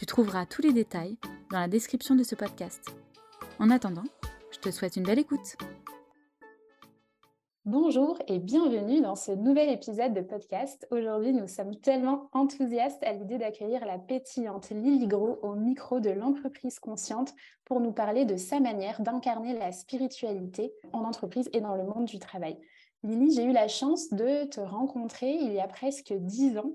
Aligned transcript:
Tu 0.00 0.06
trouveras 0.06 0.46
tous 0.46 0.62
les 0.62 0.72
détails 0.72 1.18
dans 1.52 1.60
la 1.60 1.68
description 1.68 2.14
de 2.14 2.22
ce 2.22 2.34
podcast. 2.34 2.86
En 3.58 3.68
attendant, 3.68 4.06
je 4.50 4.56
te 4.56 4.70
souhaite 4.70 4.96
une 4.96 5.02
belle 5.02 5.18
écoute. 5.18 5.58
Bonjour 7.66 8.18
et 8.26 8.38
bienvenue 8.38 9.02
dans 9.02 9.14
ce 9.14 9.30
nouvel 9.32 9.68
épisode 9.68 10.14
de 10.14 10.22
podcast. 10.22 10.88
Aujourd'hui, 10.90 11.34
nous 11.34 11.46
sommes 11.46 11.76
tellement 11.76 12.30
enthousiastes 12.32 13.02
à 13.02 13.12
l'idée 13.12 13.36
d'accueillir 13.36 13.84
la 13.84 13.98
pétillante 13.98 14.70
Lily 14.70 15.06
Gros 15.06 15.38
au 15.42 15.54
micro 15.54 16.00
de 16.00 16.08
l'entreprise 16.08 16.78
consciente 16.78 17.34
pour 17.66 17.78
nous 17.80 17.92
parler 17.92 18.24
de 18.24 18.38
sa 18.38 18.58
manière 18.58 19.02
d'incarner 19.02 19.52
la 19.52 19.70
spiritualité 19.70 20.72
en 20.94 21.00
entreprise 21.00 21.50
et 21.52 21.60
dans 21.60 21.76
le 21.76 21.84
monde 21.84 22.06
du 22.06 22.18
travail. 22.18 22.56
Lily, 23.02 23.34
j'ai 23.34 23.44
eu 23.44 23.52
la 23.52 23.68
chance 23.68 24.08
de 24.10 24.44
te 24.44 24.60
rencontrer 24.60 25.30
il 25.30 25.52
y 25.52 25.60
a 25.60 25.68
presque 25.68 26.14
dix 26.14 26.56
ans 26.56 26.72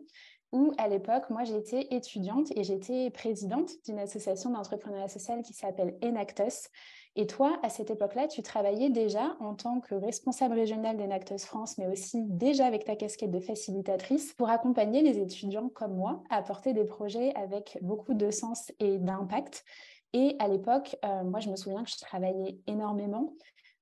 où 0.55 0.71
à 0.77 0.87
l'époque, 0.87 1.29
moi 1.29 1.43
j'étais 1.43 1.87
étudiante 1.91 2.47
et 2.55 2.63
j'étais 2.63 3.09
présidente 3.11 3.69
d'une 3.85 3.99
association 3.99 4.49
d'entrepreneuriat 4.49 5.09
social 5.09 5.41
qui 5.43 5.53
s'appelle 5.53 5.97
Enactus. 6.01 6.69
Et 7.17 7.27
toi, 7.27 7.59
à 7.61 7.69
cette 7.69 7.91
époque-là, 7.91 8.27
tu 8.27 8.41
travaillais 8.41 8.89
déjà 8.89 9.35
en 9.39 9.53
tant 9.53 9.81
que 9.81 9.95
responsable 9.95 10.55
régional 10.55 10.97
d'Enactus 10.97 11.45
France, 11.45 11.77
mais 11.77 11.87
aussi 11.87 12.23
déjà 12.23 12.65
avec 12.65 12.85
ta 12.85 12.95
casquette 12.95 13.31
de 13.31 13.39
facilitatrice 13.39 14.33
pour 14.33 14.49
accompagner 14.49 15.01
les 15.01 15.19
étudiants 15.19 15.69
comme 15.69 15.95
moi 15.95 16.23
à 16.29 16.41
porter 16.41 16.73
des 16.73 16.85
projets 16.85 17.33
avec 17.35 17.77
beaucoup 17.81 18.13
de 18.13 18.31
sens 18.31 18.71
et 18.79 18.97
d'impact. 18.97 19.65
Et 20.13 20.37
à 20.39 20.47
l'époque, 20.47 20.95
euh, 21.03 21.23
moi, 21.23 21.41
je 21.41 21.49
me 21.49 21.57
souviens 21.57 21.83
que 21.83 21.89
je 21.89 21.97
travaillais 21.97 22.57
énormément. 22.67 23.33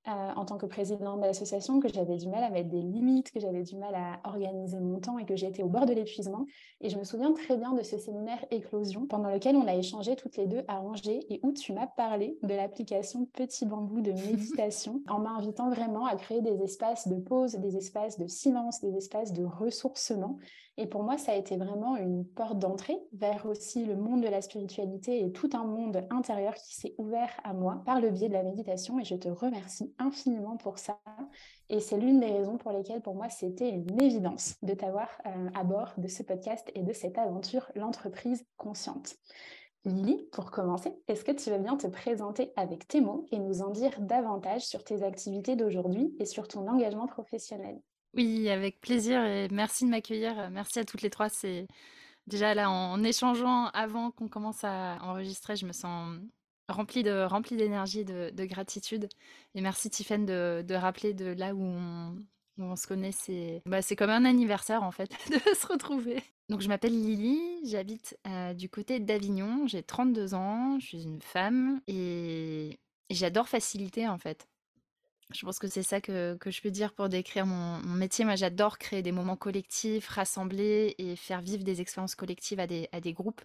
Euh, 0.09 0.33
en 0.35 0.43
tant 0.43 0.57
que 0.57 0.65
présidente 0.65 1.21
de 1.21 1.25
l'association 1.25 1.79
que 1.79 1.87
j'avais 1.87 2.17
du 2.17 2.27
mal 2.27 2.43
à 2.43 2.49
mettre 2.49 2.67
des 2.67 2.81
limites, 2.81 3.31
que 3.31 3.39
j'avais 3.39 3.63
du 3.63 3.77
mal 3.77 3.95
à 3.95 4.19
organiser 4.25 4.77
mon 4.81 4.99
temps 4.99 5.17
et 5.17 5.23
que 5.23 5.37
j'étais 5.37 5.63
au 5.63 5.69
bord 5.69 5.85
de 5.85 5.93
l'épuisement. 5.93 6.45
Et 6.81 6.89
je 6.89 6.97
me 6.97 7.05
souviens 7.05 7.31
très 7.31 7.55
bien 7.55 7.71
de 7.71 7.81
ce 7.83 7.97
séminaire 7.97 8.43
Éclosion 8.51 9.05
pendant 9.05 9.29
lequel 9.29 9.55
on 9.55 9.65
a 9.65 9.75
échangé 9.75 10.17
toutes 10.17 10.35
les 10.35 10.45
deux 10.45 10.65
à 10.67 10.81
Angers 10.81 11.21
et 11.29 11.39
où 11.41 11.53
tu 11.53 11.71
m'as 11.71 11.87
parlé 11.87 12.37
de 12.43 12.53
l'application 12.53 13.27
Petit 13.27 13.65
Bambou 13.65 14.01
de 14.01 14.11
méditation 14.11 15.01
en 15.07 15.19
m'invitant 15.19 15.69
vraiment 15.69 16.05
à 16.05 16.17
créer 16.17 16.41
des 16.41 16.61
espaces 16.61 17.07
de 17.07 17.15
pause, 17.15 17.53
des 17.53 17.77
espaces 17.77 18.19
de 18.19 18.27
silence, 18.27 18.81
des 18.81 18.97
espaces 18.97 19.31
de 19.31 19.45
ressourcement 19.45 20.37
et 20.75 20.87
pour 20.87 21.03
moi, 21.03 21.19
ça 21.19 21.33
a 21.33 21.35
été 21.35 21.55
vraiment 21.55 21.97
une 21.97 22.25
porte 22.25 22.57
d'entrée 22.57 22.97
vers 23.13 23.45
aussi 23.45 23.85
le 23.85 23.95
monde 23.95 24.21
de 24.23 24.27
la 24.27 24.41
spiritualité 24.41 25.23
et 25.23 25.31
tout 25.31 25.49
un 25.53 25.65
monde 25.65 26.03
intérieur 26.09 26.55
qui 26.55 26.75
s'est 26.75 26.95
ouvert 26.97 27.29
à 27.43 27.53
moi 27.53 27.83
par 27.85 28.01
le 28.01 28.09
biais 28.09 28.27
de 28.27 28.33
la 28.33 28.41
méditation. 28.41 28.99
Et 28.99 29.03
je 29.03 29.15
te 29.15 29.29
remercie 29.29 29.93
infiniment 29.99 30.57
pour 30.57 30.79
ça. 30.79 30.99
Et 31.69 31.79
c'est 31.79 31.97
l'une 31.97 32.19
des 32.19 32.31
raisons 32.31 32.57
pour 32.57 32.71
lesquelles 32.71 33.01
pour 33.01 33.13
moi, 33.13 33.29
c'était 33.29 33.69
une 33.69 34.01
évidence 34.01 34.55
de 34.63 34.73
t'avoir 34.73 35.09
euh, 35.27 35.49
à 35.53 35.63
bord 35.63 35.93
de 35.97 36.07
ce 36.07 36.23
podcast 36.23 36.71
et 36.73 36.81
de 36.81 36.93
cette 36.93 37.19
aventure, 37.19 37.71
l'entreprise 37.75 38.43
consciente. 38.57 39.15
Lily, 39.85 40.27
pour 40.31 40.49
commencer, 40.49 40.95
est-ce 41.07 41.23
que 41.23 41.33
tu 41.33 41.51
veux 41.51 41.59
bien 41.59 41.77
te 41.77 41.87
présenter 41.87 42.51
avec 42.55 42.87
tes 42.87 43.01
mots 43.01 43.27
et 43.31 43.37
nous 43.37 43.61
en 43.61 43.69
dire 43.69 43.99
davantage 43.99 44.61
sur 44.61 44.83
tes 44.83 45.03
activités 45.03 45.55
d'aujourd'hui 45.55 46.15
et 46.19 46.25
sur 46.25 46.47
ton 46.47 46.67
engagement 46.67 47.05
professionnel? 47.05 47.79
Oui, 48.15 48.49
avec 48.49 48.79
plaisir 48.79 49.23
et 49.23 49.47
merci 49.49 49.85
de 49.85 49.89
m'accueillir. 49.89 50.49
Merci 50.51 50.79
à 50.79 50.85
toutes 50.85 51.01
les 51.01 51.09
trois. 51.09 51.29
C'est 51.29 51.67
déjà 52.27 52.53
là 52.53 52.69
en 52.69 53.03
échangeant 53.03 53.67
avant 53.67 54.11
qu'on 54.11 54.27
commence 54.27 54.63
à 54.63 54.97
enregistrer, 55.01 55.55
je 55.55 55.65
me 55.65 55.73
sens 55.73 56.17
remplie 56.69 57.03
de 57.03 57.23
remplie 57.23 57.57
d'énergie, 57.57 58.05
de, 58.05 58.29
de 58.31 58.45
gratitude. 58.45 59.09
Et 59.55 59.61
merci 59.61 59.89
Tiffany 59.89 60.25
de, 60.25 60.63
de 60.65 60.75
rappeler 60.75 61.13
de 61.13 61.25
là 61.25 61.53
où 61.53 61.63
on, 61.63 62.15
où 62.57 62.63
on 62.63 62.75
se 62.75 62.87
connaît. 62.87 63.11
C'est 63.11 63.61
bah, 63.65 63.81
c'est 63.81 63.95
comme 63.95 64.09
un 64.09 64.25
anniversaire 64.25 64.83
en 64.83 64.91
fait 64.91 65.11
de 65.29 65.55
se 65.55 65.67
retrouver. 65.67 66.21
Donc 66.49 66.61
je 66.61 66.67
m'appelle 66.67 66.93
Lily, 66.93 67.39
j'habite 67.65 68.17
euh, 68.27 68.53
du 68.53 68.69
côté 68.69 68.99
d'Avignon, 68.99 69.67
j'ai 69.67 69.81
32 69.83 70.33
ans, 70.33 70.77
je 70.79 70.85
suis 70.85 71.03
une 71.03 71.21
femme 71.21 71.81
et, 71.87 72.79
et 73.09 73.15
j'adore 73.15 73.47
faciliter 73.47 74.07
en 74.07 74.17
fait. 74.17 74.47
Je 75.33 75.45
pense 75.45 75.59
que 75.59 75.67
c'est 75.67 75.83
ça 75.83 75.99
que, 75.99 76.37
je 76.45 76.61
peux 76.61 76.71
dire 76.71 76.93
pour 76.93 77.09
décrire 77.09 77.45
mon, 77.45 77.79
métier. 77.79 78.23
Moi, 78.25 78.35
j'adore 78.35 78.77
créer 78.77 79.01
des 79.01 79.11
moments 79.11 79.35
collectifs, 79.35 80.07
rassembler 80.07 80.95
et 80.97 81.15
faire 81.15 81.41
vivre 81.41 81.63
des 81.63 81.81
expériences 81.81 82.15
collectives 82.15 82.59
à 82.59 82.67
des, 82.67 82.87
à 82.91 83.01
des 83.01 83.13
groupes 83.13 83.41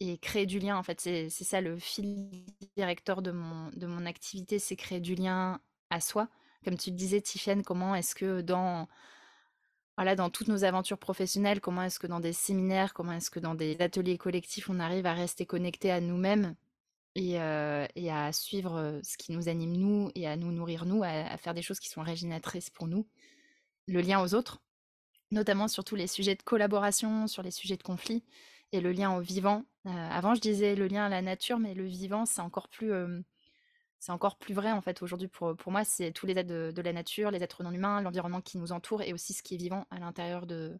et 0.00 0.18
créer 0.18 0.46
du 0.46 0.58
lien. 0.58 0.76
En 0.76 0.82
fait, 0.82 1.00
c'est 1.00 1.30
ça 1.30 1.60
le 1.60 1.78
fil 1.78 2.28
directeur 2.76 3.22
de 3.22 3.30
mon, 3.30 3.70
de 3.70 3.86
mon 3.86 4.04
activité, 4.06 4.58
c'est 4.58 4.76
créer 4.76 5.00
du 5.00 5.14
lien 5.14 5.60
à 5.90 6.00
soi. 6.00 6.28
Comme 6.64 6.76
tu 6.76 6.90
le 6.90 6.96
disais, 6.96 7.20
Tiffany, 7.20 7.62
comment 7.62 7.94
est-ce 7.94 8.14
que 8.14 8.42
dans, 8.42 8.88
voilà, 9.96 10.16
dans 10.16 10.30
toutes 10.30 10.48
nos 10.48 10.64
aventures 10.64 10.98
professionnelles, 10.98 11.60
comment 11.60 11.82
est-ce 11.82 11.98
que 11.98 12.06
dans 12.06 12.20
des 12.20 12.32
séminaires, 12.32 12.92
comment 12.92 13.12
est-ce 13.12 13.30
que 13.30 13.40
dans 13.40 13.54
des 13.54 13.76
ateliers 13.80 14.18
collectifs, 14.18 14.68
on 14.68 14.80
arrive 14.80 15.06
à 15.06 15.14
rester 15.14 15.46
connecté 15.46 15.90
à 15.90 16.00
nous-mêmes 16.00 16.54
et, 17.16 17.38
à 18.10 18.32
suivre 18.32 19.00
ce 19.02 19.16
qui 19.16 19.32
nous 19.32 19.48
anime 19.48 19.76
nous 19.76 20.10
et 20.14 20.26
à 20.26 20.36
nous 20.36 20.52
nourrir 20.52 20.84
nous, 20.84 21.02
à, 21.02 21.36
faire 21.38 21.54
des 21.54 21.62
choses 21.62 21.80
qui 21.80 21.88
sont 21.88 22.02
régénératrices 22.02 22.70
pour 22.70 22.86
nous. 22.86 23.06
Le 23.88 24.00
lien 24.00 24.22
aux 24.22 24.34
autres, 24.34 24.60
notamment 25.30 25.68
sur 25.68 25.84
tous 25.84 25.96
les 25.96 26.06
sujets 26.06 26.34
de 26.34 26.42
collaboration, 26.42 27.26
sur 27.26 27.42
les 27.42 27.50
sujets 27.50 27.76
de 27.76 27.82
conflit 27.82 28.24
et 28.72 28.80
le 28.80 28.92
lien 28.92 29.16
au 29.16 29.20
vivant. 29.20 29.64
avant, 29.84 30.34
je 30.34 30.40
disais 30.40 30.74
le 30.74 30.86
lien 30.86 31.06
à 31.06 31.08
la 31.08 31.22
nature, 31.22 31.58
mais 31.58 31.74
le 31.74 31.84
vivant, 31.84 32.26
c'est 32.26 32.40
encore 32.40 32.68
plus, 32.68 32.92
c'est 33.98 34.12
encore 34.12 34.36
plus 34.36 34.54
vrai 34.54 34.72
en 34.72 34.80
fait 34.80 35.02
aujourd'hui 35.02 35.28
pour, 35.28 35.56
pour 35.56 35.72
moi. 35.72 35.84
C'est 35.84 36.12
tous 36.12 36.26
les 36.26 36.36
êtres 36.36 36.48
de, 36.72 36.82
la 36.82 36.92
nature, 36.92 37.30
les 37.30 37.42
êtres 37.42 37.62
non 37.62 37.72
humains, 37.72 38.02
l'environnement 38.02 38.40
qui 38.40 38.58
nous 38.58 38.72
entoure 38.72 39.02
et 39.02 39.12
aussi 39.12 39.32
ce 39.32 39.42
qui 39.42 39.54
est 39.54 39.58
vivant 39.58 39.86
à 39.90 39.98
l'intérieur 39.98 40.46
de, 40.46 40.78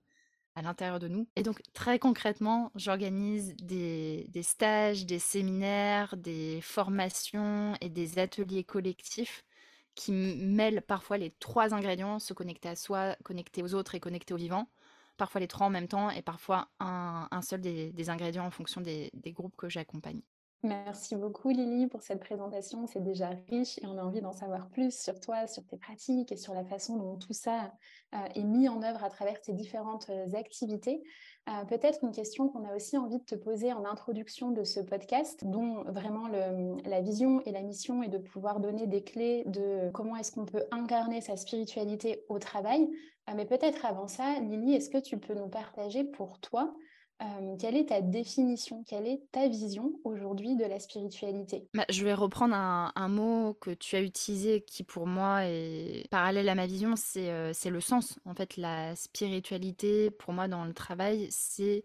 à 0.56 0.62
l'intérieur 0.62 0.98
de 0.98 1.06
nous. 1.06 1.28
Et 1.36 1.42
donc 1.42 1.60
très 1.74 1.98
concrètement, 1.98 2.72
j'organise 2.74 3.54
des, 3.56 4.26
stages, 4.42 5.06
des 5.06 5.18
séminaires, 5.18 6.16
des 6.16 6.60
formations 6.62 7.74
et 7.80 7.90
des 7.90 8.18
ateliers 8.18 8.64
collectifs 8.64 9.44
qui 9.94 10.12
mêlent 10.12 10.82
parfois 10.82 11.18
les 11.18 11.30
trois 11.30 11.74
ingrédients, 11.74 12.18
se 12.18 12.34
connecter 12.34 12.68
à 12.68 12.76
soi, 12.76 13.16
connecter 13.22 13.62
aux 13.62 13.74
autres 13.74 13.94
et 13.94 14.00
connecter 14.00 14.34
au 14.34 14.38
vivant. 14.38 14.68
Parfois 15.16 15.40
les 15.40 15.48
trois 15.48 15.66
en 15.66 15.70
même 15.70 15.88
temps 15.88 16.10
et 16.10 16.22
parfois 16.22 16.68
un, 16.80 17.40
seul 17.42 17.60
des, 17.60 18.10
ingrédients 18.10 18.44
en 18.44 18.50
fonction 18.50 18.80
des 18.80 19.10
groupes 19.32 19.56
que 19.56 19.68
j'accompagne. 19.68 20.20
Merci 20.62 21.14
beaucoup 21.16 21.50
Lily 21.50 21.86
pour 21.86 22.02
cette 22.02 22.20
présentation. 22.20 22.86
C'est 22.86 23.02
déjà 23.02 23.30
riche 23.50 23.78
et 23.78 23.86
on 23.86 23.98
a 23.98 24.02
envie 24.02 24.22
d'en 24.22 24.32
savoir 24.32 24.68
plus 24.68 24.98
sur 24.98 25.20
toi, 25.20 25.46
sur 25.46 25.64
tes 25.66 25.76
pratiques 25.76 26.32
et 26.32 26.36
sur 26.36 26.54
la 26.54 26.64
façon 26.64 26.96
dont 26.96 27.16
tout 27.16 27.34
ça 27.34 27.72
euh, 28.14 28.18
est 28.34 28.42
mis 28.42 28.68
en 28.68 28.82
œuvre 28.82 29.04
à 29.04 29.10
travers 29.10 29.40
tes 29.40 29.52
différentes 29.52 30.08
euh, 30.08 30.32
activités. 30.34 31.02
Euh, 31.48 31.64
peut-être 31.66 32.02
une 32.02 32.10
question 32.10 32.48
qu'on 32.48 32.64
a 32.64 32.74
aussi 32.74 32.96
envie 32.96 33.18
de 33.18 33.24
te 33.24 33.34
poser 33.34 33.72
en 33.72 33.84
introduction 33.84 34.50
de 34.50 34.64
ce 34.64 34.80
podcast, 34.80 35.44
dont 35.44 35.84
vraiment 35.84 36.26
la 36.26 37.00
vision 37.00 37.40
et 37.42 37.52
la 37.52 37.62
mission 37.62 38.02
est 38.02 38.08
de 38.08 38.18
pouvoir 38.18 38.58
donner 38.58 38.86
des 38.86 39.04
clés 39.04 39.44
de 39.46 39.90
comment 39.92 40.16
est-ce 40.16 40.32
qu'on 40.32 40.46
peut 40.46 40.64
incarner 40.72 41.20
sa 41.20 41.36
spiritualité 41.36 42.24
au 42.28 42.40
travail. 42.40 42.88
mais 43.36 43.44
peut-être 43.44 43.84
avant 43.84 44.08
ça, 44.08 44.40
Lily, 44.40 44.74
est-ce 44.74 44.90
que 44.90 44.98
tu 44.98 45.18
peux 45.18 45.34
nous 45.34 45.48
partager 45.48 46.02
pour 46.02 46.40
toi 46.40 46.74
quelle 47.58 47.76
est 47.76 47.86
ta 47.86 48.00
définition, 48.00 48.84
quelle 48.84 49.06
est 49.06 49.22
ta 49.32 49.48
vision 49.48 49.92
aujourd'hui 50.04 50.56
de 50.56 50.64
la 50.64 50.78
spiritualité? 50.78 51.68
Bah, 51.74 51.84
Je 51.88 52.04
vais 52.04 52.14
reprendre 52.14 52.54
un, 52.54 53.08
mot 53.08 53.54
que 53.54 53.70
tu 53.70 53.96
as 53.96 54.02
utilisé 54.02 54.62
qui 54.62 54.82
pour 54.82 55.06
moi 55.06 55.44
est 55.44 56.06
parallèle 56.10 56.48
à 56.48 56.54
ma 56.54 56.66
vision, 56.66 56.94
c'est 56.96 57.70
le 57.70 57.80
sens. 57.80 58.18
En 58.24 58.34
fait, 58.34 58.56
la 58.56 58.94
spiritualité 58.96 60.10
pour 60.10 60.34
moi 60.34 60.48
dans 60.48 60.64
le 60.64 60.74
travail, 60.74 61.28
c'est 61.30 61.84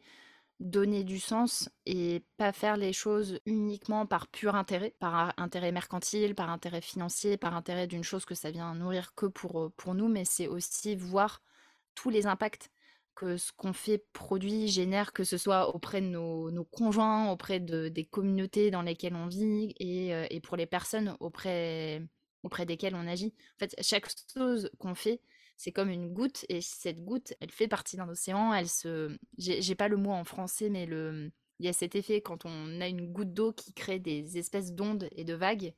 donner 0.60 1.04
du 1.04 1.20
sens 1.20 1.70
et 1.86 2.24
pas 2.38 2.52
faire 2.52 2.78
les 2.78 2.94
choses 2.94 3.40
uniquement 3.46 4.06
par 4.06 4.28
pur 4.28 4.56
intérêt, 4.56 4.94
par 5.00 5.34
intérêt 5.38 5.72
mercantile, 5.72 6.36
par 6.36 6.50
intérêt 6.52 6.82
financier, 6.82 7.36
par 7.38 7.56
intérêt 7.56 7.88
d'une 7.88 8.04
chose 8.04 8.26
que 8.26 8.36
ça 8.36 8.52
vient 8.52 8.76
nourrir 8.76 9.16
que 9.16 9.26
pour, 9.26 9.72
pour 9.76 9.96
nous, 9.96 10.08
mais 10.08 10.24
c'est 10.24 10.48
aussi 10.48 10.96
voir 10.96 11.42
tous 11.96 12.10
les 12.12 12.28
impacts 12.28 12.70
que 13.16 13.38
ce 13.38 13.52
qu'on 13.52 13.74
fait 13.74 14.06
produit, 14.14 14.68
génère, 14.68 15.14
que 15.14 15.24
ce 15.24 15.38
soit 15.38 15.76
auprès 15.76 16.02
de 16.02 16.08
nos, 16.08 16.64
conjoints, 16.66 17.32
auprès 17.32 17.60
de, 17.60 17.90
des 17.90 18.06
communautés 18.06 18.72
dans 18.72 18.82
lesquelles 18.82 19.16
on 19.16 19.28
vit 19.28 19.74
et, 19.80 20.14
euh, 20.14 20.28
pour 20.44 20.58
les 20.58 20.66
personnes 20.66 21.16
auprès, 21.20 22.02
auprès 22.44 22.66
desquelles 22.66 22.96
on 22.96 23.08
agit. 23.08 23.34
En 23.56 23.60
fait, 23.60 23.76
chaque 23.82 24.08
chose 24.34 24.70
qu'on 24.80 24.96
fait, 24.96 25.22
c'est 25.58 25.72
comme 25.72 25.90
une 25.90 26.12
goutte 26.12 26.46
et 26.50 26.62
cette 26.62 27.04
goutte, 27.04 27.34
elle 27.40 27.52
fait 27.52 27.68
partie 27.68 27.98
d'un 27.98 28.10
océan. 28.10 28.54
Elle 28.54 28.70
se, 28.70 29.16
j'ai 29.38 29.76
pas 29.76 29.88
le 29.88 29.98
mot 29.98 30.12
en 30.12 30.24
français, 30.24 30.70
mais 30.70 30.86
le, 30.86 31.32
il 31.60 31.66
y 31.66 31.70
a 31.70 31.74
cet 31.74 31.96
effet 31.96 32.22
quand 32.22 32.46
on 32.46 32.82
a 32.82 32.88
une 32.88 33.12
goutte 33.12 33.34
d'eau 33.34 33.54
qui 33.54 33.72
crée 33.74 34.00
des 34.00 34.40
espèces 34.40 34.74
d'ondes 34.74 35.08
et 35.12 35.24
de 35.24 35.36
vagues. 35.36 35.76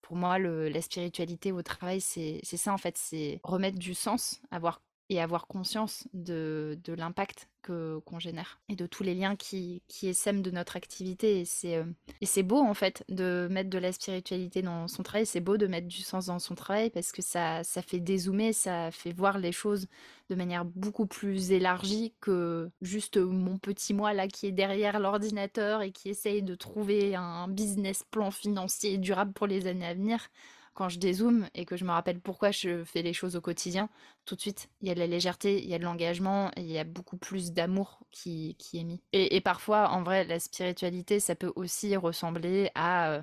Pour 0.00 0.16
moi, 0.16 0.38
la 0.38 0.80
spiritualité 0.80 1.50
au 1.50 1.62
travail, 1.62 2.00
c'est 2.00 2.40
ça 2.44 2.72
en 2.72 2.78
fait, 2.78 2.96
c'est 2.96 3.40
remettre 3.42 3.76
du 3.76 3.92
sens, 3.92 4.40
avoir 4.52 4.80
et 5.08 5.20
avoir 5.20 5.46
conscience 5.46 6.08
de, 6.12 6.78
de 6.84 6.92
l'impact 6.92 7.48
que 7.62 7.98
qu'on 8.04 8.18
génère 8.18 8.60
et 8.68 8.76
de 8.76 8.86
tous 8.86 9.02
les 9.02 9.14
liens 9.14 9.34
qui, 9.36 9.82
qui 9.88 10.08
essaiment 10.08 10.42
de 10.42 10.50
notre 10.50 10.76
activité. 10.76 11.40
Et 11.40 11.44
c'est, 11.44 11.76
euh, 11.76 11.84
et 12.20 12.26
c'est 12.26 12.42
beau 12.42 12.58
en 12.58 12.74
fait 12.74 13.04
de 13.08 13.48
mettre 13.50 13.70
de 13.70 13.78
la 13.78 13.92
spiritualité 13.92 14.62
dans 14.62 14.88
son 14.88 15.02
travail, 15.02 15.26
c'est 15.26 15.40
beau 15.40 15.56
de 15.56 15.66
mettre 15.66 15.88
du 15.88 16.02
sens 16.02 16.26
dans 16.26 16.38
son 16.38 16.54
travail 16.54 16.90
parce 16.90 17.12
que 17.12 17.22
ça, 17.22 17.64
ça 17.64 17.82
fait 17.82 18.00
dézoomer, 18.00 18.52
ça 18.52 18.90
fait 18.92 19.12
voir 19.12 19.38
les 19.38 19.52
choses 19.52 19.86
de 20.30 20.34
manière 20.34 20.64
beaucoup 20.64 21.06
plus 21.06 21.52
élargie 21.52 22.14
que 22.20 22.70
juste 22.82 23.16
mon 23.16 23.58
petit 23.58 23.94
moi 23.94 24.12
là 24.12 24.28
qui 24.28 24.46
est 24.46 24.52
derrière 24.52 24.98
l'ordinateur 25.00 25.82
et 25.82 25.92
qui 25.92 26.08
essaye 26.08 26.42
de 26.42 26.54
trouver 26.54 27.14
un 27.14 27.48
business 27.48 28.04
plan 28.10 28.30
financier 28.30 28.98
durable 28.98 29.32
pour 29.32 29.46
les 29.46 29.66
années 29.66 29.86
à 29.86 29.94
venir 29.94 30.28
quand 30.76 30.90
je 30.90 30.98
dézoome 30.98 31.48
et 31.54 31.64
que 31.64 31.76
je 31.76 31.84
me 31.84 31.90
rappelle 31.90 32.20
pourquoi 32.20 32.50
je 32.50 32.84
fais 32.84 33.00
les 33.02 33.14
choses 33.14 33.34
au 33.34 33.40
quotidien, 33.40 33.88
tout 34.26 34.36
de 34.36 34.40
suite, 34.40 34.68
il 34.82 34.88
y 34.88 34.90
a 34.90 34.94
de 34.94 35.00
la 35.00 35.06
légèreté, 35.06 35.60
il 35.62 35.68
y 35.68 35.74
a 35.74 35.78
de 35.78 35.84
l'engagement, 35.84 36.50
il 36.56 36.70
y 36.70 36.78
a 36.78 36.84
beaucoup 36.84 37.16
plus 37.16 37.52
d'amour 37.52 38.00
qui, 38.10 38.56
qui, 38.58 38.78
est 38.78 38.84
mis. 38.84 39.02
Et, 39.12 39.40
parfois, 39.40 39.88
en 39.88 40.02
vrai, 40.02 40.24
la 40.24 40.38
spiritualité, 40.38 41.18
ça 41.18 41.34
peut 41.34 41.52
aussi 41.56 41.96
ressembler 41.96 42.70
à... 42.74 43.10
Euh, 43.10 43.22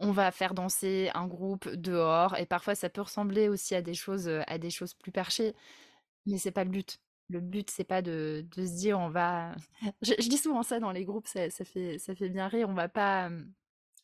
on 0.00 0.10
va 0.10 0.32
faire 0.32 0.54
danser 0.54 1.10
un 1.14 1.26
groupe 1.26 1.68
dehors 1.68 2.36
et 2.36 2.46
parfois 2.46 2.74
ça 2.74 2.88
peut 2.88 3.02
ressembler 3.02 3.48
aussi 3.48 3.76
à 3.76 3.80
des 3.80 3.94
choses 3.94 4.28
à 4.48 4.58
des 4.58 4.70
choses 4.70 4.92
plus 4.92 5.12
perchées 5.12 5.54
mais 6.26 6.36
c'est 6.36 6.50
pas 6.50 6.64
le 6.64 6.70
but 6.70 6.98
le 7.28 7.38
but 7.38 7.70
c'est 7.70 7.84
pas 7.84 8.02
de, 8.02 8.44
de, 8.56 8.66
se 8.66 8.72
dire 8.72 8.98
on 8.98 9.08
va 9.08 9.54
je, 10.02 10.28
dis 10.28 10.36
souvent 10.36 10.64
ça 10.64 10.80
dans 10.80 10.90
les 10.90 11.04
groupes 11.04 11.28
ça, 11.28 11.48
ça, 11.48 11.64
fait 11.64 11.98
ça 12.00 12.12
fait 12.16 12.28
bien 12.28 12.48
rire 12.48 12.68
on 12.68 12.74
va 12.74 12.88
pas 12.88 13.30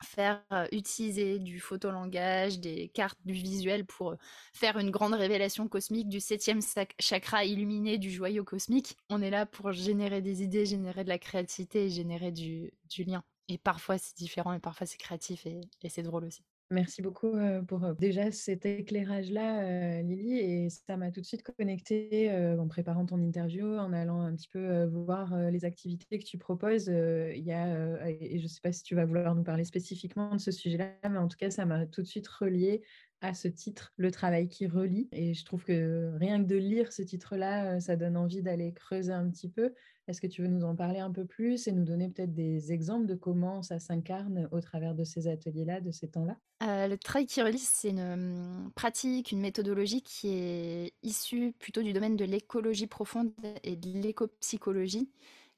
faire 0.03 0.43
utiliser 0.73 1.39
du 1.39 1.61
photolangage, 1.61 2.59
des 2.61 2.89
cartes 2.89 3.19
du 3.25 3.33
visuel 3.33 3.85
pour 3.85 4.17
faire 4.53 4.79
une 4.79 4.91
grande 4.91 5.15
révélation 5.15 5.69
cosmique 5.69 6.09
du 6.09 6.21
septième 6.21 6.61
chakra 6.99 7.45
illuminé 7.45 7.99
du 7.99 8.11
joyau 8.11 8.45
cosmique. 8.45 8.97
On 9.09 9.23
est 9.23 9.31
là 9.31 9.47
pour 9.47 9.73
générer 9.73 10.21
des 10.23 10.43
idées, 10.43 10.67
générer 10.67 11.05
de 11.05 11.09
la 11.09 11.19
créativité 11.19 11.87
et 11.87 11.91
générer 11.91 12.33
du, 12.33 12.73
lien. 12.99 13.23
Et 13.49 13.59
parfois 13.59 13.99
c'est 13.99 14.17
différent 14.17 14.53
et 14.53 14.61
parfois 14.61 14.87
c'est 14.87 14.99
créatif 14.99 15.47
et 15.47 15.89
c'est 15.89 16.03
drôle 16.03 16.25
aussi. 16.25 16.43
Merci 16.73 17.03
beaucoup 17.03 17.33
pour 17.67 17.97
déjà 17.97 18.31
cet 18.31 18.65
éclairage-là, 18.65 20.03
Lily. 20.03 20.39
Et 20.39 20.69
ça 20.71 20.97
m'a 20.97 21.11
tout 21.11 21.21
de 21.21 21.27
suite 21.27 21.43
connecté 21.43 22.31
en 22.33 22.69
préparant 22.69 23.05
ton 23.05 23.19
interview, 23.21 23.67
en 23.67 23.93
allant 23.93 24.21
un 24.21 24.37
petit 24.37 24.47
peu 24.49 24.85
voir 24.85 25.37
les 25.51 25.65
activités 25.65 26.21
que 26.21 26.25
tu 26.25 26.39
proposes. 26.39 26.87
Il 26.87 27.43
y 27.43 27.51
a, 27.51 28.09
et 28.09 28.39
je 28.39 28.45
ne 28.45 28.49
sais 28.49 28.61
pas 28.61 28.71
si 28.71 28.85
tu 28.85 28.95
vas 28.95 29.05
vouloir 29.05 29.35
nous 29.35 29.43
parler 29.43 29.65
spécifiquement 29.65 30.33
de 30.37 30.41
ce 30.41 30.53
sujet-là, 30.53 30.95
mais 31.11 31.19
en 31.19 31.27
tout 31.27 31.37
cas, 31.37 31.51
ça 31.51 31.67
m'a 31.67 31.87
tout 31.87 32.03
de 32.03 32.07
suite 32.07 32.29
relié 32.29 32.83
à 33.21 33.35
ce 33.35 33.49
titre, 33.49 33.93
Le 33.97 34.11
travail 34.11 34.49
qui 34.49 34.67
relie. 34.67 35.09
Et 35.13 35.35
je 35.35 35.45
trouve 35.45 35.65
que 35.65 36.13
rien 36.17 36.43
que 36.43 36.49
de 36.49 36.57
lire 36.57 36.93
ce 36.93 37.03
titre-là, 37.03 37.81
ça 37.81 37.97
donne 37.97 38.17
envie 38.17 38.43
d'aller 38.43 38.73
creuser 38.73 39.13
un 39.13 39.29
petit 39.31 39.49
peu. 39.49 39.75
Est-ce 40.09 40.21
que 40.21 40.27
tu 40.27 40.43
veux 40.43 40.49
nous 40.49 40.65
en 40.65 40.75
parler 40.75 40.99
un 40.99 41.13
peu 41.13 41.25
plus 41.25 41.69
et 41.69 41.73
nous 41.73 41.85
donner 41.85 42.09
peut-être 42.09 42.35
des 42.35 42.73
exemples 42.73 43.07
de 43.07 43.15
comment 43.15 43.63
ça 43.63 43.79
s'incarne 43.79 44.49
au 44.51 44.61
travers 44.61 44.95
de 44.95 45.05
ces 45.05 45.29
ateliers-là, 45.29 45.81
de 45.81 45.93
ces 45.93 46.09
temps-là? 46.09 46.37
Euh, 46.63 46.89
Le 46.89 46.99
travail 46.99 47.27
qui 47.27 47.43
relie, 47.43 47.59
c'est 47.59 47.91
une 47.91 48.01
hum, 48.01 48.73
pratique, 48.75 49.31
une 49.31 49.41
méthodologie 49.41 50.03
qui 50.03 50.29
est 50.31 50.93
issue 51.03 51.53
plutôt 51.59 51.83
du 51.83 51.93
domaine 51.93 52.17
de 52.17 52.25
l'écologie 52.25 52.89
profonde 52.89 53.31
et 53.63 53.77
de 53.77 53.89
l'écopsychologie 54.01 55.09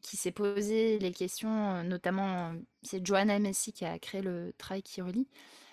qui 0.02 0.16
s'est 0.16 0.32
posé 0.32 0.98
les 0.98 1.12
questions, 1.12 1.82
notamment 1.84 2.52
c'est 2.82 3.06
Joanna 3.06 3.38
Messi 3.38 3.72
qui 3.72 3.84
a 3.84 3.98
créé 3.98 4.20
le 4.20 4.52
travail 4.58 4.82
qui 4.82 5.00
relie, 5.00 5.28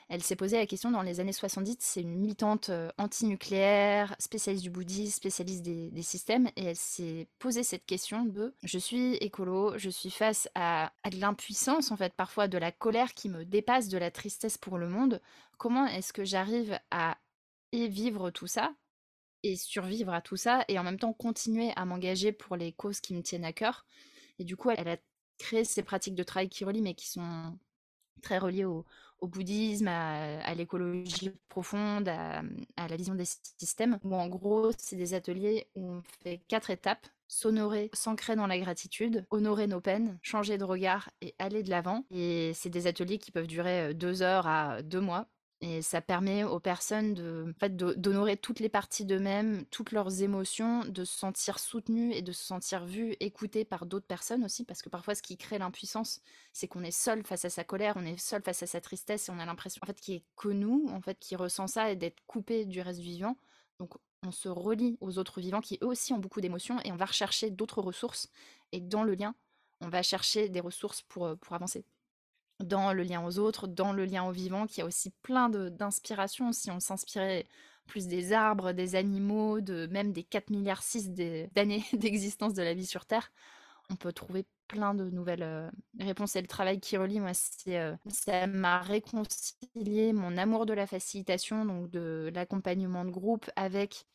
elle 0.10 0.24
s'est 0.24 0.36
posé 0.36 0.58
la 0.58 0.66
question 0.66 0.90
dans 0.90 1.04
les 1.04 1.20
années 1.20 1.32
70. 1.32 1.78
C'est 1.80 2.02
une 2.02 2.16
militante 2.16 2.70
euh, 2.70 2.90
anti-nucléaire, 2.98 4.16
spécialiste 4.18 4.64
du 4.64 4.72
bouddhisme, 4.72 5.16
spécialiste 5.16 5.62
des, 5.62 6.02
systèmes. 6.02 6.48
Et 6.56 6.64
elle 6.66 6.76
s'est 6.76 7.28
posé 7.38 7.62
cette 7.62 7.86
question 7.86 8.26
de 8.26 8.56
je 8.64 8.80
suis 8.80 9.16
écolo, 9.18 9.78
je 9.78 9.92
suis 9.92 10.10
face 10.10 10.50
à, 10.56 10.92
de 11.12 11.20
l'impuissance, 11.20 11.92
en 11.92 11.96
fait, 11.96 12.14
parfois 12.16 12.48
de 12.48 12.58
la 12.58 12.72
colère 12.72 13.14
qui 13.14 13.30
me 13.30 13.46
dépasse, 13.46 13.88
de 13.88 14.00
la 14.00 14.10
tristesse 14.10 14.58
pour 14.58 14.80
le 14.80 14.90
monde. 14.90 15.22
Comment 15.60 15.86
est-ce 15.86 16.12
que 16.12 16.26
j'arrive 16.26 16.80
à 16.90 17.20
vivre 17.72 18.32
tout 18.32 18.48
ça 18.48 18.74
et 19.44 19.56
survivre 19.56 20.12
à 20.12 20.22
tout 20.22 20.38
ça 20.38 20.66
et 20.68 20.80
en 20.80 20.84
même 20.84 20.98
temps 20.98 21.14
continuer 21.14 21.72
à 21.76 21.86
m'engager 21.86 22.32
pour 22.32 22.56
les 22.56 22.74
causes 22.74 23.00
qui 23.00 23.14
me 23.14 23.22
tiennent 23.22 23.46
à 23.46 23.54
cœur? 23.54 23.86
Et 24.40 24.44
du 24.44 24.58
coup, 24.58 24.72
elle 24.72 24.88
a 24.88 24.98
créé 25.38 25.64
ces 25.66 25.84
pratiques 25.84 26.16
de 26.16 26.24
travail 26.24 26.50
qui 26.50 26.66
relient, 26.66 26.82
mais 26.82 26.96
qui 26.96 27.08
sont 27.08 27.60
très 28.24 28.40
reliées 28.40 28.66
au, 28.66 28.86
au 29.22 29.28
bouddhisme, 29.28 29.88
à, 29.88 30.54
l'écologie 30.56 31.32
profonde, 31.50 32.08
à, 32.08 32.42
la 32.88 32.96
vision 32.96 33.16
des 33.16 33.26
systèmes, 33.58 34.00
où 34.04 34.16
en 34.16 34.28
gros, 34.28 34.72
c'est 34.78 34.96
des 34.96 35.14
ateliers 35.14 35.68
où 35.76 35.90
on 35.90 36.02
fait 36.24 36.42
quatre 36.48 36.70
étapes 36.70 37.08
s'honorer, 37.28 37.92
s'ancrer 37.94 38.36
dans 38.36 38.48
la 38.48 38.58
gratitude, 38.58 39.26
honorer 39.30 39.68
nos 39.68 39.82
peines, 39.82 40.18
changer 40.22 40.58
de 40.58 40.64
regard 40.64 41.10
et 41.22 41.36
aller 41.38 41.64
de 41.64 41.70
l'avant. 41.70 42.06
Et 42.12 42.54
c'est 42.56 42.70
des 42.70 42.88
ateliers 42.88 43.20
qui 43.20 43.32
peuvent 43.32 43.48
durer 43.48 43.94
deux 43.94 44.22
heures 44.24 44.48
à 44.48 44.82
deux 44.82 45.02
mois. 45.02 45.28
Et 45.62 45.82
ça 45.82 46.00
permet 46.00 46.46
aux 46.46 46.62
personnes 46.62 47.14
de, 47.14 47.54
d'honorer 47.68 48.38
toutes 48.38 48.62
les 48.62 48.70
parties 48.70 49.04
d'eux-mêmes, 49.04 49.66
toutes 49.66 49.92
leurs 49.92 50.22
émotions, 50.22 50.86
de 50.86 51.04
se 51.04 51.18
sentir 51.18 51.60
soutenues 51.60 52.14
et 52.14 52.22
de 52.22 52.32
se 52.32 52.46
sentir 52.46 52.86
vues, 52.86 53.18
écoutées 53.20 53.66
par 53.66 53.86
d'autres 53.86 54.06
personnes 54.06 54.46
aussi, 54.46 54.64
parce 54.64 54.82
que 54.82 54.88
parfois 54.88 55.16
ce 55.16 55.22
qui 55.22 55.36
crée 55.36 55.58
l'impuissance, 55.58 56.22
c'est 56.54 56.70
qu'on 56.70 56.84
est 56.84 56.92
seul 56.92 57.26
face 57.26 57.44
à 57.44 57.50
sa 57.50 57.66
colère, 57.66 57.96
on 57.98 58.06
est 58.06 58.18
seul 58.18 58.42
face 58.42 58.64
à 58.64 58.68
sa 58.68 58.80
tristesse 58.80 59.28
et 59.28 59.32
on 59.34 59.40
a 59.40 59.46
l'impression 59.46 59.82
en 59.84 59.88
fait 59.88 60.00
qu'il 60.00 60.16
est 60.16 60.24
que 60.38 60.48
nous, 60.48 60.88
en 60.92 61.02
fait, 61.02 61.20
qui 61.20 61.36
ressent 61.36 61.68
ça 61.68 61.92
et 61.92 61.98
d'être 61.98 62.22
coupé 62.26 62.66
du 62.66 62.80
reste 62.80 63.02
vivant. 63.02 63.36
Donc 63.80 63.96
on 64.24 64.32
se 64.32 64.48
relie 64.48 64.98
aux 65.02 65.18
autres 65.20 65.42
vivants 65.42 65.62
qui 65.62 65.78
eux 65.82 65.88
aussi 65.88 66.14
ont 66.14 66.20
beaucoup 66.20 66.40
d'émotions 66.40 66.80
et 66.86 66.94
on 66.94 66.98
va 66.98 67.06
rechercher 67.06 67.50
d'autres 67.50 67.82
ressources. 67.82 68.30
Et 68.72 68.80
dans 68.80 69.04
le 69.04 69.14
lien, 69.14 69.36
on 69.82 69.90
va 69.90 70.04
chercher 70.04 70.48
des 70.48 70.62
ressources 70.62 71.02
pour, 71.02 71.38
pour 71.38 71.54
avancer 71.54 71.84
dans 72.60 72.94
le 72.94 73.04
lien 73.04 73.24
aux 73.26 73.40
autres, 73.40 73.68
dans 73.68 73.94
le 73.94 74.06
lien 74.06 74.24
au 74.24 74.32
vivant, 74.32 74.68
qui 74.68 74.82
a 74.82 74.86
aussi 74.86 75.12
plein 75.22 75.50
d'inspiration. 75.50 76.52
Si 76.52 76.70
on 76.72 76.80
s'inspirait 76.80 77.48
plus 77.88 78.08
des 78.08 78.34
arbres, 78.34 78.72
des 78.72 78.96
animaux, 78.96 79.62
de 79.62 79.88
même 79.88 80.12
des 80.12 80.24
4 80.24 80.50
milliards 80.50 80.84
6 80.84 81.12
d'années 81.56 81.84
d'existence 81.94 82.54
de 82.54 82.64
la 82.64 82.74
vie 82.74 82.86
sur 82.86 83.06
Terre, 83.06 83.32
on 83.90 83.96
peut 83.96 84.14
trouver 84.14 84.46
plein 84.68 84.94
de 84.94 85.10
nouvelles 85.10 85.44
euh, 85.44 85.70
réponses. 86.00 86.36
Et 86.36 86.42
le 86.42 86.48
travail 86.48 86.80
qui 86.80 86.96
relie, 86.96 87.20
moi, 87.20 87.32
euh, 87.68 87.96
ça 88.08 88.46
m'a 88.46 88.80
réconcilié 88.82 90.14
mon 90.14 90.38
amour 90.38 90.66
de 90.66 90.74
la 90.74 90.86
facilitation, 90.86 91.66
donc 91.66 91.90
de 91.90 92.32
l'accompagnement 92.36 93.04
de 93.04 93.10
groupe, 93.10 93.50
avec 93.56 94.06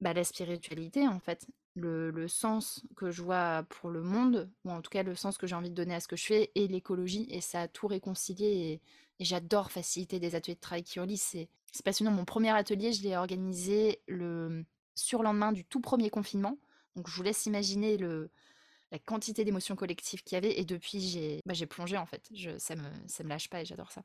bah, 0.00 0.14
la 0.14 0.24
spiritualité, 0.24 1.06
en 1.06 1.20
fait 1.20 1.46
le, 1.76 2.28
sens 2.28 2.82
que 2.96 3.10
je 3.10 3.22
vois 3.22 3.64
pour 3.68 3.90
le 3.90 4.02
monde, 4.02 4.50
ou 4.64 4.70
en 4.70 4.80
tout 4.80 4.90
cas 4.90 5.02
le 5.02 5.14
sens 5.14 5.38
que 5.38 5.46
j'ai 5.46 5.54
envie 5.54 5.70
de 5.70 5.74
donner 5.74 5.94
à 5.94 6.00
ce 6.00 6.08
que 6.08 6.16
je 6.16 6.24
fais, 6.24 6.50
et 6.54 6.66
l'écologie, 6.68 7.26
et 7.30 7.40
ça 7.40 7.62
a 7.62 7.68
tout 7.68 7.86
réconcilié, 7.86 8.80
et, 9.18 9.24
j'adore 9.24 9.70
faciliter 9.70 10.20
des 10.20 10.34
ateliers 10.34 10.56
de 10.56 10.60
travail 10.60 10.82
qui 10.82 11.00
relient, 11.00 11.16
c'est 11.16 11.48
passionnant. 11.84 12.10
Mon 12.10 12.26
premier 12.26 12.50
atelier, 12.50 12.92
je 12.92 13.02
l'ai 13.02 13.16
organisé 13.16 14.02
le 14.08 14.64
surlendemain 14.94 15.52
du 15.52 15.64
tout 15.64 15.80
premier 15.80 16.10
confinement, 16.10 16.58
donc 16.96 17.08
je 17.08 17.16
vous 17.16 17.22
laisse 17.22 17.46
imaginer 17.46 17.96
le, 17.96 18.30
la 18.92 18.98
quantité 18.98 19.44
d'émotions 19.44 19.76
collectives 19.76 20.22
qu'il 20.22 20.36
y 20.36 20.38
avait, 20.38 20.58
et 20.58 20.64
depuis 20.64 21.00
j'ai 21.00 21.40
bah, 21.46 21.54
plongé 21.68 21.96
en 21.96 22.06
fait, 22.06 22.28
je, 22.34 22.58
ça, 22.58 22.76
me, 22.76 22.88
ça 23.06 23.24
me 23.24 23.28
lâche 23.28 23.48
pas, 23.48 23.62
et 23.62 23.64
j'adore 23.64 23.92
ça 23.92 24.02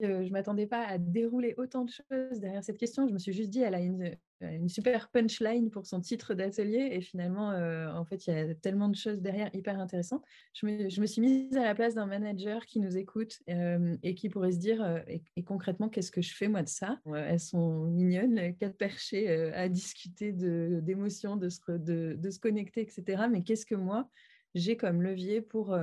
je 0.00 0.06
ne 0.06 0.30
m'attendais 0.30 0.66
pas 0.66 0.84
à 0.86 0.98
dérouler 0.98 1.54
autant 1.56 1.84
de 1.84 1.90
choses 1.90 2.40
derrière 2.40 2.62
cette 2.62 2.78
question. 2.78 3.08
Je 3.08 3.12
me 3.12 3.18
suis 3.18 3.32
juste 3.32 3.50
dit, 3.50 3.62
elle 3.62 3.74
a 3.74 3.80
une, 3.80 4.16
une 4.40 4.68
super 4.68 5.08
punchline 5.08 5.70
pour 5.70 5.86
son 5.86 6.00
titre 6.00 6.34
d'atelier. 6.34 6.90
Et 6.92 7.00
finalement, 7.00 7.48
en 7.48 8.04
fait, 8.04 8.26
il 8.26 8.34
y 8.34 8.36
a 8.36 8.54
tellement 8.54 8.88
de 8.88 8.96
choses 8.96 9.20
derrière 9.20 9.50
hyper 9.54 9.78
intéressantes. 9.80 10.24
Je 10.54 10.66
me, 10.66 10.88
je 10.88 11.00
me 11.00 11.06
suis 11.06 11.20
mise 11.20 11.56
à 11.56 11.64
la 11.64 11.74
place 11.74 11.94
d'un 11.94 12.06
manager 12.06 12.64
qui 12.66 12.78
nous 12.80 12.96
écoute 12.96 13.38
et 13.48 14.14
qui 14.14 14.28
pourrait 14.28 14.52
se 14.52 14.58
dire, 14.58 15.02
et, 15.08 15.42
concrètement, 15.42 15.88
qu'est-ce 15.88 16.12
que 16.12 16.22
je 16.22 16.34
fais 16.34 16.48
moi 16.48 16.62
de 16.62 16.68
ça? 16.68 17.00
Elles 17.14 17.40
sont 17.40 17.84
mignonnes, 17.84 18.36
les 18.36 18.54
quatre 18.54 18.76
perchées 18.76 19.28
à 19.52 19.68
discuter 19.68 20.32
d'émotions, 20.32 21.36
de, 21.36 21.46
de, 21.46 21.48
se, 21.50 21.72
de, 21.72 22.14
de 22.16 22.30
se 22.30 22.38
connecter, 22.38 22.82
etc. 22.82 23.24
Mais 23.30 23.42
qu'est-ce 23.42 23.66
que 23.66 23.74
moi, 23.74 24.08
j'ai 24.54 24.76
comme 24.76 25.02
levier 25.02 25.40
pour 25.40 25.76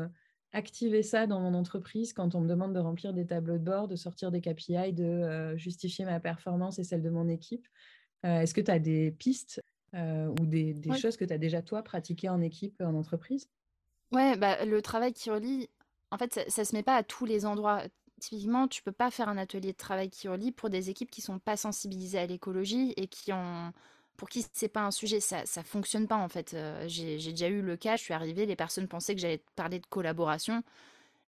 activer 0.56 1.04
ça 1.04 1.28
dans 1.28 1.42
mon 1.42 1.54
entreprise 1.54 2.14
quand 2.14 2.34
on 2.34 2.40
me 2.40 2.48
demande 2.48 2.74
de 2.74 2.80
remplir 2.80 3.14
des 3.14 3.26
tableaux 3.26 3.58
de 3.58 3.64
bord, 3.64 3.88
de 3.90 3.98
sortir 3.98 4.32
des 4.32 4.40
KPI, 4.40 4.94
de 4.94 5.04
euh, 5.04 5.58
justifier 5.58 6.06
ma 6.06 6.22
performance 6.22 6.80
et 6.80 6.84
celle 6.86 7.02
de 7.02 7.10
mon 7.10 7.28
équipe. 7.28 7.68
Euh, 8.26 8.40
est-ce 8.40 8.54
que 8.54 8.62
tu 8.62 8.72
as 8.72 8.80
des 8.80 9.12
pistes 9.12 9.62
euh, 9.94 10.28
ou 10.28 10.46
des, 10.46 10.76
choses 11.00 11.18
que 11.18 11.26
tu 11.26 11.34
as 11.34 11.38
déjà, 11.38 11.62
toi, 11.62 11.84
pratiquées 11.84 12.30
en 12.30 12.42
équipe, 12.42 12.82
en 12.82 12.96
entreprise? 12.96 13.50
Ouais, 14.14 14.38
bah, 14.38 14.64
le 14.64 14.82
travail 14.82 15.12
qui 15.12 15.30
relie, 15.30 15.70
en 16.12 16.18
fait, 16.18 16.34
ça, 16.48 16.62
ne 16.62 16.66
se 16.66 16.76
met 16.76 16.84
pas 16.84 16.96
à 16.96 17.04
tous 17.04 17.26
les 17.26 17.46
endroits. 17.46 17.84
Typiquement, 18.22 18.70
tu 18.70 18.82
peux 18.82 18.94
pas 18.94 19.12
faire 19.12 19.28
un 19.28 19.38
atelier 19.38 19.74
de 19.74 19.78
travail 19.78 20.10
qui 20.10 20.30
relie 20.30 20.54
pour 20.54 20.70
des 20.70 20.90
équipes 20.90 21.12
qui 21.12 21.22
sont 21.22 21.38
pas 21.38 21.58
sensibilisées 21.58 22.20
à 22.20 22.26
l'écologie 22.26 22.94
et 22.96 23.08
qui 23.08 23.34
ont 23.34 23.74
pour 24.18 24.30
qui 24.30 24.46
c'est 24.54 24.68
pas 24.68 24.82
un 24.82 24.92
sujet, 24.92 25.20
ça 25.20 25.46
ça 25.46 25.64
fonctionne 25.64 26.08
pas 26.08 26.18
en 26.18 26.30
fait. 26.30 26.56
j'ai 26.88 27.18
déjà 27.18 27.48
eu 27.48 27.62
le 27.62 27.78
cas, 27.78 27.96
je 27.98 28.04
suis 28.04 28.14
arrivée, 28.14 28.46
les 28.46 28.56
personnes 28.56 28.88
pensaient 28.88 29.16
que 29.16 29.22
j'allais 29.22 29.44
parler 29.56 29.80
de 29.80 29.86
collaboration 29.88 30.64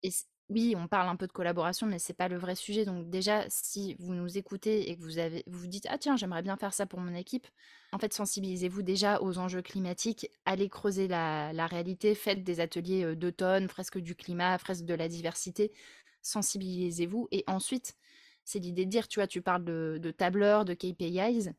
et 0.03 0.11
oui, 0.51 0.75
on 0.77 0.87
parle 0.87 1.07
un 1.07 1.15
peu 1.15 1.27
de 1.27 1.31
collaboration, 1.31 1.87
mais 1.87 1.97
c'est 1.97 2.13
pas 2.13 2.27
le 2.27 2.37
vrai 2.37 2.55
sujet. 2.55 2.83
Donc 2.83 3.09
déjà, 3.09 3.45
si 3.47 3.95
vous 3.99 4.13
nous 4.13 4.37
écoutez 4.37 4.89
et 4.89 4.97
que 4.97 5.01
vous 5.01 5.17
avez, 5.17 5.43
vous, 5.47 5.65
dites 5.67 5.87
ah 5.89 5.97
tiens, 5.97 6.17
j'aimerais 6.17 6.41
bien 6.41 6.57
faire 6.57 6.73
ça 6.73 6.85
pour 6.85 6.99
mon 6.99 7.15
équipe, 7.15 7.47
en 7.93 7.99
fait, 7.99 8.13
sensibilisez-vous 8.13 8.81
déjà 8.81 9.21
aux 9.21 9.37
enjeux 9.37 9.61
climatiques, 9.61 10.29
allez 10.45 10.67
creuser 10.69 11.07
la, 11.07 11.67
réalité, 11.67 12.15
faites 12.15 12.43
des 12.43 12.59
ateliers 12.59 13.15
d'automne, 13.15 13.69
fresque 13.69 13.99
du 13.99 14.15
climat, 14.15 14.57
fresque 14.57 14.85
de 14.85 14.93
la 14.93 15.07
diversité, 15.07 15.71
sensibilisez-vous. 16.21 17.29
Et 17.31 17.43
ensuite, 17.47 17.95
c'est 18.43 18.59
l'idée 18.59 18.85
de 18.85 18.89
dire, 18.91 19.07
tu 19.07 19.19
vois, 19.19 19.27
tu 19.27 19.41
parles 19.41 19.63
de, 19.63 19.99
de 20.01 20.11
tableurs, 20.11 20.65
de 20.65 20.73
KPIs. 20.73 21.51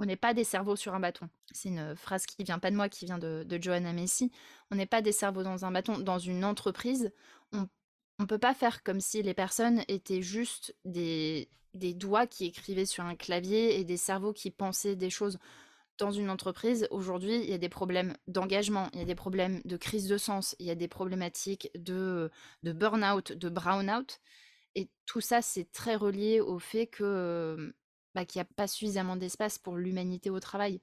On 0.00 0.04
n'est 0.04 0.16
pas 0.16 0.34
des 0.34 0.44
cerveaux 0.44 0.76
sur 0.76 0.94
un 0.94 1.00
bâton. 1.00 1.28
C'est 1.52 1.70
une 1.70 1.96
phrase 1.96 2.26
qui 2.26 2.44
vient 2.44 2.58
pas 2.58 2.70
de 2.70 2.76
moi, 2.76 2.88
qui 2.88 3.04
vient 3.04 3.18
de, 3.18 3.44
de 3.44 3.62
Johanna 3.62 3.92
Messi. 3.92 4.30
On 4.70 4.76
n'est 4.76 4.86
pas 4.86 5.02
des 5.02 5.12
cerveaux 5.12 5.42
dans 5.42 5.64
un 5.64 5.72
bâton. 5.72 5.98
Dans 5.98 6.18
une 6.18 6.44
entreprise, 6.44 7.12
on 7.52 7.68
on 8.18 8.26
peut 8.26 8.38
pas 8.38 8.54
faire 8.54 8.82
comme 8.82 9.00
si 9.00 9.22
les 9.22 9.34
personnes 9.34 9.82
étaient 9.88 10.22
juste 10.22 10.74
des, 10.84 11.48
des 11.74 11.94
doigts 11.94 12.26
qui 12.26 12.46
écrivaient 12.46 12.86
sur 12.86 13.04
un 13.04 13.14
clavier 13.14 13.78
et 13.78 13.84
des 13.84 13.96
cerveaux 13.96 14.32
qui 14.32 14.50
pensaient 14.50 14.96
des 14.96 15.10
choses. 15.10 15.38
Dans 15.98 16.10
une 16.12 16.30
entreprise, 16.30 16.86
aujourd'hui, 16.90 17.36
il 17.42 17.50
y 17.50 17.54
a 17.54 17.58
des 17.58 17.68
problèmes 17.68 18.14
d'engagement, 18.28 18.88
il 18.92 19.00
y 19.00 19.02
a 19.02 19.04
des 19.06 19.16
problèmes 19.16 19.60
de 19.64 19.76
crise 19.76 20.06
de 20.06 20.16
sens, 20.16 20.54
il 20.60 20.66
y 20.66 20.70
a 20.70 20.76
des 20.76 20.88
problématiques 20.88 21.70
de, 21.76 22.30
de 22.62 22.72
burn-out, 22.72 23.32
de 23.32 23.48
brown-out. 23.48 24.20
Et 24.76 24.90
tout 25.06 25.20
ça, 25.20 25.42
c'est 25.42 25.70
très 25.72 25.96
relié 25.96 26.40
au 26.40 26.58
fait 26.60 26.86
que 26.86 27.74
bah, 28.18 28.24
qu'il 28.24 28.40
n'y 28.40 28.48
a 28.48 28.52
pas 28.56 28.66
suffisamment 28.66 29.14
d'espace 29.14 29.58
pour 29.58 29.76
l'humanité 29.76 30.28
au 30.28 30.40
travail. 30.40 30.80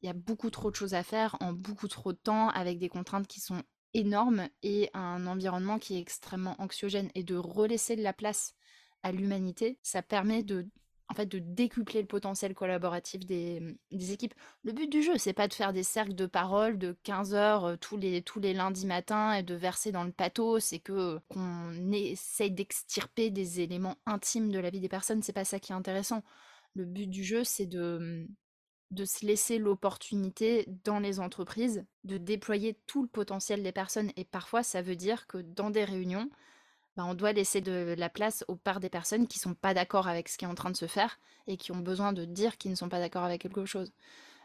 Il 0.00 0.06
y 0.06 0.08
a 0.08 0.14
beaucoup 0.14 0.48
trop 0.48 0.70
de 0.70 0.74
choses 0.76 0.94
à 0.94 1.02
faire 1.02 1.36
en 1.40 1.52
beaucoup 1.52 1.86
trop 1.86 2.14
de 2.14 2.18
temps 2.18 2.48
avec 2.48 2.78
des 2.78 2.88
contraintes 2.88 3.26
qui 3.26 3.40
sont 3.40 3.62
énorme 3.92 4.48
et 4.62 4.88
un 4.94 5.26
environnement 5.26 5.78
qui 5.78 5.96
est 5.96 6.00
extrêmement 6.00 6.56
anxiogène 6.58 7.10
et 7.14 7.24
de 7.24 7.36
relaisser 7.36 7.94
de 7.94 8.02
la 8.02 8.14
place 8.14 8.54
à 9.02 9.12
l'humanité, 9.12 9.78
ça 9.82 10.00
permet 10.00 10.42
de 10.42 10.66
en 11.10 11.14
fait 11.14 11.26
de 11.26 11.38
décupler 11.38 12.00
le 12.00 12.06
potentiel 12.06 12.54
collaboratif 12.54 13.24
des, 13.26 13.76
équipes. 13.90 14.34
Le 14.62 14.72
but 14.72 14.90
du 14.90 15.02
jeu, 15.02 15.16
c'est 15.18 15.32
pas 15.32 15.48
de 15.48 15.54
faire 15.54 15.72
des 15.72 15.82
cercles 15.82 16.14
de 16.14 16.26
parole 16.26 16.78
de 16.78 16.96
15 17.02 17.34
heures 17.34 17.64
euh, 17.64 17.76
tous 17.76 17.96
les, 17.96 18.22
tous 18.22 18.40
les 18.40 18.52
lundis 18.52 18.86
matins 18.86 19.32
et 19.32 19.42
de 19.42 19.54
verser 19.54 19.92
dans 19.92 20.04
le 20.04 20.12
pathos, 20.12 20.64
c'est 20.64 20.78
que 20.78 21.18
qu'on 21.28 21.92
essaye 21.92 22.50
d'extirper 22.50 23.30
des 23.30 23.60
éléments 23.60 23.96
intimes 24.06 24.50
de 24.50 24.58
la 24.58 24.70
vie 24.70 24.80
des 24.80 24.88
personnes, 24.88 25.22
c'est 25.22 25.32
pas 25.32 25.44
ça 25.44 25.58
qui 25.58 25.72
est 25.72 25.74
intéressant. 25.74 26.22
Le 26.74 26.84
but 26.84 27.06
du 27.08 27.24
jeu, 27.24 27.44
c'est 27.44 27.66
de 27.66 28.26
de 28.90 29.04
se 29.04 29.26
laisser 29.26 29.58
l'opportunité 29.58 30.66
dans 30.84 30.98
les 30.98 31.20
entreprises 31.20 31.84
de 32.04 32.16
déployer 32.18 32.78
tout 32.86 33.02
le 33.02 33.08
potentiel 33.08 33.62
des 33.62 33.72
personnes. 33.72 34.10
Et 34.16 34.24
parfois, 34.24 34.62
ça 34.62 34.82
veut 34.82 34.96
dire 34.96 35.26
que 35.26 35.38
dans 35.38 35.70
des 35.70 35.84
réunions, 35.84 36.30
bah, 36.96 37.04
on 37.06 37.14
doit 37.14 37.32
laisser 37.32 37.60
de 37.60 37.94
la 37.98 38.08
place 38.10 38.44
aux 38.48 38.56
parts 38.56 38.80
des 38.80 38.90
personnes 38.90 39.28
qui 39.28 39.38
ne 39.38 39.42
sont 39.42 39.54
pas 39.54 39.74
d'accord 39.74 40.08
avec 40.08 40.28
ce 40.28 40.38
qui 40.38 40.44
est 40.46 40.48
en 40.48 40.54
train 40.54 40.70
de 40.70 40.76
se 40.76 40.86
faire 40.86 41.20
et 41.46 41.56
qui 41.56 41.72
ont 41.72 41.78
besoin 41.78 42.12
de 42.12 42.24
dire 42.24 42.58
qu'ils 42.58 42.72
ne 42.72 42.76
sont 42.76 42.88
pas 42.88 43.00
d'accord 43.00 43.24
avec 43.24 43.42
quelque 43.42 43.66
chose. 43.66 43.92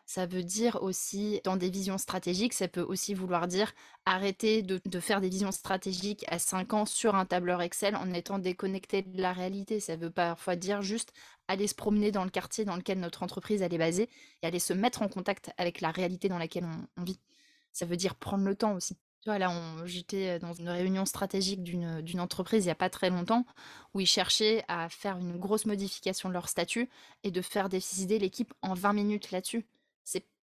Ça 0.05 0.25
veut 0.25 0.43
dire 0.43 0.83
aussi, 0.83 1.39
dans 1.43 1.55
des 1.55 1.69
visions 1.69 1.97
stratégiques, 1.97 2.53
ça 2.53 2.67
peut 2.67 2.81
aussi 2.81 3.13
vouloir 3.13 3.47
dire 3.47 3.71
arrêter 4.05 4.61
de, 4.61 4.99
faire 4.99 5.21
des 5.21 5.29
visions 5.29 5.51
stratégiques 5.51 6.25
à 6.27 6.39
5 6.39 6.73
ans 6.73 6.85
sur 6.85 7.15
un 7.15 7.25
tableur 7.25 7.61
Excel 7.61 7.95
en 7.95 8.11
étant 8.13 8.37
déconnecté 8.37 9.01
de 9.01 9.21
la 9.21 9.31
réalité. 9.31 9.79
Ça 9.79 9.95
veut 9.95 10.09
parfois 10.09 10.55
dire 10.55 10.81
juste 10.81 11.13
aller 11.47 11.67
se 11.67 11.75
promener 11.75 12.11
dans 12.11 12.25
le 12.25 12.29
quartier 12.29 12.65
dans 12.65 12.75
lequel 12.75 12.99
notre 12.99 13.23
entreprise 13.23 13.61
est 13.61 13.77
basée 13.77 14.09
et 14.41 14.47
aller 14.47 14.59
se 14.59 14.73
mettre 14.73 15.01
en 15.01 15.07
contact 15.07 15.51
avec 15.57 15.79
la 15.79 15.91
réalité 15.91 16.27
dans 16.27 16.37
laquelle 16.37 16.65
on, 16.97 17.03
vit. 17.03 17.19
Ça 17.71 17.85
veut 17.85 17.97
dire 17.97 18.15
prendre 18.15 18.43
le 18.45 18.55
temps 18.55 18.73
aussi. 18.73 18.95
Tu 19.21 19.29
vois, 19.29 19.39
là, 19.39 19.51
j'étais 19.85 20.37
dans 20.39 20.51
une 20.51 20.67
réunion 20.67 21.05
stratégique 21.05 21.63
d'une 21.63 22.19
entreprise 22.19 22.65
il 22.65 22.67
n'y 22.67 22.71
a 22.71 22.75
pas 22.75 22.89
très 22.89 23.09
longtemps 23.09 23.45
où 23.93 24.01
ils 24.01 24.05
cherchaient 24.05 24.65
à 24.67 24.89
faire 24.89 25.17
une 25.17 25.37
grosse 25.37 25.65
modification 25.65 26.27
de 26.27 26.33
leur 26.33 26.49
statut 26.49 26.89
et 27.23 27.31
de 27.31 27.41
faire 27.41 27.69
décider 27.69 28.19
l'équipe 28.19 28.53
en 28.61 28.73
20 28.73 28.91
minutes 28.91 29.31
là-dessus. 29.31 29.65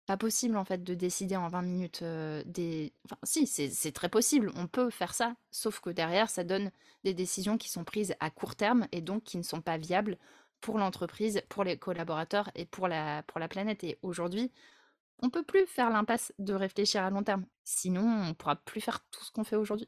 Pas 0.06 0.18
possible 0.18 0.56
en 0.58 0.66
fait 0.66 0.84
de 0.84 0.94
décider 0.94 1.36
en 1.36 1.50
20 1.50 1.62
minutes 1.64 2.04
des. 2.46 2.94
Enfin, 3.06 3.18
si, 3.24 3.48
c'est 3.48 3.92
très 3.92 4.10
possible, 4.10 4.52
on 4.56 4.68
peut 4.68 4.92
faire 4.92 5.14
ça, 5.16 5.36
sauf 5.52 5.80
que 5.80 5.90
derrière, 5.90 6.30
ça 6.30 6.44
donne 6.44 6.72
des 7.04 7.14
décisions 7.14 7.58
qui 7.58 7.70
sont 7.70 7.84
prises 7.84 8.14
à 8.20 8.30
court 8.30 8.56
terme 8.56 8.88
et 8.92 9.02
donc 9.02 9.24
qui 9.24 9.38
ne 9.38 9.44
sont 9.44 9.62
pas 9.62 9.78
viables 9.78 10.18
pour 10.62 10.78
l'entreprise, 10.78 11.42
pour 11.50 11.64
les 11.64 11.78
collaborateurs 11.78 12.50
et 12.56 12.66
pour 12.66 12.88
la, 12.88 13.24
pour 13.24 13.40
la 13.40 13.48
planète. 13.48 13.84
Et 13.84 13.98
aujourd'hui, 14.02 14.52
on 15.22 15.30
peut 15.30 15.44
plus 15.44 15.66
faire 15.66 15.90
l'impasse 15.90 16.34
de 16.40 16.54
réfléchir 16.54 17.04
à 17.04 17.10
long 17.10 17.24
terme. 17.24 17.46
Sinon, 17.64 18.04
on 18.30 18.34
pourra 18.34 18.56
plus 18.56 18.82
faire 18.82 19.00
tout 19.12 19.24
ce 19.24 19.32
qu'on 19.32 19.44
fait 19.44 19.56
aujourd'hui. 19.56 19.88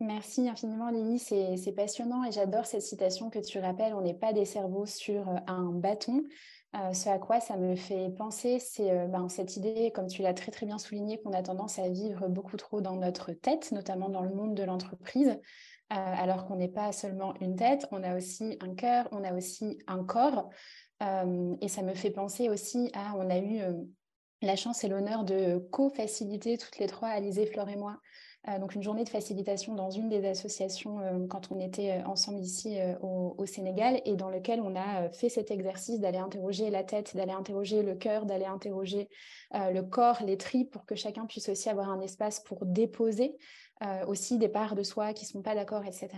Merci 0.00 0.48
infiniment 0.48 0.90
Lily, 0.90 1.18
c'est 1.18 1.72
passionnant 1.72 2.24
et 2.24 2.32
j'adore 2.32 2.66
cette 2.66 2.82
citation 2.82 3.30
que 3.30 3.38
tu 3.38 3.60
rappelles, 3.60 3.94
on 3.94 4.00
n'est 4.00 4.12
pas 4.12 4.32
des 4.32 4.44
cerveaux 4.44 4.86
sur 4.86 5.28
un 5.46 5.70
bâton. 5.70 6.24
Euh, 6.74 6.92
ce 6.92 7.08
à 7.08 7.18
quoi 7.18 7.38
ça 7.38 7.56
me 7.56 7.76
fait 7.76 8.10
penser, 8.10 8.58
c'est 8.58 8.90
euh, 8.90 9.06
ben, 9.06 9.28
cette 9.28 9.56
idée, 9.56 9.92
comme 9.94 10.08
tu 10.08 10.22
l'as 10.22 10.34
très 10.34 10.50
très 10.50 10.66
bien 10.66 10.78
souligné, 10.78 11.20
qu'on 11.20 11.32
a 11.32 11.42
tendance 11.42 11.78
à 11.78 11.88
vivre 11.88 12.26
beaucoup 12.26 12.56
trop 12.56 12.80
dans 12.80 12.96
notre 12.96 13.32
tête, 13.32 13.70
notamment 13.70 14.08
dans 14.08 14.22
le 14.22 14.34
monde 14.34 14.56
de 14.56 14.64
l'entreprise, 14.64 15.28
euh, 15.28 15.36
alors 15.90 16.46
qu'on 16.46 16.56
n'est 16.56 16.68
pas 16.68 16.90
seulement 16.90 17.34
une 17.40 17.54
tête, 17.54 17.86
on 17.92 18.02
a 18.02 18.16
aussi 18.16 18.58
un 18.60 18.74
cœur, 18.74 19.08
on 19.12 19.22
a 19.22 19.32
aussi 19.34 19.78
un 19.86 20.02
corps. 20.02 20.50
et 21.60 21.68
ça 21.68 21.82
me 21.82 21.94
fait 21.94 22.10
penser 22.10 22.48
aussi 22.48 22.90
à, 22.94 23.14
on 23.16 23.28
a 23.30 23.38
eu 23.38 23.60
la 24.42 24.56
chance 24.56 24.82
et 24.84 24.88
l'honneur 24.88 25.24
de 25.24 25.58
co-faciliter 25.70 26.56
toutes 26.56 26.78
les 26.78 26.86
trois, 26.86 27.08
Alizé, 27.08 27.46
Flore 27.46 27.68
et 27.68 27.76
moi, 27.76 27.98
donc 28.58 28.74
une 28.74 28.82
journée 28.82 29.04
de 29.04 29.08
facilitation 29.08 29.74
dans 29.74 29.90
une 29.90 30.10
des 30.10 30.26
associations 30.26 31.00
euh, 31.00 31.26
quand 31.28 31.50
on 31.50 31.58
était 31.60 31.92
euh, 31.92 32.06
ensemble 32.06 32.40
ici 32.40 32.76
au, 33.00 33.34
au, 33.38 33.46
Sénégal 33.46 34.02
et 34.04 34.16
dans 34.16 34.28
lequel 34.28 34.60
on 34.60 34.76
a 34.76 35.08
fait 35.10 35.28
cet 35.28 35.50
exercice 35.50 36.00
d'aller 36.00 36.18
interroger 36.18 36.70
la 36.70 36.84
tête, 36.84 37.16
d'aller 37.16 37.32
interroger 37.32 37.82
le 37.82 37.94
cœur, 37.94 38.26
d'aller 38.26 38.44
interroger 38.44 39.08
le 39.52 39.80
corps, 39.82 40.18
les 40.24 40.36
tripes 40.36 40.70
pour 40.70 40.84
que 40.84 40.94
chacun 40.94 41.26
puisse 41.26 41.48
aussi 41.48 41.68
avoir 41.68 41.90
un 41.90 42.00
espace 42.00 42.40
pour 42.40 42.64
déposer 42.66 43.36
euh, 43.82 44.06
aussi 44.06 44.38
des 44.38 44.48
parts 44.48 44.76
de 44.76 44.84
soi 44.84 45.12
qui 45.12 45.24
ne 45.24 45.30
sont 45.30 45.42
pas 45.42 45.56
d'accord, 45.56 45.84
etc. 45.84 46.08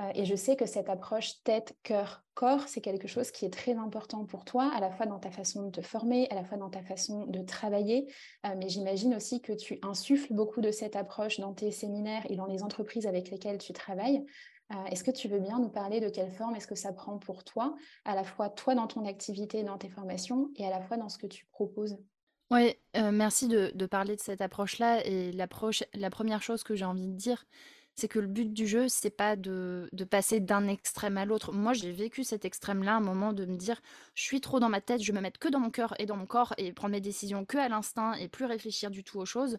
Euh, 0.00 0.10
et 0.14 0.24
je 0.24 0.34
sais 0.34 0.56
que 0.56 0.66
cette 0.66 0.88
approche 0.88 1.42
tête, 1.44 1.76
cœur, 1.84 2.24
corps, 2.34 2.66
c'est 2.66 2.80
quelque 2.80 3.06
chose 3.06 3.30
qui 3.30 3.44
est 3.44 3.52
très 3.52 3.74
important 3.74 4.24
pour 4.24 4.44
toi, 4.44 4.70
à 4.74 4.80
la 4.80 4.90
fois 4.90 5.06
dans 5.06 5.20
ta 5.20 5.30
façon 5.30 5.66
de 5.66 5.70
te 5.70 5.82
former, 5.82 6.28
à 6.30 6.34
la 6.34 6.42
fois 6.42 6.58
dans 6.58 6.68
ta 6.68 6.82
façon 6.82 7.26
de 7.26 7.42
travailler. 7.42 8.12
Euh, 8.44 8.54
mais 8.58 8.68
j'imagine 8.68 9.14
aussi 9.14 9.40
que 9.40 9.52
tu 9.52 9.78
insuffles 9.82 10.34
beaucoup 10.34 10.60
de 10.60 10.72
cette 10.72 10.96
approche 10.96 11.38
dans 11.38 11.54
tes 11.54 11.70
séminaires 11.70 12.26
et 12.28 12.34
dans 12.34 12.46
les 12.46 12.64
entreprises 12.64 13.06
avec 13.06 13.30
lesquelles 13.30 13.58
tu 13.58 13.72
travailles. 13.72 14.24
Est-ce 14.88 15.02
que 15.02 15.10
tu 15.10 15.26
veux 15.26 15.40
bien 15.40 15.58
nous 15.58 15.68
parler 15.68 15.98
de 15.98 16.08
quelle 16.08 16.30
forme 16.30 16.54
est-ce 16.54 16.68
que 16.68 16.76
ça 16.76 16.92
prend 16.92 17.18
pour 17.18 17.42
toi, 17.42 17.74
à 18.04 18.14
la 18.14 18.22
fois 18.22 18.48
toi 18.48 18.76
dans 18.76 18.86
ton 18.86 19.04
activité, 19.04 19.64
dans 19.64 19.78
tes 19.78 19.88
formations, 19.88 20.48
et 20.54 20.64
à 20.64 20.70
la 20.70 20.80
fois 20.80 20.96
dans 20.96 21.08
ce 21.08 21.18
que 21.18 21.26
tu 21.26 21.44
proposes? 21.50 21.98
Oui, 22.50 22.74
merci 22.94 23.46
de 23.48 23.86
parler 23.86 24.16
de 24.16 24.20
cette 24.20 24.40
approche-là 24.40 25.04
et 25.06 25.32
l'approche 25.32 25.84
la 25.94 26.10
première 26.10 26.42
chose 26.42 26.62
que 26.64 26.74
j'ai 26.74 26.84
envie 26.84 27.06
de 27.06 27.14
dire, 27.14 27.44
c'est 27.94 28.08
que 28.08 28.18
le 28.18 28.26
but 28.26 28.52
du 28.52 28.66
jeu, 28.66 28.88
c'est 28.88 29.10
pas 29.10 29.36
de 29.36 29.88
passer 30.10 30.40
d'un 30.40 30.66
extrême 30.68 31.16
à 31.18 31.24
l'autre. 31.24 31.52
Moi, 31.52 31.74
j'ai 31.74 31.92
vécu 31.92 32.24
cet 32.24 32.44
extrême-là, 32.44 32.96
un 32.96 33.00
moment 33.00 33.32
de 33.32 33.44
me 33.46 33.56
dire: 33.56 33.80
«Je 34.14 34.22
suis 34.22 34.40
trop 34.40 34.58
dans 34.60 34.68
ma 34.68 34.80
tête, 34.80 35.02
je 35.02 35.12
me 35.12 35.20
mettre 35.20 35.38
que 35.38 35.48
dans 35.48 35.60
mon 35.60 35.70
cœur 35.70 35.94
et 36.00 36.06
dans 36.06 36.16
mon 36.16 36.26
corps 36.26 36.54
et 36.58 36.72
prendre 36.72 36.92
mes 36.92 37.00
décisions 37.00 37.44
que 37.44 37.58
à 37.58 37.68
l'instinct 37.68 38.14
et 38.14 38.28
plus 38.28 38.46
réfléchir 38.46 38.90
du 38.90 39.04
tout 39.04 39.18
aux 39.18 39.26
choses». 39.26 39.58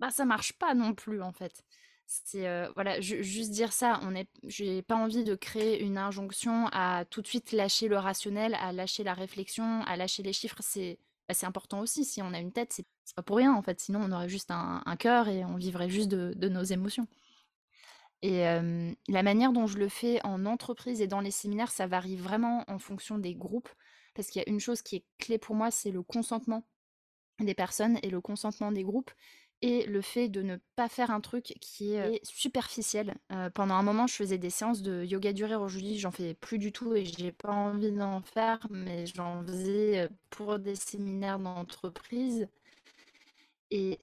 Bah, 0.00 0.10
ça 0.10 0.24
marche 0.24 0.54
pas 0.54 0.74
non 0.74 0.94
plus, 0.94 1.22
en 1.22 1.32
fait. 1.32 1.64
C'est, 2.06 2.46
voilà, 2.74 3.00
juste 3.00 3.52
dire 3.52 3.72
ça, 3.72 4.00
on 4.02 4.14
est 4.16 4.28
j'ai 4.44 4.82
pas 4.82 4.96
envie 4.96 5.24
de 5.24 5.34
créer 5.36 5.82
une 5.82 5.98
injonction 5.98 6.68
à 6.72 7.04
tout 7.06 7.22
de 7.22 7.26
suite 7.28 7.52
lâcher 7.52 7.88
le 7.88 7.98
rationnel, 7.98 8.54
à 8.56 8.72
lâcher 8.72 9.04
la 9.04 9.14
réflexion, 9.14 9.82
à 9.84 9.96
lâcher 9.96 10.22
les 10.24 10.32
chiffres, 10.32 10.58
c'est 10.60 10.98
bah, 11.30 11.34
c'est 11.34 11.46
important 11.46 11.78
aussi. 11.78 12.04
Si 12.04 12.20
on 12.22 12.34
a 12.34 12.40
une 12.40 12.50
tête, 12.50 12.72
c'est 12.72 13.14
pas 13.14 13.22
pour 13.22 13.36
rien 13.36 13.54
en 13.54 13.62
fait. 13.62 13.78
Sinon, 13.78 14.00
on 14.02 14.10
aurait 14.10 14.28
juste 14.28 14.50
un, 14.50 14.82
cœur 14.98 15.28
et 15.28 15.44
on 15.44 15.54
vivrait 15.54 15.88
juste 15.88 16.08
de, 16.08 16.48
nos 16.48 16.64
émotions. 16.64 17.06
Et 18.22 18.42
la 19.08 19.22
manière 19.22 19.52
dont 19.52 19.68
je 19.68 19.78
le 19.78 19.88
fais 19.88 20.20
en 20.26 20.44
entreprise 20.44 21.00
et 21.00 21.06
dans 21.06 21.20
les 21.20 21.30
séminaires, 21.30 21.70
ça 21.70 21.86
varie 21.86 22.16
vraiment 22.16 22.64
en 22.66 22.80
fonction 22.80 23.16
des 23.16 23.36
groupes. 23.36 23.68
Parce 24.16 24.26
qu'il 24.26 24.42
y 24.42 24.44
a 24.44 24.48
une 24.48 24.58
chose 24.58 24.82
qui 24.82 24.96
est 24.96 25.04
clé 25.18 25.38
pour 25.38 25.54
moi, 25.54 25.70
c'est 25.70 25.92
le 25.92 26.02
consentement 26.02 26.64
des 27.38 27.54
personnes 27.54 28.00
et 28.02 28.10
le 28.10 28.20
consentement 28.20 28.72
des 28.72 28.82
groupes 28.82 29.12
et 29.62 29.84
le 29.86 30.00
fait 30.00 30.28
de 30.28 30.42
ne 30.42 30.56
pas 30.76 30.88
faire 30.88 31.10
un 31.10 31.20
truc 31.20 31.54
qui 31.60 31.94
est 31.94 32.24
superficiel. 32.24 33.14
pendant 33.54 33.74
un 33.74 33.82
moment, 33.82 34.06
je 34.06 34.14
faisais 34.14 34.38
des 34.38 34.50
séances 34.50 34.82
de 34.82 35.04
yoga 35.04 35.32
durée. 35.32 35.54
Aujourd'hui, 35.56 35.98
j'en 35.98 36.10
fais 36.10 36.34
plus 36.34 36.58
du 36.58 36.72
tout 36.72 36.94
et 36.94 37.04
j'ai 37.04 37.32
pas 37.32 37.50
envie 37.52 37.92
d'en 37.92 38.22
faire, 38.22 38.58
mais 38.70 39.06
j'en 39.06 39.42
faisais 39.44 40.08
pour 40.30 40.58
des 40.58 40.74
séminaires 40.76 41.38
d'entreprise. 41.38 42.48
Et 43.70 43.98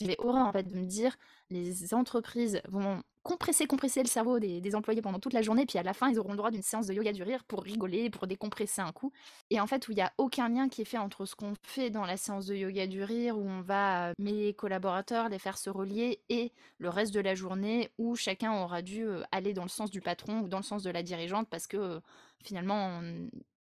j'avais 0.00 0.16
horreur 0.18 0.46
en 0.46 0.52
fait 0.52 0.64
de 0.64 0.76
me 0.76 0.86
dire 0.86 1.16
les 1.50 1.94
entreprises 1.94 2.60
vont 2.68 3.02
compresser, 3.22 3.66
compresser 3.66 4.02
le 4.02 4.08
cerveau 4.08 4.38
des, 4.38 4.74
employés 4.74 5.02
pendant 5.02 5.18
toute 5.18 5.32
la 5.32 5.42
journée, 5.42 5.66
puis 5.66 5.78
à 5.78 5.82
la 5.82 5.92
fin, 5.92 6.10
ils 6.10 6.18
auront 6.18 6.30
le 6.30 6.36
droit 6.36 6.50
d'une 6.50 6.62
séance 6.62 6.86
de 6.86 6.94
yoga 6.94 7.12
du 7.12 7.22
rire 7.22 7.44
pour 7.44 7.62
rigoler, 7.62 8.08
pour 8.10 8.26
décompresser 8.26 8.80
un 8.80 8.92
coup. 8.92 9.12
Et 9.50 9.60
en 9.60 9.66
fait, 9.66 9.88
où 9.88 9.92
il 9.92 9.96
n'y 9.96 10.02
a 10.02 10.12
aucun 10.18 10.48
lien 10.48 10.68
qui 10.68 10.82
est 10.82 10.86
fait 10.86 10.98
entre 10.98 11.26
ce 11.26 11.34
qu'on 11.34 11.54
fait 11.62 11.90
dans 11.90 12.04
la 12.04 12.16
séance 12.16 12.46
de 12.46 12.54
yoga 12.54 12.86
du 12.86 13.02
rire, 13.02 13.36
où 13.38 13.42
on 13.42 13.60
va 13.60 14.12
les 14.18 14.54
collaborateurs, 14.54 15.28
les 15.28 15.38
faire 15.38 15.58
se 15.58 15.70
relier, 15.70 16.20
et 16.28 16.52
le 16.78 16.88
reste 16.88 17.12
de 17.12 17.20
la 17.20 17.34
journée, 17.34 17.90
où 17.98 18.16
chacun 18.16 18.52
aura 18.52 18.82
dû 18.82 19.06
aller 19.32 19.52
dans 19.52 19.64
le 19.64 19.68
sens 19.68 19.90
du 19.90 20.00
patron 20.00 20.40
ou 20.40 20.48
dans 20.48 20.58
le 20.58 20.64
sens 20.64 20.82
de 20.82 20.90
la 20.90 21.02
dirigeante, 21.02 21.48
parce 21.48 21.66
que 21.66 22.00
finalement, 22.42 23.02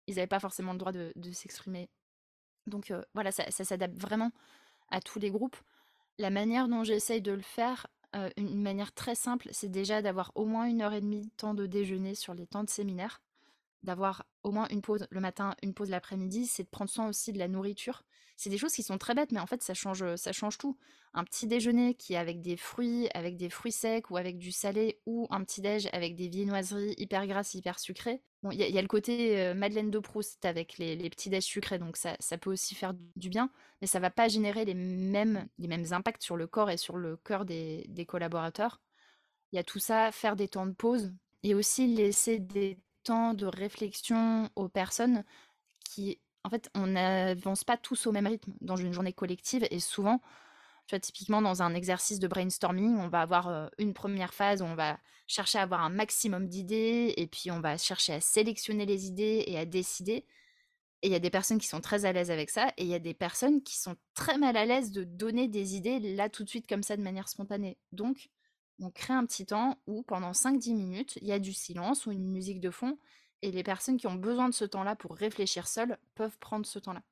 ils 0.08 0.16
n'avaient 0.16 0.28
pas 0.28 0.40
forcément 0.40 0.74
le 0.74 0.80
droit 0.80 0.92
de, 0.92 1.14
s'exprimer. 1.32 1.90
Donc 2.68 2.94
voilà, 3.14 3.32
ça 3.32 3.52
s'adapte 3.52 3.98
vraiment 3.98 4.32
à 4.90 5.00
tous 5.00 5.20
les 5.20 5.32
groupes. 5.32 5.58
La 6.18 6.30
manière 6.30 6.68
dont 6.68 6.84
j'essaye 6.84 7.22
de 7.22 7.34
le 7.34 7.42
faire, 7.42 7.88
une 8.38 8.62
manière 8.62 8.94
très 8.94 9.16
simple, 9.16 9.50
c'est 9.52 9.70
déjà 9.70 10.02
d'avoir 10.02 10.32
au 10.36 10.46
moins 10.46 10.66
une 10.66 10.82
heure 10.82 10.94
et 10.94 11.02
demie 11.02 11.22
de 11.22 11.32
temps 11.38 11.54
de 11.54 11.66
déjeuner 11.66 12.16
sur 12.16 12.34
les 12.34 12.48
temps 12.48 12.64
de 12.64 12.70
séminaire, 12.70 13.22
d'avoir 13.86 14.26
au 14.44 14.52
moins 14.52 14.68
une 14.70 14.82
pause 14.82 15.08
le 15.10 15.20
matin, 15.22 15.56
une 15.64 15.74
pause 15.74 15.90
l'après-midi, 15.90 16.46
c'est 16.46 16.64
de 16.64 16.70
prendre 16.70 16.90
soin 16.90 17.08
aussi 17.08 17.32
de 17.32 17.40
la 17.40 17.48
nourriture. 17.48 18.04
C'est 18.36 18.50
des 18.50 18.58
choses 18.58 18.74
qui 18.74 18.84
sont 18.84 18.98
très 18.98 19.16
bêtes, 19.16 19.32
mais 19.32 19.40
en 19.40 19.46
fait, 19.46 19.64
ça 19.64 19.74
change, 19.74 20.16
ça 20.18 20.34
change 20.34 20.58
tout. 20.58 20.78
Un 21.14 21.24
petit 21.24 21.48
déjeuner 21.48 21.94
qui 21.94 22.14
est 22.14 22.18
avec 22.18 22.42
des 22.42 22.58
fruits, 22.58 23.08
avec 23.14 23.38
des 23.38 23.50
fruits 23.50 23.72
secs 23.72 24.10
ou 24.10 24.18
avec 24.18 24.38
du 24.38 24.52
salé, 24.52 25.00
ou 25.06 25.28
un 25.30 25.42
petit 25.46 25.62
déj 25.62 25.88
avec 25.94 26.18
des 26.18 26.28
viennoiseries 26.28 26.96
hyper 26.98 27.26
grasses, 27.28 27.54
hyper 27.54 27.80
sucrées. 27.80 28.22
Bon, 28.44 28.52
il 28.52 28.60
y, 28.60 28.78
a 28.78 28.82
le 28.82 28.88
côté 28.88 29.54
Madeleine 29.54 29.90
de 29.90 30.00
Proust 30.00 30.44
avec 30.44 30.78
les, 30.78 31.10
petits 31.10 31.30
déj 31.30 31.44
sucrés, 31.44 31.80
donc 31.80 31.96
ça, 31.96 32.18
ça, 32.20 32.38
peut 32.38 32.52
aussi 32.52 32.76
faire 32.76 32.94
du 33.16 33.30
bien, 33.30 33.50
mais 33.80 33.88
ça 33.88 34.00
va 34.00 34.10
pas 34.10 34.28
générer 34.28 34.66
les 34.66 34.76
mêmes, 34.76 35.48
les 35.58 35.68
mêmes 35.68 35.86
impacts 35.92 36.22
sur 36.22 36.36
le 36.36 36.46
corps 36.46 36.70
et 36.70 36.78
sur 36.78 36.98
le 36.98 37.16
cœur 37.18 37.46
des, 37.46 37.86
des 37.88 38.06
collaborateurs. 38.06 38.82
Il 39.52 39.56
y 39.56 39.60
a 39.60 39.64
tout 39.64 39.80
ça, 39.80 40.12
faire 40.12 40.36
des 40.36 40.50
temps 40.50 40.66
de 40.66 40.74
pause 40.74 41.14
et 41.44 41.56
aussi 41.56 41.88
laisser 41.88 42.40
des 42.40 42.78
temps 43.06 43.34
de 43.34 43.46
réflexion 43.46 44.50
aux 44.56 44.70
personnes 44.70 45.24
qui 45.86 46.20
en 46.46 46.50
fait, 46.50 46.70
on 46.76 46.86
n'avance 46.86 47.64
pas 47.64 47.76
tous 47.76 48.06
au 48.06 48.12
même 48.12 48.28
rythme 48.28 48.54
dans 48.62 48.76
une 48.76 48.94
journée 48.94 49.14
collective 49.14 49.66
et 49.72 49.80
souvent, 49.80 50.20
tu 50.86 50.94
vois, 50.94 51.00
typiquement 51.00 51.42
dans 51.42 51.64
un 51.64 51.74
exercice 51.74 52.20
de 52.20 52.28
brainstorming, 52.28 52.98
on 52.98 53.08
va 53.08 53.22
avoir 53.22 53.72
une 53.80 53.96
première 53.96 54.32
phase 54.32 54.62
où 54.62 54.66
on 54.66 54.76
va 54.76 55.00
chercher 55.28 55.58
à 55.58 55.64
avoir 55.64 55.82
un 55.82 55.90
maximum 55.90 56.48
d'idées 56.48 57.16
et 57.18 57.26
puis 57.26 57.50
on 57.50 57.62
va 57.62 57.78
chercher 57.78 58.14
à 58.14 58.22
sélectionner 58.22 58.86
les 58.86 59.08
idées 59.08 59.44
et 59.48 59.58
à 59.58 59.66
décider. 59.66 60.28
Et 61.02 61.08
il 61.08 61.12
y 61.12 61.16
a 61.16 61.20
des 61.20 61.32
personnes 61.32 61.58
qui 61.58 61.68
sont 61.68 61.82
très 61.82 62.06
à 62.06 62.14
l'aise 62.14 62.30
avec 62.30 62.52
ça 62.52 62.68
et 62.78 62.84
il 62.84 62.90
y 62.90 62.96
a 62.96 63.00
des 63.00 63.16
personnes 63.16 63.64
qui 63.64 63.78
sont 63.78 63.96
très 64.14 64.38
mal 64.38 64.56
à 64.56 64.66
l'aise 64.66 64.92
de 64.92 65.04
donner 65.04 65.48
des 65.48 65.76
idées 65.76 66.00
là 66.00 66.30
tout 66.30 66.44
de 66.44 66.50
suite 66.50 66.68
comme 66.68 66.84
ça 66.84 66.96
de 66.96 67.02
manière 67.02 67.28
spontanée. 67.28 67.80
Donc, 67.92 68.30
on 68.80 68.92
crée 68.92 69.14
un 69.14 69.26
petit 69.26 69.46
temps 69.46 69.80
où 69.88 70.04
pendant 70.04 70.32
5-10 70.32 70.76
minutes, 70.76 71.18
il 71.22 71.28
y 71.28 71.32
a 71.32 71.40
du 71.40 71.54
silence 71.54 72.06
ou 72.06 72.12
une 72.12 72.28
musique 72.28 72.60
de 72.60 72.72
fond 72.72 72.98
et 73.42 73.52
les 73.52 73.64
personnes 73.64 73.98
qui 73.98 74.08
ont 74.08 74.16
besoin 74.16 74.50
de 74.50 74.54
ce 74.54 74.66
temps-là 74.66 74.96
pour 74.96 75.16
réfléchir 75.16 75.68
seules 75.68 75.98
peuvent 76.16 76.38
prendre 76.40 76.66
ce 76.66 76.80
temps-là. 76.80 77.04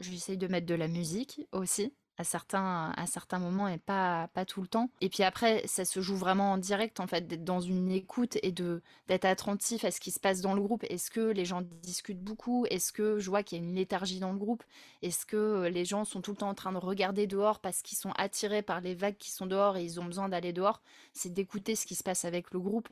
J'essaye 0.00 0.36
de 0.36 0.46
mettre 0.46 0.66
de 0.66 0.74
la 0.74 0.88
musique 0.88 1.40
aussi, 1.52 1.94
à 2.16 2.24
certains, 2.24 2.92
à 2.96 3.06
certains 3.06 3.38
moments 3.38 3.68
et 3.68 3.78
pas, 3.78 4.28
pas 4.34 4.44
tout 4.44 4.60
le 4.60 4.68
temps. 4.68 4.88
Et 5.00 5.08
puis 5.08 5.22
après, 5.22 5.62
ça 5.66 5.84
se 5.84 6.00
joue 6.00 6.16
vraiment 6.16 6.52
en 6.52 6.58
direct, 6.58 7.00
en 7.00 7.06
fait, 7.06 7.26
d'être 7.26 7.44
dans 7.44 7.60
une 7.60 7.90
écoute 7.90 8.38
et 8.42 8.52
de 8.52 8.82
d'être 9.08 9.24
attentif 9.24 9.84
à 9.84 9.90
ce 9.90 10.00
qui 10.00 10.10
se 10.10 10.20
passe 10.20 10.40
dans 10.40 10.54
le 10.54 10.62
groupe. 10.62 10.84
Est-ce 10.88 11.10
que 11.10 11.20
les 11.20 11.44
gens 11.44 11.62
discutent 11.82 12.22
beaucoup? 12.22 12.66
Est-ce 12.70 12.92
que 12.92 13.18
je 13.18 13.28
vois 13.30 13.42
qu'il 13.42 13.58
y 13.58 13.60
a 13.60 13.64
une 13.64 13.74
léthargie 13.74 14.20
dans 14.20 14.32
le 14.32 14.38
groupe? 14.38 14.62
Est-ce 15.02 15.26
que 15.26 15.68
les 15.68 15.84
gens 15.84 16.04
sont 16.04 16.20
tout 16.20 16.30
le 16.30 16.36
temps 16.36 16.48
en 16.48 16.54
train 16.54 16.72
de 16.72 16.78
regarder 16.78 17.26
dehors 17.26 17.60
parce 17.60 17.82
qu'ils 17.82 17.98
sont 17.98 18.12
attirés 18.16 18.62
par 18.62 18.80
les 18.80 18.94
vagues 18.94 19.16
qui 19.18 19.30
sont 19.30 19.46
dehors 19.46 19.76
et 19.76 19.84
ils 19.84 20.00
ont 20.00 20.04
besoin 20.04 20.28
d'aller 20.28 20.52
dehors? 20.52 20.80
C'est 21.12 21.32
d'écouter 21.32 21.74
ce 21.74 21.86
qui 21.86 21.94
se 21.94 22.02
passe 22.04 22.24
avec 22.24 22.52
le 22.52 22.60
groupe 22.60 22.88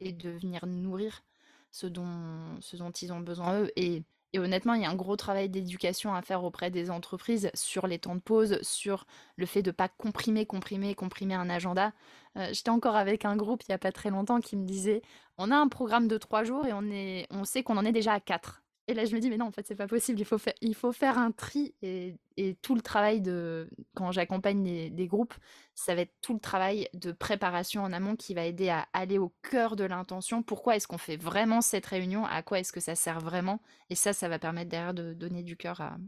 et 0.00 0.12
de 0.12 0.30
venir 0.30 0.66
nourrir 0.66 1.22
ce 1.70 1.86
dont, 1.86 2.60
ce 2.60 2.76
dont 2.76 2.90
ils 2.90 3.12
ont 3.12 3.20
besoin 3.20 3.60
eux. 3.62 3.70
Et, 3.76 4.02
et 4.32 4.38
honnêtement, 4.38 4.74
il 4.74 4.82
y 4.82 4.84
a 4.84 4.90
un 4.90 4.94
gros 4.94 5.16
travail 5.16 5.48
d'éducation 5.48 6.14
à 6.14 6.22
faire 6.22 6.44
auprès 6.44 6.70
des 6.70 6.90
entreprises 6.90 7.50
sur 7.54 7.86
les 7.86 7.98
temps 7.98 8.14
de 8.14 8.20
pause, 8.20 8.60
sur 8.62 9.06
le 9.36 9.46
fait 9.46 9.62
de 9.62 9.70
ne 9.70 9.72
pas 9.72 9.88
comprimer, 9.88 10.44
comprimer, 10.46 10.94
comprimer 10.94 11.34
un 11.34 11.48
agenda. 11.48 11.92
Euh, 12.36 12.48
j'étais 12.52 12.70
encore 12.70 12.96
avec 12.96 13.24
un 13.24 13.36
groupe 13.36 13.62
il 13.62 13.70
n'y 13.70 13.74
a 13.74 13.78
pas 13.78 13.92
très 13.92 14.10
longtemps 14.10 14.40
qui 14.40 14.56
me 14.56 14.66
disait 14.66 15.02
on 15.38 15.50
a 15.50 15.56
un 15.56 15.68
programme 15.68 16.08
de 16.08 16.18
trois 16.18 16.44
jours 16.44 16.66
et 16.66 16.72
on, 16.72 16.82
on 17.30 17.44
sait 17.44 17.62
qu'on 17.62 17.76
en 17.78 17.84
est 17.84 17.92
déjà 17.92 18.12
à 18.14 18.20
quatre. 18.20 18.62
Et 18.88 18.94
là, 18.94 19.04
je 19.04 19.14
me 19.14 19.20
dis, 19.20 19.28
mais 19.28 19.36
non, 19.36 19.44
en 19.46 19.52
fait, 19.52 19.66
c'est 19.66 19.76
pas 19.76 19.86
possible. 19.86 20.18
Il 20.18 20.24
faut, 20.24 20.38
faire, 20.38 20.54
il 20.62 20.74
faut 20.74 20.92
faire 20.92 21.18
un 21.18 21.30
tri. 21.30 21.74
Et, 21.82 22.16
tout 22.62 22.74
le 22.74 22.80
travail 22.80 23.20
de. 23.20 23.68
Quand 23.94 24.12
j'accompagne 24.12 24.90
des, 24.90 25.06
groupes, 25.06 25.34
ça 25.74 25.94
va 25.94 26.02
être 26.02 26.14
tout 26.22 26.32
le 26.32 26.40
travail 26.40 26.88
de 26.94 27.12
préparation 27.12 27.82
en 27.82 27.92
amont 27.92 28.16
qui 28.16 28.32
va 28.32 28.44
aider 28.46 28.70
à 28.70 28.88
aller 28.94 29.18
au 29.18 29.34
cœur 29.42 29.76
de 29.76 29.84
l'intention. 29.84 30.42
Pourquoi 30.42 30.76
est-ce 30.76 30.88
qu'on 30.88 30.98
fait 30.98 31.18
vraiment 31.18 31.60
cette 31.60 31.84
réunion? 31.84 32.24
À 32.24 32.42
quoi 32.42 32.60
est-ce 32.60 32.72
que 32.72 32.80
ça 32.80 32.94
sert 32.94 33.20
vraiment? 33.20 33.60
Et 33.90 33.94
ça, 33.94 34.14
ça 34.14 34.28
va 34.28 34.38
permettre 34.38 34.70
derrière 34.70 34.94
de 34.94 35.12
donner 35.12 35.42
du 35.42 35.56
cœur 35.56 35.80
à, 35.82 35.98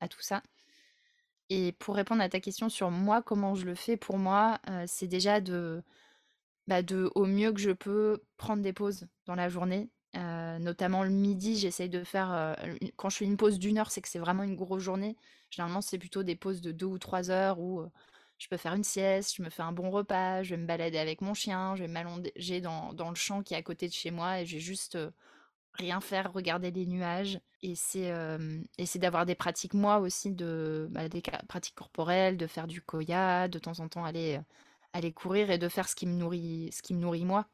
à, 0.00 0.08
tout 0.08 0.20
ça. 0.20 0.42
Et 1.48 1.72
pour 1.72 1.94
répondre 1.94 2.20
à 2.20 2.28
ta 2.28 2.40
question 2.40 2.68
sur 2.68 2.90
moi, 2.90 3.22
comment 3.22 3.54
je 3.54 3.64
le 3.64 3.74
fais 3.74 3.96
pour 3.96 4.18
moi, 4.18 4.60
euh, 4.68 4.84
c'est 4.86 5.06
déjà 5.06 5.40
de, 5.40 5.82
bah 6.66 6.82
de, 6.82 7.10
au 7.14 7.24
mieux 7.24 7.52
que 7.52 7.60
je 7.60 7.70
peux, 7.70 8.20
prendre 8.36 8.62
des 8.62 8.72
pauses 8.72 9.06
dans 9.24 9.36
la 9.36 9.48
journée 9.48 9.88
notamment 10.14 11.02
le 11.04 11.10
midi, 11.10 11.56
j'essaye 11.56 11.88
de 11.88 12.04
faire. 12.04 12.56
Quand 12.96 13.08
je 13.10 13.18
fais 13.18 13.24
une 13.24 13.36
pause 13.36 13.58
d'une 13.58 13.78
heure, 13.78 13.90
c'est 13.90 14.00
que 14.00 14.08
c'est 14.08 14.18
vraiment 14.18 14.42
une 14.42 14.56
grosse 14.56 14.82
journée. 14.82 15.16
Généralement, 15.50 15.80
c'est 15.80 15.98
plutôt 15.98 16.22
des 16.22 16.36
pauses 16.36 16.60
de 16.60 16.72
deux 16.72 16.86
ou 16.86 16.98
trois 16.98 17.30
heures 17.30 17.60
où 17.60 17.86
je 18.38 18.48
peux 18.48 18.56
faire 18.56 18.74
une 18.74 18.84
sieste, 18.84 19.36
je 19.36 19.42
me 19.42 19.50
fais 19.50 19.62
un 19.62 19.72
bon 19.72 19.90
repas, 19.90 20.42
je 20.42 20.50
vais 20.50 20.60
me 20.60 20.66
balader 20.66 20.98
avec 20.98 21.20
mon 21.22 21.34
chien, 21.34 21.74
je 21.76 21.82
vais 21.84 21.88
m'allonger 21.88 22.60
dans, 22.60 22.92
dans, 22.92 23.08
le 23.08 23.14
champ 23.14 23.42
qui 23.42 23.54
est 23.54 23.56
à 23.56 23.62
côté 23.62 23.88
de 23.88 23.94
chez 23.94 24.10
moi 24.10 24.40
et 24.40 24.46
je 24.46 24.56
vais 24.56 24.60
juste 24.60 24.98
rien 25.76 26.00
faire, 26.00 26.32
regarder 26.32 26.70
les 26.70 26.86
nuages. 26.86 27.40
Et 27.62 27.74
c'est 27.74 28.98
d'avoir 28.98 29.26
des 29.26 29.34
pratiques, 29.34 29.74
moi 29.74 29.98
aussi, 29.98 30.32
de, 30.32 30.88
bah, 30.90 31.08
des 31.08 31.22
pratiques 31.48 31.74
corporelles, 31.74 32.36
de 32.36 32.46
faire 32.46 32.66
du 32.66 32.80
koya, 32.82 33.48
de 33.48 33.58
temps 33.58 33.80
en 33.80 33.88
temps 33.88 34.04
aller, 34.04 34.40
aller 34.92 35.12
courir 35.12 35.50
et 35.50 35.58
de 35.58 35.68
faire 35.68 35.88
ce 35.88 35.96
qui 35.96 36.06
me 36.06 36.14
nourrit, 36.14 36.70
ce 36.72 36.82
qui 36.82 36.94
me 36.94 37.00
nourrit 37.00 37.24
moi. 37.24 37.46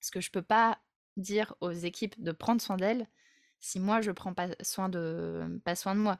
Parce 0.00 0.10
que 0.10 0.20
je 0.20 0.30
peux 0.30 0.42
pas 0.42 0.78
dire 1.20 1.54
aux 1.60 1.72
équipes 1.72 2.20
de 2.22 2.32
prendre 2.32 2.60
soin 2.60 2.76
d'elles 2.76 3.08
si 3.60 3.78
moi 3.78 4.00
je 4.00 4.10
prends 4.10 4.34
pas 4.34 4.48
soin 4.62 4.88
de 4.88 5.60
pas 5.64 5.76
soin 5.76 5.94
de 5.94 6.00
moi. 6.00 6.18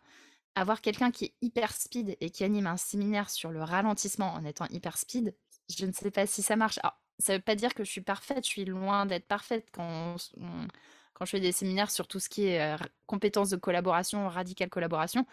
Avoir 0.54 0.80
quelqu'un 0.80 1.10
qui 1.10 1.26
est 1.26 1.34
hyper 1.42 1.72
speed 1.72 2.16
et 2.20 2.30
qui 2.30 2.44
anime 2.44 2.66
un 2.66 2.76
séminaire 2.76 3.30
sur 3.30 3.50
le 3.50 3.62
ralentissement 3.62 4.34
en 4.34 4.44
étant 4.44 4.66
hyper 4.70 4.98
speed, 4.98 5.34
je 5.68 5.86
ne 5.86 5.92
sais 5.92 6.10
pas 6.10 6.26
si 6.26 6.42
ça 6.42 6.56
marche. 6.56 6.78
Ça 7.18 7.34
veut 7.34 7.42
pas 7.42 7.54
dire 7.54 7.74
que 7.74 7.84
je 7.84 7.90
suis 7.90 8.00
parfaite, 8.00 8.44
je 8.44 8.50
suis 8.50 8.64
loin 8.64 9.06
d'être 9.06 9.26
parfaite 9.26 9.68
quand, 9.72 10.16
quand 11.14 11.24
je 11.24 11.30
fais 11.30 11.40
des 11.40 11.52
séminaires 11.52 11.90
sur 11.90 12.08
tout 12.08 12.18
ce 12.18 12.28
qui 12.28 12.46
est 12.46 12.76
compétences 13.06 13.50
de 13.50 13.56
collaboration, 13.56 14.28
radicale 14.28 14.70
collaboration. 14.70 15.26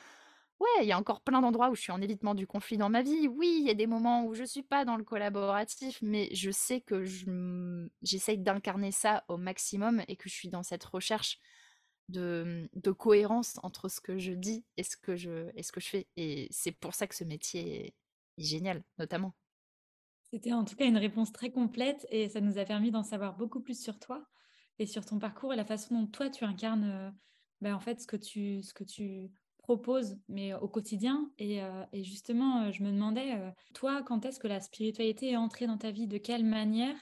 Ouais, 0.60 0.68
il 0.82 0.88
y 0.88 0.92
a 0.92 0.98
encore 0.98 1.22
plein 1.22 1.42
d'endroits 1.42 1.70
où 1.70 1.76
je 1.76 1.82
suis 1.82 1.92
en 1.92 2.02
évitement 2.02 2.34
du 2.34 2.48
conflit 2.48 2.78
dans 2.78 2.90
ma 2.90 3.04
vie. 3.04 3.28
Oui, 3.28 3.58
il 3.62 3.68
y 3.68 3.70
a 3.70 3.76
des 3.76 3.86
moments 3.86 4.26
où 4.26 4.34
je 4.34 4.44
suis 4.44 4.64
pas 4.64 4.86
dans 4.86 4.96
le 4.98 5.04
collaboratif, 5.04 6.00
mais 6.02 6.30
je 6.34 6.50
sais 6.50 6.82
que 6.82 7.04
je 7.04 7.88
j'essaye 8.02 8.40
d'incarner 8.40 8.92
ça 8.92 9.24
au 9.28 9.38
maximum 9.38 10.02
et 10.08 10.16
que 10.16 10.30
je 10.30 10.34
suis 10.34 10.50
dans 10.50 10.64
cette 10.64 10.84
recherche 10.84 11.40
de, 12.10 12.70
de 12.74 12.92
cohérence 12.92 13.60
entre 13.64 13.90
ce 13.90 14.02
que 14.02 14.18
je 14.18 14.34
dis 14.34 14.66
et 14.78 14.84
ce 14.84 14.98
que 14.98 15.16
je, 15.16 15.52
ce 15.62 15.72
que 15.72 15.80
je 15.82 15.88
fais. 15.90 16.10
Et 16.18 16.48
c'est 16.52 16.72
pour 16.72 16.96
ça 16.96 17.08
que 17.08 17.16
ce 17.16 17.24
métier 17.24 17.88
est 17.88 17.96
génial, 18.38 18.84
notamment. 18.98 19.36
C'était 20.32 20.54
en 20.54 20.66
tout 20.66 20.76
cas 20.76 20.86
une 20.86 20.98
réponse 20.98 21.32
très 21.32 21.52
complète 21.52 22.06
et 22.10 22.28
ça 22.30 22.42
nous 22.42 22.58
a 22.58 22.66
permis 22.66 22.92
d'en 22.92 23.04
savoir 23.04 23.38
beaucoup 23.38 23.62
plus 23.62 23.82
sur 23.82 23.98
toi 24.00 24.28
et 24.80 24.86
sur 24.86 25.06
ton 25.06 25.20
parcours 25.20 25.54
et 25.54 25.56
la 25.56 25.66
façon 25.66 26.02
dont 26.02 26.08
toi 26.08 26.30
tu 26.30 26.44
incarnes 26.44 27.16
ben, 27.62 27.74
en 27.74 27.80
fait 27.80 28.02
ce 28.02 28.08
que 28.08 28.18
tu, 28.18 28.62
ce 28.62 28.74
que 28.74 28.84
tu 28.84 29.32
propose, 29.68 30.18
mais 30.30 30.54
au 30.54 30.70
quotidien. 30.70 31.30
Et, 31.38 31.62
euh, 31.62 31.84
justement, 31.92 32.62
euh, 32.64 32.72
je 32.72 32.84
me 32.84 32.92
demandais, 32.92 33.34
euh, 33.36 33.52
toi, 33.74 34.02
quand 34.02 34.24
est-ce 34.24 34.40
que 34.40 34.48
la 34.48 34.62
spiritualité 34.62 35.32
est 35.32 35.36
entrée 35.36 35.68
dans 35.68 35.78
ta 35.78 35.92
vie? 35.92 36.08
De 36.08 36.18
quelle 36.18 36.46
manière? 36.46 36.96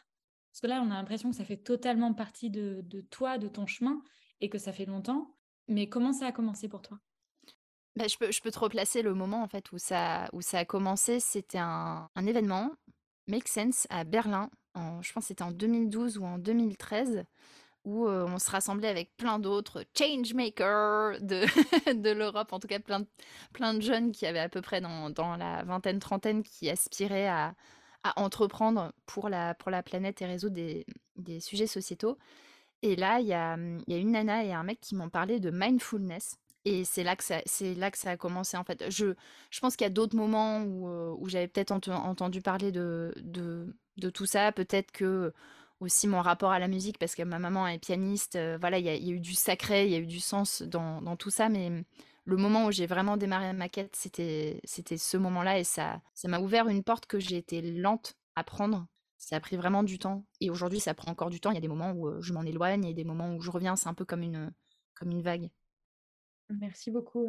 Parce 0.51 0.61
que 0.61 0.67
là, 0.67 0.81
on 0.83 0.89
a 0.89 0.95
l'impression 0.95 1.29
que 1.29 1.35
ça 1.35 1.45
fait 1.45 1.57
totalement 1.57 2.15
partie 2.15 2.49
de, 2.49 2.83
toi, 3.11 3.37
de 3.37 3.47
ton 3.47 3.67
chemin, 3.67 4.01
et 4.41 4.49
que 4.49 4.57
ça 4.57 4.73
fait 4.73 4.85
longtemps. 4.85 5.35
Mais 5.67 5.89
comment 5.89 6.11
ça 6.11 6.27
a 6.27 6.31
commencé 6.31 6.67
pour 6.67 6.81
toi? 6.81 6.97
Bah, 7.95 8.07
je, 8.07 8.17
peux, 8.17 8.31
je 8.31 8.41
peux 8.41 8.51
te 8.51 8.59
replacer 8.59 9.03
le 9.03 9.13
moment 9.13 9.43
en 9.43 9.47
fait 9.47 9.71
où 9.71 9.77
ça, 9.77 10.27
où 10.33 10.41
ça 10.41 10.57
a 10.59 10.65
commencé. 10.65 11.19
C'était 11.19 11.59
un, 11.59 12.09
événement, 12.17 12.71
Make 13.27 13.47
Sense, 13.47 13.85
à 13.91 14.03
Berlin. 14.05 14.49
Je 14.75 15.13
pense 15.13 15.25
que 15.25 15.27
c'était 15.27 15.43
en 15.43 15.51
2012 15.51 16.17
ou 16.17 16.25
en 16.25 16.39
2013 16.39 17.25
où 17.85 18.07
on 18.07 18.39
se 18.39 18.49
rassemblait 18.51 18.87
avec 18.87 19.15
plein 19.15 19.39
d'autres 19.39 19.85
changemakers 19.97 21.21
de, 21.21 21.45
de 21.93 22.09
l'Europe, 22.11 22.51
en 22.51 22.59
tout 22.59 22.67
cas 22.67 22.79
plein 22.79 23.01
de, 23.01 23.07
plein 23.53 23.73
de 23.73 23.81
jeunes 23.81 24.11
qui 24.11 24.25
avaient 24.25 24.39
à 24.39 24.49
peu 24.49 24.61
près 24.61 24.81
dans, 24.81 25.09
dans 25.09 25.35
la 25.37 25.63
vingtaine, 25.63 25.99
trentaine, 25.99 26.43
qui 26.43 26.69
aspiraient 26.69 27.27
à, 27.27 27.55
à, 28.03 28.19
entreprendre 28.19 28.91
pour 29.05 29.29
la, 29.29 29.53
pour 29.55 29.71
la 29.71 29.83
planète 29.83 30.21
et 30.21 30.25
résoudre 30.25 30.55
des, 30.55 30.85
des 31.15 31.39
sujets 31.39 31.67
sociétaux. 31.67 32.17
Et 32.81 32.95
là, 32.95 33.19
il 33.19 33.27
y 33.27 33.33
a, 33.33 33.57
y 33.87 33.93
a, 33.93 33.97
une 33.97 34.11
nana 34.11 34.43
et 34.43 34.53
un 34.53 34.63
mec 34.63 34.79
qui 34.81 34.95
m'ont 34.95 35.09
parlé 35.09 35.39
de 35.39 35.51
mindfulness. 35.51 36.37
Et 36.65 36.83
c'est 36.83 37.03
là, 37.03 37.15
que 37.15 37.23
ça, 37.23 37.41
là 37.77 37.91
que 37.91 37.97
ça 37.97 38.11
a 38.11 38.17
commencé 38.17 38.57
en 38.57 38.63
fait. 38.63 38.83
Je, 38.89 39.13
je 39.51 39.59
pense 39.59 39.75
qu'il 39.75 39.85
y 39.85 39.87
a 39.87 39.91
d'autres 39.91 40.15
moments 40.15 40.61
où, 40.63 40.87
où 41.19 41.29
j'avais 41.29 41.47
peut-être 41.47 41.71
entendu 41.71 42.41
parler 42.41 42.71
de, 42.71 43.13
de 43.21 43.75
de 43.97 44.09
tout 44.09 44.25
ça. 44.25 44.51
Peut-être 44.51 44.91
que 44.91 45.33
aussi 45.79 46.07
mon 46.07 46.21
rapport 46.21 46.51
à 46.51 46.59
la 46.59 46.67
musique, 46.67 46.97
parce 46.97 47.15
que 47.15 47.23
ma 47.23 47.39
maman 47.39 47.67
est 47.67 47.79
pianiste, 47.79 48.39
voilà, 48.59 48.79
il 48.79 48.85
y, 48.85 48.89
a 48.89 48.95
eu 48.97 49.19
du 49.19 49.33
sacré, 49.33 49.85
il 49.85 49.91
y 49.91 49.95
a 49.95 49.99
eu 49.99 50.05
du 50.05 50.19
sens 50.19 50.61
dans, 50.61 51.01
dans 51.01 51.15
tout 51.15 51.29
ça, 51.29 51.49
mais 51.49 51.83
le 52.25 52.37
moment 52.37 52.65
où 52.65 52.71
j'ai 52.71 52.87
vraiment 52.87 53.17
démarré 53.17 53.53
ma 53.53 53.69
quête, 53.69 53.95
c'était 53.95 54.59
c'était 54.63 54.97
ce 54.97 55.15
moment-là 55.17 55.59
et 55.59 55.63
ça 55.63 56.01
ça 56.13 56.27
m'a 56.27 56.39
ouvert 56.39 56.67
une 56.67 56.83
porte 56.83 57.05
que 57.05 57.19
j'ai 57.19 57.37
été 57.37 57.61
lente 57.61 58.15
à 58.35 58.43
prendre. 58.43 58.87
Ça 59.17 59.37
a 59.37 59.39
pris 59.39 59.55
vraiment 59.55 59.83
du 59.83 59.97
temps 59.99 60.25
et 60.41 60.49
aujourd'hui 60.49 60.79
ça 60.79 60.93
prend 60.93 61.11
encore 61.11 61.29
du 61.29 61.39
temps. 61.39 61.51
Il 61.51 61.55
y 61.55 61.59
a 61.59 61.61
des 61.61 61.67
moments 61.67 61.91
où 61.91 62.21
je 62.21 62.33
m'en 62.33 62.43
éloigne 62.43 62.85
et 62.85 62.93
des 62.93 63.03
moments 63.03 63.33
où 63.35 63.41
je 63.41 63.51
reviens. 63.51 63.75
C'est 63.75 63.89
un 63.89 63.93
peu 63.93 64.05
comme 64.05 64.23
une 64.23 64.51
comme 64.95 65.11
une 65.11 65.21
vague. 65.21 65.49
Merci 66.49 66.91
beaucoup 66.91 67.27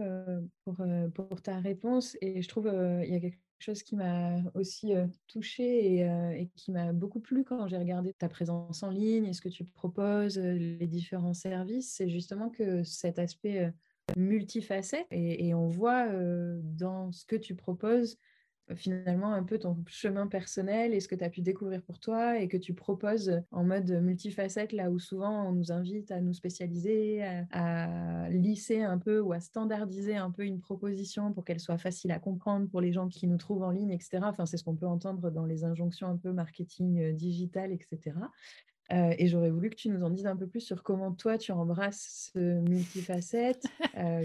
pour, 0.65 0.77
pour 1.15 1.43
ta 1.43 1.59
réponse 1.59 2.17
et 2.21 2.43
je 2.43 2.49
trouve 2.49 2.67
il 2.67 3.13
y 3.13 3.17
a 3.17 3.21
quelque 3.21 3.39
chose 3.59 3.83
qui 3.83 3.97
m'a 3.97 4.37
aussi 4.55 4.93
touchée 5.27 6.01
et, 6.01 6.49
qui 6.57 6.73
m'a 6.73 6.93
beaucoup 6.93 7.21
plu 7.21 7.45
quand 7.45 7.69
j'ai 7.69 7.79
regardé 7.79 8.13
ta 8.13 8.29
présence 8.29 8.83
en 8.83 8.91
ligne 8.91 9.27
et 9.27 9.33
ce 9.33 9.41
que 9.41 9.49
tu 9.49 9.65
proposes, 9.65 10.39
les 10.39 10.87
différents 10.87 11.35
services, 11.35 11.93
c'est 11.95 12.09
justement 12.09 12.51
que 12.51 12.83
cet 12.85 13.19
aspect 13.19 13.73
multifacette 14.17 15.07
et, 15.11 15.49
et 15.49 15.55
on 15.55 15.69
voit 15.69 16.07
dans 16.63 17.13
ce 17.13 17.25
que 17.25 17.37
tu 17.37 17.55
proposes 17.55 18.19
finalement 18.75 19.33
un 19.33 19.45
peu 19.45 19.59
ton 19.59 19.77
chemin 19.87 20.27
personnel 20.27 20.93
et 20.93 21.01
ce 21.01 21.09
que 21.09 21.15
tu 21.15 21.25
as 21.25 21.31
pu 21.31 21.41
découvrir 21.41 21.83
pour 21.83 21.99
toi 21.99 22.39
et 22.39 22.49
que 22.49 22.57
tu 22.57 22.75
proposes 22.75 23.41
en 23.53 23.65
mode 23.65 23.91
multifacette, 24.03 24.73
là 24.73 24.91
où 24.91 24.99
souvent 24.99 25.49
on 25.49 25.53
nous 25.53 25.73
invite 25.73 26.11
à 26.11 26.21
nous 26.21 26.33
spécialiser, 26.33 27.23
à, 27.53 28.29
lisser 28.31 28.83
un 28.83 28.99
peu 28.99 29.21
ou 29.21 29.33
à 29.33 29.41
standardiser 29.41 30.17
un 30.17 30.31
peu 30.31 30.45
une 30.45 30.61
proposition 30.61 31.33
pour 31.33 31.45
qu'elle 31.45 31.61
soit 31.61 31.79
facile 31.79 32.11
à 32.11 32.19
comprendre 32.19 32.69
pour 32.69 32.81
les 32.81 32.93
gens 32.93 33.09
qui 33.09 33.27
nous 33.27 33.37
trouvent 33.37 33.63
en 33.63 33.71
ligne, 33.71 33.91
etc. 33.91 34.21
Enfin, 34.23 34.47
c'est 34.47 34.57
ce 34.57 34.65
qu'on 34.65 34.77
peut 34.77 34.87
entendre 34.87 35.31
dans 35.31 35.45
les 35.45 35.65
injonctions 35.65 36.09
un 36.09 36.17
peu 36.17 36.33
marketing 36.33 37.13
digital, 37.15 37.73
etc. 37.73 38.15
Et 38.91 39.27
j'aurais 39.27 39.51
voulu 39.51 39.71
que 39.71 39.75
tu 39.75 39.89
nous 39.89 40.05
en 40.05 40.11
dises 40.11 40.27
un 40.27 40.37
peu 40.37 40.47
plus 40.47 40.61
sur 40.61 40.83
comment 40.83 41.13
toi 41.13 41.39
tu 41.39 41.53
embrasses 41.53 42.31
ce 42.33 42.39
multifacette, 42.39 43.65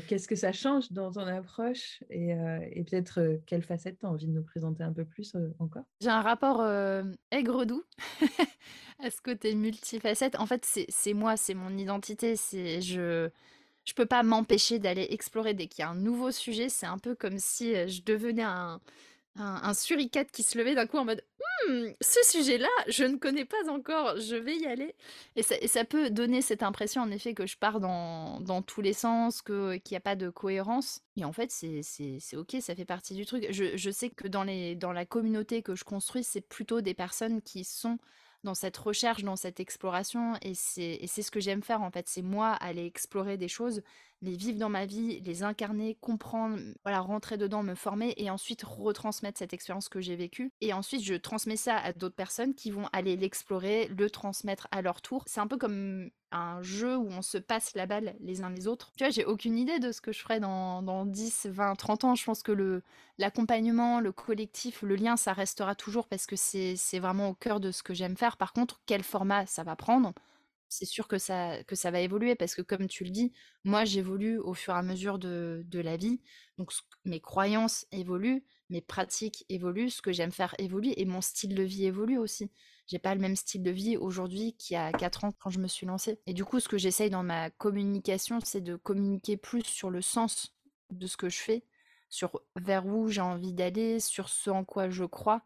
qu'est-ce 0.08 0.28
que 0.28 0.36
ça 0.36 0.52
change 0.52 0.91
dans 0.91 1.12
ton 1.12 1.26
approche 1.26 2.04
et, 2.10 2.36
peut-être 2.89 3.39
quelle 3.45 3.63
facette 3.63 4.00
tu 4.00 4.06
as 4.06 4.10
envie 4.10 4.28
de 4.28 4.32
nous 4.32 4.43
présenter 4.43 4.84
un 4.84 4.93
peu 4.93 5.06
plus 5.06 5.36
encore? 5.60 5.86
J'ai 6.02 6.10
un 6.10 6.21
rapport 6.21 6.63
aigre-doux 7.32 7.84
à 9.00 9.10
ce 9.10 9.21
côté 9.21 9.56
multifacette. 9.56 10.39
En 10.39 10.45
fait, 10.45 10.65
c'est 10.89 11.13
moi, 11.13 11.38
c'est 11.38 11.56
mon 11.56 11.78
identité. 11.78 12.36
Je 12.36 13.30
je 13.84 13.93
peux 13.93 14.06
pas 14.06 14.21
m'empêcher 14.24 14.80
d'aller 14.80 15.08
explorer 15.10 15.54
dès 15.54 15.67
qu'il 15.67 15.82
y 15.84 15.86
a 15.86 15.89
un 15.89 15.95
nouveau 15.95 16.32
sujet. 16.32 16.69
C'est 16.69 16.86
un 16.86 17.00
peu 17.00 17.15
comme 17.15 17.39
si 17.39 17.74
je 17.89 18.04
devenais 18.04 18.43
un 18.43 18.80
un, 19.36 19.74
suricate 19.74 20.32
qui 20.32 20.44
se 20.44 20.58
levait 20.58 20.76
d'un 20.76 20.88
coup 20.88 20.98
en 20.98 21.06
mode 21.06 21.24
«Hmm, 21.39 21.89
ce 22.02 22.20
sujet-là, 22.32 22.70
je 22.88 23.04
ne 23.04 23.17
connais 23.17 23.46
pas 23.46 23.70
encore, 23.70 24.20
je 24.20 24.36
vais 24.36 24.58
y 24.58 24.65
aller. 24.65 24.96
Et 25.36 25.44
ça, 25.44 25.86
peut 25.86 26.10
donner 26.10 26.41
cette 26.41 26.63
impression, 26.63 27.02
en 27.02 27.12
effet, 27.12 27.34
que 27.34 27.46
je 27.46 27.58
pars 27.58 27.80
dans, 27.80 28.62
tous 28.63 28.82
les 28.82 28.94
sens, 28.94 29.41
qu'il 29.41 29.82
n'y 29.89 29.98
a 29.98 30.02
pas 30.02 30.15
de 30.15 30.30
cohérence. 30.30 31.02
Et 31.17 31.26
en 31.26 31.32
fait, 31.32 31.52
c'est 31.52 32.36
ok, 32.36 32.58
ça 32.60 32.76
fait 32.76 32.86
partie 32.86 33.13
du 33.13 33.26
truc. 33.26 33.48
Je, 33.52 33.91
sais 33.91 34.10
que 34.10 34.28
dans, 34.28 34.44
les, 34.44 34.76
dans 34.76 34.91
la 34.91 35.06
communauté 35.06 35.62
que 35.62 35.76
je 35.76 35.84
construis, 35.84 36.24
c'est 36.24 36.41
plutôt 36.41 36.82
des 36.82 36.94
personnes 36.94 37.41
qui 37.41 37.63
sont 37.63 37.98
dans 38.44 38.56
cette 38.56 38.78
recherche, 38.78 39.24
dans 39.24 39.36
cette 39.36 39.60
exploration. 39.60 40.34
Et 40.41 40.56
c'est 40.56 41.08
ce 41.08 41.32
que 41.32 41.39
j'aime 41.39 41.63
faire, 41.63 41.82
en 41.82 41.91
fait. 41.91 42.08
C'est 42.08 42.24
moi 42.24 42.50
aller 42.50 42.86
explorer 42.86 43.38
des 43.38 43.48
choses 43.48 43.82
les 44.21 44.36
vivre 44.36 44.60
dans 44.60 44.69
ma 44.69 44.86
vie, 44.86 45.19
les 45.21 45.43
incarner, 45.43 45.97
comprendre, 45.99 46.60
voilà, 46.84 46.99
rentrer 46.99 47.38
dedans, 47.38 47.63
me 47.63 47.75
former 47.75 48.13
et 48.17 48.29
ensuite 48.29 48.63
retransmettre 48.63 49.39
cette 49.39 49.53
expérience 49.53 49.89
que 49.89 49.99
j'ai 50.01 50.15
vécue. 50.15 50.51
Et 50.62 50.73
ensuite, 50.73 51.03
je 51.03 51.15
transmets 51.15 51.55
ça 51.55 51.77
à 51.77 51.93
d'autres 51.93 52.15
personnes 52.15 52.53
qui 52.53 52.71
vont 52.71 52.88
aller 52.93 53.15
l'explorer, 53.15 53.88
le 53.88 54.10
transmettre 54.10 54.67
à 54.71 54.81
leur 54.81 55.01
tour. 55.01 55.23
C'est 55.25 55.39
un 55.39 55.47
peu 55.47 55.57
comme 55.57 56.10
un 56.31 56.62
jeu 56.62 56.95
où 56.95 57.07
on 57.10 57.21
se 57.21 57.38
passe 57.38 57.75
la 57.75 57.88
balle 57.88 58.15
les 58.19 58.43
uns 58.43 58.49
les 58.49 58.67
autres. 58.67 58.91
Tu 58.95 59.03
vois, 59.03 59.12
j'ai 59.12 59.25
aucune 59.25 59.57
idée 59.57 59.79
de 59.79 59.91
ce 59.91 60.01
que 60.01 60.12
je 60.12 60.19
ferai 60.19 60.39
dans, 60.39 60.81
dans 60.81 61.05
10, 61.05 61.47
20, 61.47 61.75
30 61.75 62.03
ans. 62.05 62.15
Je 62.15 62.23
pense 62.23 62.43
que 62.43 62.51
le 62.51 62.84
l'accompagnement, 63.17 63.99
le 63.99 64.12
collectif, 64.12 64.81
le 64.81 64.95
lien, 64.95 65.15
ça 65.15 65.34
restera 65.34 65.75
toujours 65.75 66.07
parce 66.07 66.25
que 66.25 66.36
c'est 66.36 66.99
vraiment 66.99 67.29
au 67.29 67.34
cœur 67.34 67.60
de 67.60 67.71
ce 67.71 67.84
que 67.84 67.93
j'aime 67.93 68.17
faire. 68.17 68.38
Par 68.38 68.53
contre, 68.53 68.81
quel 68.86 69.03
format 69.03 69.45
ça 69.45 69.63
va 69.63 69.75
prendre? 69.75 70.13
C'est 70.71 70.86
sûr 70.86 71.10
que 71.10 71.17
ça, 71.17 71.62
que 71.65 71.75
ça 71.75 71.91
va 71.91 71.99
évoluer 71.99 72.34
parce 72.36 72.55
que 72.55 72.62
comme 72.62 72.88
tu 72.88 73.03
le 73.03 73.10
dis, 73.10 73.34
moi 73.65 73.84
j'évolue 73.84 74.38
au 74.38 74.53
fur 74.53 74.73
et 74.73 74.77
à 74.77 74.81
mesure 74.81 75.19
de, 75.19 75.65
la 75.73 75.97
vie. 75.97 76.21
Donc 76.57 76.71
mes 77.03 77.19
croyances 77.19 77.86
évoluent, 77.91 78.45
mes 78.69 78.79
pratiques 78.79 79.45
évoluent, 79.49 79.89
ce 79.89 80.01
que 80.01 80.13
j'aime 80.13 80.31
faire 80.31 80.55
évolue 80.60 80.93
et 80.95 81.03
mon 81.03 81.19
style 81.19 81.55
de 81.55 81.63
vie 81.63 81.86
évolue 81.86 82.17
aussi. 82.17 82.51
J'ai 82.88 82.99
pas 82.99 83.13
le 83.13 83.19
même 83.19 83.36
style 83.36 83.63
de 83.63 83.71
vie 83.71 83.97
aujourd'hui 83.97 84.55
qu'il 84.57 84.75
y 84.75 84.77
a 84.77 84.93
4 84.93 85.25
ans 85.25 85.34
quand 85.39 85.49
je 85.49 85.60
me 85.60 85.67
suis 85.67 85.86
lancée. 85.86 86.21
Et 86.25 86.34
du 86.34 86.45
coup, 86.45 86.62
ce 86.62 86.69
que 86.69 86.77
j'essaye 86.77 87.10
dans 87.10 87.23
ma 87.23 87.49
communication, 87.49 88.39
c'est 88.41 88.62
de 88.62 88.77
communiquer 88.77 89.36
plus 89.36 89.63
sur 89.63 89.89
le 89.89 90.01
sens 90.01 90.55
de 90.89 91.05
ce 91.05 91.17
que 91.17 91.27
je 91.27 91.39
fais, 91.39 91.65
sur 92.07 92.41
vers 92.55 92.86
où 92.86 93.10
j'ai 93.10 93.21
envie 93.21 93.53
d'aller, 93.53 93.99
sur 93.99 94.29
ce 94.29 94.49
en 94.49 94.63
quoi 94.63 94.89
je 94.89 95.03
crois 95.03 95.43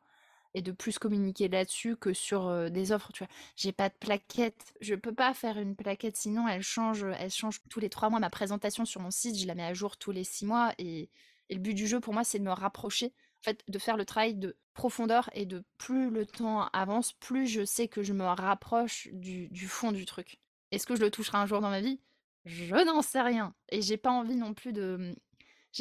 et 0.56 0.62
de 0.62 0.72
plus 0.72 0.98
communiquer 0.98 1.50
là-dessus 1.50 1.98
que 1.98 2.14
sur 2.14 2.72
des 2.72 2.92
offres. 2.92 3.12
Tu 3.12 3.24
vois, 3.24 3.34
j'ai 3.56 3.74
pas 3.74 3.90
de 3.90 3.94
plaquette. 4.00 4.74
Je 4.80 4.96
peux 4.96 5.14
pas 5.14 5.34
faire 5.34 5.60
une 5.60 5.76
plaquette, 5.76 6.16
sinon 6.16 6.48
elle 6.48 6.64
change, 6.64 7.06
elle 7.20 7.30
change 7.30 7.60
tous 7.70 7.82
les 7.82 7.90
trois 7.90 8.10
mois. 8.10 8.20
Ma 8.20 8.30
présentation 8.30 8.86
sur 8.86 9.02
mon 9.02 9.12
site, 9.12 9.38
je 9.38 9.46
la 9.46 9.54
mets 9.54 9.66
à 9.66 9.74
jour 9.74 9.98
tous 9.98 10.12
les 10.12 10.24
six 10.24 10.46
mois. 10.46 10.74
Et, 10.80 11.10
le 11.52 11.58
but 11.58 11.76
du 11.76 11.86
jeu 11.86 12.00
pour 12.00 12.14
moi, 12.14 12.24
c'est 12.24 12.40
de 12.40 12.44
me 12.44 12.52
rapprocher, 12.52 13.08
en 13.08 13.44
fait, 13.44 13.64
de 13.68 13.78
faire 13.78 13.98
le 13.98 14.06
travail 14.06 14.34
de 14.34 14.56
profondeur 14.74 15.30
et 15.34 15.46
de 15.46 15.64
plus 15.78 16.10
le 16.10 16.26
temps 16.26 16.68
avance, 16.74 17.14
plus 17.14 17.46
je 17.46 17.64
sais 17.64 17.88
que 17.88 18.02
je 18.02 18.14
me 18.14 18.24
rapproche 18.24 19.10
du, 19.12 19.50
du 19.50 19.68
fond 19.68 19.92
du 19.92 20.06
truc. 20.06 20.40
Est-ce 20.72 20.88
que 20.88 20.96
je 20.96 21.02
le 21.02 21.12
toucherai 21.12 21.38
un 21.38 21.46
jour 21.46 21.62
dans 21.62 21.70
ma 21.70 21.82
vie? 21.82 22.00
Je 22.46 22.76
n'en 22.76 23.02
sais 23.02 23.22
rien. 23.22 23.54
Et 23.70 23.82
j'ai 23.82 23.98
pas 23.98 24.10
envie 24.10 24.36
non 24.36 24.54
plus 24.54 24.74
de 24.74 25.16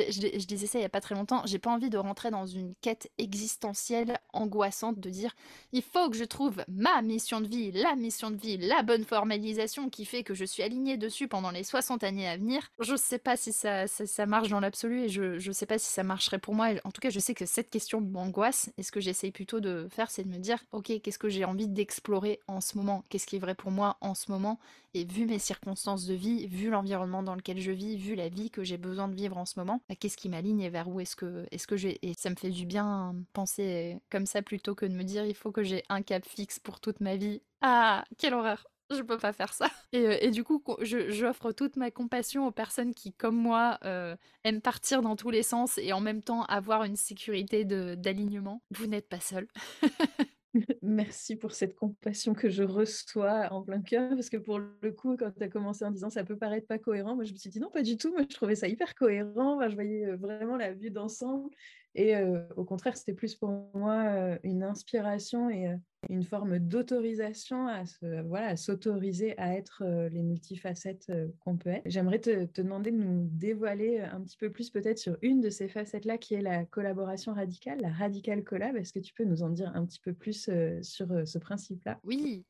je, 0.03 0.47
disais 0.47 0.67
ça 0.67 0.79
il 0.79 0.83
y 0.83 0.87
a 0.87 0.91
pas 0.91 1.01
très 1.01 1.15
longtemps, 1.15 1.43
j'ai 1.47 1.59
pas 1.59 1.71
envie 1.71 1.91
de 1.91 1.99
rentrer 1.99 2.31
dans 2.31 2.47
une 2.47 2.75
quête 2.81 3.11
existentielle 3.19 4.19
angoissante 4.33 4.99
de 4.99 5.11
dire 5.11 5.35
il 5.73 5.83
faut 5.83 6.11
que 6.11 6.17
je 6.17 6.25
trouve 6.25 6.65
ma 6.69 7.01
mission 7.03 7.41
de 7.41 7.47
vie, 7.47 7.73
la 7.73 7.95
mission 7.95 8.31
de 8.31 8.37
vie, 8.37 8.57
la 8.57 8.83
bonne 8.83 9.05
formalisation 9.05 9.91
qui 9.91 10.05
fait 10.05 10.25
que 10.25 10.35
je 10.35 10.45
suis 10.45 10.63
alignée 10.63 10.97
dessus 10.97 11.29
pendant 11.29 11.51
les 11.51 11.65
60 11.65 12.03
années 12.03 12.29
à 12.29 12.37
venir. 12.37 12.71
Je 12.81 12.97
sais 12.97 13.19
pas 13.19 13.37
si 13.37 13.53
ça, 13.53 13.87
ça, 13.87 14.27
marche 14.27 14.49
dans 14.49 14.61
l'absolu 14.61 15.05
et 15.05 15.09
je, 15.09 15.39
je 15.39 15.53
sais 15.53 15.67
pas 15.67 15.79
si 15.79 15.93
ça 15.93 16.03
marcherait 16.03 16.39
pour 16.39 16.55
moi. 16.55 16.69
En 16.85 16.91
tout 16.91 17.01
cas, 17.01 17.11
je 17.11 17.21
sais 17.21 17.35
que 17.35 17.47
cette 17.47 17.71
question 17.71 18.01
m'angoisse 18.01 18.71
et 18.79 18.83
ce 18.83 18.91
que 18.91 19.01
j'essaye 19.01 19.31
plutôt 19.31 19.61
de 19.61 19.87
faire, 19.91 20.11
c'est 20.11 20.25
de 20.25 20.29
me 20.29 20.39
dire 20.39 20.59
ok, 20.73 21.01
qu'est-ce 21.03 21.19
que 21.19 21.29
j'ai 21.29 21.45
envie 21.45 21.69
d'explorer 21.69 22.41
en 22.49 22.61
ce 22.61 22.77
moment? 22.77 23.05
Qu'est-ce 23.09 23.27
qui 23.27 23.37
est 23.37 23.41
vrai 23.41 23.55
pour 23.55 23.71
moi 23.71 23.97
en 24.01 24.15
ce 24.15 24.31
moment? 24.31 24.59
Et 24.95 25.05
vu 25.05 25.27
mes 25.27 25.41
circonstances 25.41 26.07
de 26.07 26.15
vie, 26.15 26.47
vu 26.47 26.71
l'environnement 26.71 27.25
dans 27.25 27.35
lequel 27.35 27.61
je 27.61 27.73
vis, 27.73 27.97
vu 27.97 28.15
la 28.15 28.29
vie 28.29 28.51
que 28.51 28.63
j'ai 28.63 28.79
besoin 28.79 29.09
de 29.09 29.15
vivre 29.15 29.37
en 29.37 29.45
ce 29.45 29.59
moment, 29.59 29.83
bah, 29.89 29.97
qu'est-ce 29.97 30.17
qui 30.17 30.29
m'aligne 30.29 30.61
et 30.61 30.71
vers 30.71 30.89
où 30.89 31.01
est-ce 31.01 31.17
que, 31.17 31.47
est-ce 31.51 31.67
que 31.67 31.77
j'ai. 31.77 31.99
Et 32.07 32.15
ça 32.17 32.31
me 32.31 32.37
fait 32.37 32.51
du 32.51 32.65
bien 32.65 33.17
penser 33.33 33.99
comme 34.09 34.25
ça 34.25 34.41
plutôt 34.41 34.77
que 34.77 34.87
de 34.87 34.95
me 34.95 35.03
dire 35.03 35.25
il 35.27 35.35
faut 35.35 35.51
que 35.51 35.65
j'ai 35.65 35.83
un 35.89 36.03
cap 36.03 36.25
fixe 36.25 36.61
pour 36.61 36.79
toute 36.79 37.01
ma 37.01 37.17
vie. 37.17 37.43
Ah, 37.61 38.05
quelle 38.19 38.35
horreur! 38.35 38.69
Je 38.91 39.03
peux 39.03 39.19
pas 39.19 39.33
faire 39.33 39.53
ça. 39.53 39.69
Et, 39.93 40.27
euh, 40.27 40.31
du 40.31 40.45
coup, 40.45 40.63
j'offre 40.83 41.53
toute 41.53 41.77
ma 41.77 41.91
compassion 41.91 42.47
aux 42.47 42.53
personnes 42.53 42.95
qui, 42.95 43.13
comme 43.13 43.37
moi, 43.37 43.79
euh, 43.85 44.15
aiment 44.45 44.61
partir 44.61 45.03
dans 45.03 45.17
tous 45.17 45.31
les 45.31 45.43
sens 45.43 45.79
et 45.79 45.93
en 45.93 46.01
même 46.01 46.23
temps 46.23 46.45
avoir 46.45 46.85
une 46.85 46.97
sécurité 46.97 47.65
d'alignement. 47.65 48.63
Vous 48.71 48.87
n'êtes 48.87 49.09
pas 49.09 49.21
seul. 49.21 49.49
Merci 50.83 51.37
pour 51.37 51.53
cette 51.53 51.75
compassion 51.75 52.35
que 52.35 52.49
je 52.49 52.63
reçois 52.63 53.53
en 53.53 53.63
plein 53.63 53.83
cœur, 53.83 54.11
parce 54.11 54.29
que 54.31 54.37
pour 54.37 54.59
le 54.59 54.93
coup, 54.93 55.17
quand 55.17 55.31
tu 55.37 55.43
as 55.43 55.49
commencé 55.49 55.85
en 55.85 55.91
disant 55.91 56.11
ça 56.11 56.25
peut 56.25 56.37
paraître 56.37 56.67
pas 56.67 56.79
cohérent, 56.79 57.15
moi 57.15 57.25
je 57.25 57.33
me 57.33 57.37
suis 57.37 57.51
dit 57.51 57.61
non, 57.61 57.71
pas 57.71 57.83
du 57.83 57.97
tout, 57.97 58.13
moi 58.13 58.23
je 58.23 58.35
trouvais 58.35 58.55
ça 58.55 58.69
hyper 58.69 58.95
cohérent, 58.95 59.61
je 59.69 59.75
voyais 59.75 60.07
euh, 60.07 60.17
vraiment 60.17 60.57
la 60.57 60.73
vue 60.73 60.91
d'ensemble, 60.91 61.51
et 61.95 62.17
euh, 62.17 62.41
au 62.57 62.65
contraire, 62.65 62.97
c'était 62.97 63.15
plus 63.15 63.35
pour 63.35 63.51
moi 63.75 64.05
euh, 64.05 64.39
une 64.43 64.63
inspiration 64.63 65.51
et 65.51 65.75
une 66.09 66.25
forme 66.25 66.59
d'autorisation 66.59 67.69
à 67.69 67.83
voilà, 68.25 68.57
s'autoriser 68.57 69.39
à 69.39 69.55
être 69.55 69.85
les 70.11 70.23
multifacettes 70.23 71.13
qu'on 71.41 71.57
peut 71.57 71.71
être. 71.71 71.83
J'aimerais 71.87 72.19
te, 72.19 72.45
te, 72.47 72.63
demander 72.63 72.91
de 72.91 72.97
nous 72.97 73.29
dévoiler 73.31 74.01
un 74.01 74.21
petit 74.21 74.37
peu 74.37 74.51
plus 74.51 74.71
peut-être 74.71 74.99
sur 74.99 75.17
une 75.23 75.41
de 75.41 75.51
ces 75.51 75.69
facettes-là 75.69 76.19
qui 76.19 76.35
est 76.35 76.43
la 76.43 76.65
collaboration 76.65 77.35
radicale, 77.35 77.81
la 77.81 77.91
radical 77.91 78.45
collab. 78.45 78.77
Est-ce 78.77 78.93
que 78.93 78.99
tu 78.99 79.15
peux 79.15 79.25
nous 79.25 79.43
en 79.43 79.51
dire 79.51 79.73
un 79.75 79.85
petit 79.85 80.01
peu 80.01 80.13
plus 80.13 80.51
sur 80.83 81.27
ce 81.27 81.39
principe-là? 81.39 81.99
Oui, 82.05 82.45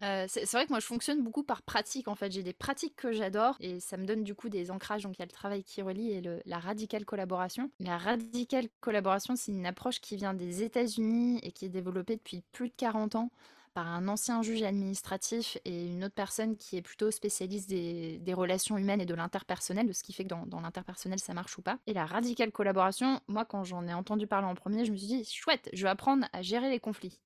c'est 0.00 0.50
vrai 0.52 0.66
que 0.66 0.70
moi 0.70 0.80
je 0.80 0.86
fonctionne 0.86 1.22
beaucoup 1.22 1.42
par 1.42 1.62
pratique 1.62 2.08
en 2.08 2.14
fait. 2.14 2.32
J'ai 2.32 2.42
des 2.42 2.52
pratiques 2.52 2.96
que 2.96 3.12
j'adore 3.12 3.56
et 3.60 3.80
ça 3.80 3.96
me 3.96 4.04
donne 4.04 4.24
du 4.24 4.34
coup 4.34 4.48
des 4.48 4.70
ancrages. 4.70 5.02
Donc 5.02 5.16
il 5.16 5.20
y 5.20 5.22
a 5.22 5.26
le 5.26 5.30
travail 5.30 5.64
qui 5.64 5.82
relie 5.82 6.12
et 6.12 6.22
la 6.44 6.58
radicale 6.58 7.04
collaboration. 7.04 7.70
La 7.80 7.98
radicale 7.98 8.68
collaboration, 8.80 9.36
c'est 9.36 9.52
une 9.52 9.66
approche 9.66 10.00
qui 10.00 10.16
vient 10.16 10.34
des 10.34 10.62
États-Unis 10.62 11.40
et 11.42 11.52
qui 11.52 11.66
est 11.66 11.70
développée 11.70 12.16
depuis 12.16 12.42
plus 12.52 12.68
de 12.68 12.74
40 12.76 13.14
ans 13.14 13.30
par 13.74 13.88
un 13.88 14.06
ancien 14.06 14.40
juge 14.40 14.62
administratif 14.62 15.58
et 15.64 15.86
une 15.86 16.04
autre 16.04 16.14
personne 16.14 16.56
qui 16.56 16.76
est 16.76 16.82
plutôt 16.82 17.10
spécialiste 17.10 17.68
des, 17.68 18.34
relations 18.34 18.78
humaines 18.78 19.00
et 19.00 19.06
de 19.06 19.14
l'interpersonnel, 19.14 19.86
de 19.88 19.92
ce 19.92 20.02
qui 20.02 20.12
fait 20.12 20.22
que 20.22 20.28
dans, 20.28 20.46
dans 20.46 20.60
l'interpersonnel 20.60 21.18
ça 21.18 21.34
marche 21.34 21.58
ou 21.58 21.62
pas. 21.62 21.78
Et 21.86 21.92
la 21.92 22.06
radicale 22.06 22.52
collaboration, 22.52 23.20
moi 23.26 23.44
quand 23.44 23.64
j'en 23.64 23.86
ai 23.86 23.92
entendu 23.92 24.26
parler 24.26 24.46
en 24.46 24.54
premier, 24.54 24.84
je 24.84 24.92
me 24.92 24.96
suis 24.96 25.08
dit 25.08 25.24
chouette, 25.24 25.68
je 25.72 25.82
vais 25.82 25.90
apprendre 25.90 26.26
à 26.32 26.40
gérer 26.42 26.70
les 26.70 26.78
conflits. 26.78 27.20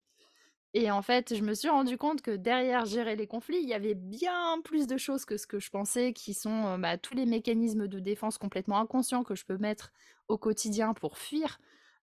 Et 0.75 0.91
en 0.91 1.03
fait, 1.03 1.35
je 1.35 1.43
me 1.43 1.55
suis 1.55 1.69
rendu 1.69 1.97
compte 1.97 2.21
que 2.21 2.31
derrière 2.31 2.85
gérer 2.85 3.17
les 3.17 3.27
conflits, 3.27 3.61
il 3.63 3.69
y 3.69 3.75
avait 3.75 3.95
bien 3.95 4.61
plus 4.63 4.87
de 4.87 4.97
choses 4.97 5.25
que 5.25 5.37
ce 5.37 5.47
que 5.47 5.59
je 5.59 5.71
pensais, 5.71 6.13
qui 6.13 6.35
sont 6.35 6.79
bah, 6.79 6.99
tous 6.99 7.15
les 7.15 7.27
mécanismes 7.27 7.89
de 7.89 7.99
défense 8.01 8.37
complètement 8.39 8.79
inconscients 8.79 9.25
que 9.25 9.35
je 9.35 9.45
peux 9.45 9.57
mettre 9.57 9.93
au 10.29 10.37
quotidien 10.37 10.93
pour 10.93 11.17
fuir 11.17 11.59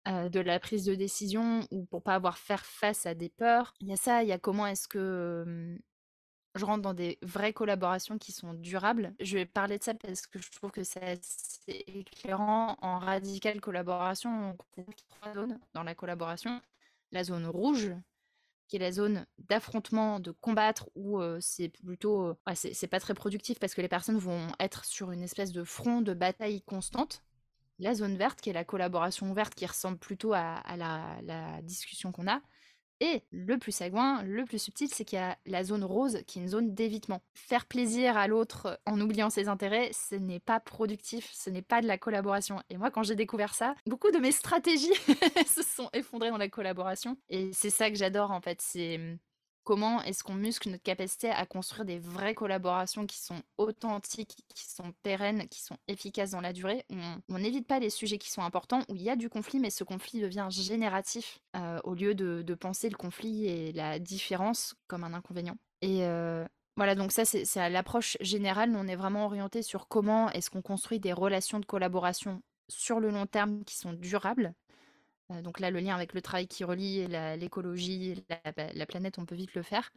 de 0.06 0.40
la 0.40 0.60
prise 0.60 0.86
de 0.86 0.96
décision 0.96 1.62
ou 1.72 1.86
pour 1.86 2.02
pas 2.02 2.16
avoir 2.16 2.38
faire 2.38 2.66
face 2.66 3.06
à 3.06 3.14
des 3.14 3.30
peurs. 3.30 3.74
Il 3.80 3.88
y 3.88 3.94
a 3.94 3.98
ça, 3.98 4.24
il 4.24 4.30
y 4.30 4.34
a 4.34 4.40
comment 4.40 4.66
est-ce 4.66 4.88
que 4.88 5.78
je 6.56 6.66
rentre 6.66 6.82
dans 6.82 6.94
des 6.94 7.20
vraies 7.22 7.54
collaborations 7.54 8.18
qui 8.18 8.32
sont 8.32 8.54
durables. 8.54 9.14
Je 9.20 9.38
vais 9.38 9.46
parler 9.46 9.78
de 9.78 9.84
ça 9.84 9.94
parce 9.94 10.26
que 10.28 10.40
je 10.40 10.52
trouve 10.52 10.72
que 10.72 10.84
c'est 10.84 11.20
éclairant. 11.68 12.76
En 12.82 13.00
radicale 13.00 13.62
collaboration, 13.62 14.56
on 14.78 14.84
trois 15.12 15.34
zones 15.34 15.60
dans 15.74 15.84
la 15.84 15.96
collaboration. 15.96 16.60
La 17.12 17.24
zone 17.24 17.48
rouge, 17.48 17.92
qui 18.70 18.78
est 18.78 18.80
la 18.80 18.92
zone 18.92 19.26
d'affrontement, 19.50 20.22
de 20.22 20.32
combattre, 20.32 20.90
où 20.96 21.20
c'est 21.42 21.70
plutôt... 21.70 22.36
c'est 22.54 22.88
pas 22.88 23.00
très 23.00 23.16
productif 23.16 23.60
parce 23.60 23.74
que 23.74 23.82
les 23.82 23.90
personnes 23.90 24.18
vont 24.18 24.48
être 24.60 24.86
sur 24.86 25.12
une 25.12 25.24
espèce 25.24 25.52
de 25.52 25.64
front 25.64 26.02
de 26.02 26.14
bataille 26.14 26.62
constante. 26.62 27.24
La 27.80 27.96
zone 27.96 28.16
verte, 28.16 28.40
qui 28.40 28.50
est 28.50 28.54
la 28.54 28.64
collaboration 28.64 29.34
verte, 29.34 29.56
qui 29.56 29.66
ressemble 29.66 29.98
plutôt 29.98 30.34
à, 30.34 30.62
la 30.78 31.62
discussion 31.64 32.12
qu'on 32.12 32.28
a. 32.28 32.42
Et 33.02 33.24
le 33.32 33.58
plus 33.58 33.72
sagouin, 33.72 34.24
le 34.24 34.46
plus 34.46 34.62
subtil, 34.62 34.90
c'est 34.94 35.06
qu'il 35.06 35.20
y 35.20 35.22
a 35.22 35.38
la 35.46 35.64
zone 35.64 35.84
rose 35.84 36.20
qui 36.28 36.40
est 36.40 36.42
une 36.42 36.48
zone 36.48 36.74
d'évitement. 36.74 37.22
Faire 37.34 37.66
plaisir 37.66 38.18
à 38.18 38.28
l'autre 38.28 38.80
en 38.86 39.00
oubliant 39.00 39.30
ses 39.30 39.48
intérêts, 39.48 39.92
ce 39.94 40.16
n'est 40.16 40.40
pas 40.40 40.60
productif, 40.60 41.30
ce 41.34 41.50
n'est 41.50 41.62
pas 41.62 41.82
de 41.82 41.88
la 41.88 41.98
collaboration. 41.98 42.62
Et 42.70 42.78
moi, 42.78 42.92
quand 42.92 43.04
j'ai 43.04 43.16
découvert 43.16 43.54
ça, 43.54 43.76
beaucoup 43.86 44.12
de 44.12 44.18
mes 44.18 44.32
stratégies 44.32 44.94
se 45.48 45.64
sont 45.64 45.90
effondrées 45.94 46.30
dans 46.30 46.38
la 46.38 46.50
collaboration. 46.50 47.18
Et 47.30 47.52
c'est 47.54 47.70
ça 47.70 47.90
que 47.90 47.96
j'adore 47.96 48.32
en 48.32 48.42
fait, 48.42 48.62
c'est 48.62 49.00
comment 49.70 50.02
est-ce 50.02 50.24
qu'on 50.24 50.34
muscle 50.34 50.68
notre 50.72 50.82
capacité 50.82 51.30
à 51.30 51.46
construire 51.46 51.86
des 51.86 52.00
vraies 52.00 52.34
collaborations 52.34 53.06
qui 53.06 53.20
sont 53.20 53.40
authentiques, 53.60 54.44
qui 54.56 54.68
sont 54.68 54.94
pérennes, 55.04 55.48
qui 55.48 55.62
sont 55.62 55.78
efficaces 55.88 56.32
dans 56.32 56.42
la 56.42 56.54
durée, 56.54 56.86
on 57.30 57.38
n'évite 57.38 57.68
pas 57.68 57.78
les 57.78 57.92
sujets 57.92 58.18
qui 58.18 58.32
sont 58.32 58.42
importants, 58.42 58.80
où 58.90 58.96
il 58.96 59.04
y 59.04 59.12
a 59.12 59.16
du 59.16 59.30
conflit, 59.30 59.60
mais 59.60 59.70
ce 59.70 59.84
conflit 59.84 60.22
devient 60.22 60.48
génératif 60.50 61.40
euh, 61.56 61.80
au 61.84 61.94
lieu 61.94 62.16
de, 62.16 62.56
penser 62.56 62.90
le 62.90 62.98
conflit 62.98 63.46
et 63.46 63.72
la 63.72 64.00
différence 64.00 64.74
comme 64.88 65.04
un 65.04 65.14
inconvénient. 65.14 65.58
Et 65.84 66.04
euh, 66.04 66.44
voilà, 66.76 66.96
donc 66.96 67.12
ça, 67.12 67.24
c'est 67.24 67.70
l'approche 67.70 68.18
générale. 68.22 68.76
On 68.76 68.88
est 68.88 68.96
vraiment 68.96 69.26
orienté 69.26 69.62
sur 69.62 69.88
comment 69.88 70.32
est-ce 70.32 70.50
qu'on 70.50 70.64
construit 70.64 71.00
des 71.00 71.14
relations 71.14 71.60
de 71.60 71.66
collaboration 71.68 72.42
sur 72.70 73.00
le 73.00 73.12
long 73.12 73.28
terme 73.28 73.64
qui 73.66 73.78
sont 73.78 73.94
durables 73.94 74.56
donc 75.44 75.60
là, 75.60 75.72
le 75.72 75.80
lien 75.80 75.96
avec 75.96 76.14
le 76.14 76.22
travail 76.22 76.48
qui 76.48 76.64
relie 76.64 77.08
l'écologie, 77.38 78.24
la, 78.30 78.72
la, 78.74 78.86
planète, 78.86 79.20
on 79.20 79.26
peut 79.26 79.36
vite 79.36 79.54
le 79.54 79.64
faire. 79.64 79.92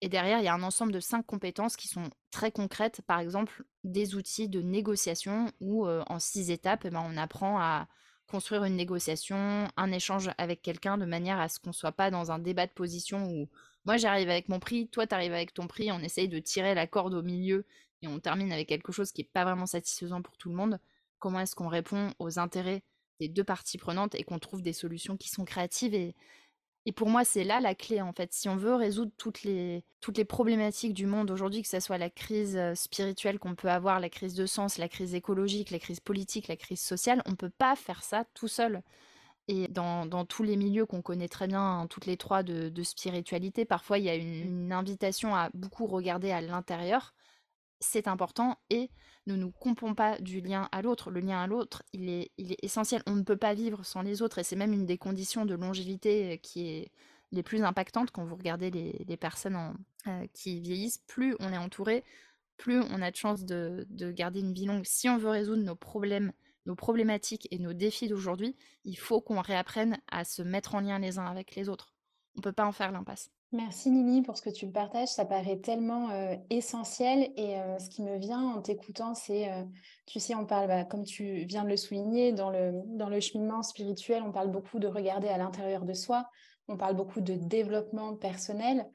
Et 0.00 0.08
derrière, 0.08 0.38
il 0.38 0.44
y 0.44 0.48
a 0.48 0.54
un 0.54 0.62
ensemble 0.62 0.92
de 0.92 1.00
cinq 1.00 1.26
compétences 1.26 1.76
qui 1.76 1.88
sont 1.88 2.08
très 2.30 2.52
concrètes. 2.52 3.02
Par 3.06 3.20
exemple, 3.20 3.64
des 3.84 4.14
outils 4.14 4.48
de 4.48 4.62
négociation 4.62 5.52
où 5.60 5.86
en 5.86 6.18
six 6.18 6.50
étapes, 6.50 6.84
eh 6.84 6.90
ben, 6.90 7.04
on 7.04 7.16
apprend 7.16 7.58
à 7.60 7.88
construire 8.30 8.64
une 8.64 8.76
négociation, 8.76 9.68
un 9.76 9.92
échange 9.92 10.30
avec 10.38 10.62
quelqu'un 10.62 10.96
de 10.96 11.04
manière 11.04 11.40
à 11.40 11.48
ce 11.48 11.58
qu'on 11.58 11.70
ne 11.70 11.74
soit 11.74 11.92
pas 11.92 12.10
dans 12.10 12.30
un 12.30 12.38
débat 12.38 12.66
de 12.66 12.72
position 12.72 13.26
où 13.28 13.48
moi 13.84 13.96
j'arrive 13.96 14.30
avec 14.30 14.48
mon 14.48 14.60
prix, 14.60 14.88
toi 14.88 15.06
tu 15.06 15.14
arrives 15.14 15.32
avec 15.32 15.52
ton 15.52 15.66
prix, 15.66 15.90
on 15.90 15.98
essaye 15.98 16.28
de 16.28 16.38
tirer 16.38 16.74
la 16.74 16.86
corde 16.86 17.14
au 17.14 17.22
milieu 17.22 17.66
et 18.02 18.08
on 18.08 18.20
termine 18.20 18.52
avec 18.52 18.68
quelque 18.68 18.92
chose 18.92 19.12
qui 19.12 19.22
n'est 19.22 19.30
pas 19.32 19.44
vraiment 19.44 19.66
satisfaisant 19.66 20.22
pour 20.22 20.36
tout 20.36 20.48
le 20.48 20.54
monde. 20.54 20.78
Comment 21.18 21.40
est-ce 21.40 21.54
qu'on 21.54 21.68
répond 21.68 22.14
aux 22.18 22.38
intérêts 22.38 22.84
des 23.20 23.28
deux 23.28 23.44
parties 23.44 23.78
prenantes 23.78 24.16
et 24.16 24.24
qu'on 24.24 24.40
trouve 24.40 24.62
des 24.62 24.72
solutions 24.72 25.16
qui 25.16 25.28
sont 25.28 25.44
créatives. 25.44 25.94
Et, 25.94 26.16
et 26.86 26.92
pour 26.92 27.08
moi, 27.08 27.24
c'est 27.24 27.44
là 27.44 27.60
la 27.60 27.74
clé, 27.74 28.00
en 28.00 28.12
fait. 28.12 28.32
Si 28.32 28.48
on 28.48 28.56
veut 28.56 28.74
résoudre 28.74 29.12
toutes 29.16 29.44
les, 29.44 29.84
toutes 30.00 30.18
les 30.18 30.24
problématiques 30.24 30.94
du 30.94 31.06
monde 31.06 31.30
aujourd'hui, 31.30 31.62
que 31.62 31.68
ce 31.68 31.78
soit 31.78 31.98
la 31.98 32.10
crise 32.10 32.58
spirituelle 32.74 33.38
qu'on 33.38 33.54
peut 33.54 33.70
avoir, 33.70 34.00
la 34.00 34.08
crise 34.08 34.34
de 34.34 34.46
sens, 34.46 34.78
la 34.78 34.88
crise 34.88 35.14
écologique, 35.14 35.70
la 35.70 35.78
crise 35.78 36.00
politique, 36.00 36.48
la 36.48 36.56
crise 36.56 36.80
sociale, 36.80 37.22
on 37.26 37.30
ne 37.30 37.36
peut 37.36 37.50
pas 37.50 37.76
faire 37.76 38.02
ça 38.02 38.24
tout 38.34 38.48
seul. 38.48 38.82
Et 39.48 39.66
dans, 39.68 40.06
dans 40.06 40.24
tous 40.24 40.44
les 40.44 40.56
milieux 40.56 40.86
qu'on 40.86 41.02
connaît 41.02 41.28
très 41.28 41.48
bien, 41.48 41.60
hein, 41.60 41.86
toutes 41.88 42.06
les 42.06 42.16
trois 42.16 42.42
de, 42.42 42.68
de 42.68 42.82
spiritualité, 42.82 43.64
parfois 43.64 43.98
il 43.98 44.04
y 44.04 44.08
a 44.08 44.14
une 44.14 44.72
invitation 44.72 45.34
à 45.34 45.50
beaucoup 45.54 45.86
regarder 45.86 46.30
à 46.30 46.40
l'intérieur. 46.40 47.14
C'est 47.80 48.06
important 48.06 48.58
et 48.68 48.90
ne 49.30 49.36
nous 49.36 49.50
compons 49.50 49.94
pas 49.94 50.18
du 50.18 50.40
lien 50.40 50.68
à 50.72 50.82
l'autre. 50.82 51.10
Le 51.10 51.20
lien 51.20 51.40
à 51.40 51.46
l'autre, 51.46 51.82
il 51.92 52.08
est, 52.08 52.30
essentiel. 52.62 53.02
On 53.06 53.16
ne 53.16 53.22
peut 53.22 53.36
pas 53.36 53.54
vivre 53.54 53.84
sans 53.84 54.02
les 54.02 54.22
autres 54.22 54.38
et 54.38 54.44
c'est 54.44 54.56
même 54.56 54.72
une 54.72 54.86
des 54.86 54.98
conditions 54.98 55.46
de 55.46 55.54
longévité 55.54 56.32
euh, 56.32 56.36
qui 56.36 56.68
est 56.68 56.90
les 57.32 57.42
plus 57.42 57.62
impactantes 57.62 58.10
quand 58.10 58.24
vous 58.24 58.36
regardez 58.36 58.70
les, 58.70 59.16
personnes 59.16 59.76
euh, 60.06 60.26
qui 60.32 60.60
vieillissent. 60.60 60.98
Plus 61.06 61.36
on 61.40 61.52
est 61.52 61.58
entouré, 61.58 62.04
plus 62.56 62.80
on 62.80 63.02
a 63.02 63.10
de 63.10 63.16
chances 63.16 63.44
de 63.44 63.86
garder 64.10 64.40
une 64.40 64.52
vie 64.52 64.66
longue. 64.66 64.84
Si 64.84 65.08
on 65.08 65.16
veut 65.16 65.30
résoudre 65.30 65.62
nos 65.62 65.76
problèmes, 65.76 66.32
nos 66.66 66.74
problématiques 66.74 67.46
et 67.50 67.58
nos 67.58 67.72
défis 67.72 68.08
d'aujourd'hui, 68.08 68.56
il 68.84 68.98
faut 68.98 69.20
qu'on 69.20 69.40
réapprenne 69.40 70.00
à 70.10 70.24
se 70.24 70.42
mettre 70.42 70.74
en 70.74 70.80
lien 70.80 70.98
les 70.98 71.18
uns 71.18 71.26
avec 71.26 71.54
les 71.54 71.68
autres. 71.68 71.94
On 72.34 72.38
ne 72.38 72.42
peut 72.42 72.52
pas 72.52 72.66
en 72.66 72.72
faire 72.72 72.92
l'impasse. 72.92 73.30
Merci 73.52 73.90
Lily 73.90 74.22
pour 74.22 74.36
ce 74.36 74.42
que 74.42 74.50
tu 74.50 74.64
me 74.64 74.70
partages, 74.70 75.08
ça 75.08 75.24
paraît 75.24 75.58
tellement 75.58 76.10
euh, 76.10 76.36
essentiel 76.50 77.32
et 77.36 77.58
euh, 77.58 77.80
ce 77.80 77.90
qui 77.90 78.00
me 78.00 78.16
vient 78.16 78.40
en 78.40 78.62
t'écoutant, 78.62 79.16
c'est, 79.16 79.50
euh, 79.50 79.64
tu 80.06 80.20
sais, 80.20 80.36
on 80.36 80.46
parle, 80.46 80.68
bah, 80.68 80.84
comme 80.84 81.02
tu 81.02 81.44
viens 81.46 81.64
de 81.64 81.68
le 81.68 81.76
souligner, 81.76 82.32
dans 82.32 82.50
le, 82.50 82.70
dans 82.86 83.08
le 83.08 83.18
cheminement 83.18 83.64
spirituel, 83.64 84.22
on 84.22 84.30
parle 84.30 84.52
beaucoup 84.52 84.78
de 84.78 84.86
regarder 84.86 85.26
à 85.26 85.36
l'intérieur 85.36 85.84
de 85.84 85.94
soi, 85.94 86.30
on 86.68 86.76
parle 86.76 86.94
beaucoup 86.94 87.20
de 87.20 87.34
développement 87.34 88.14
personnel. 88.14 88.86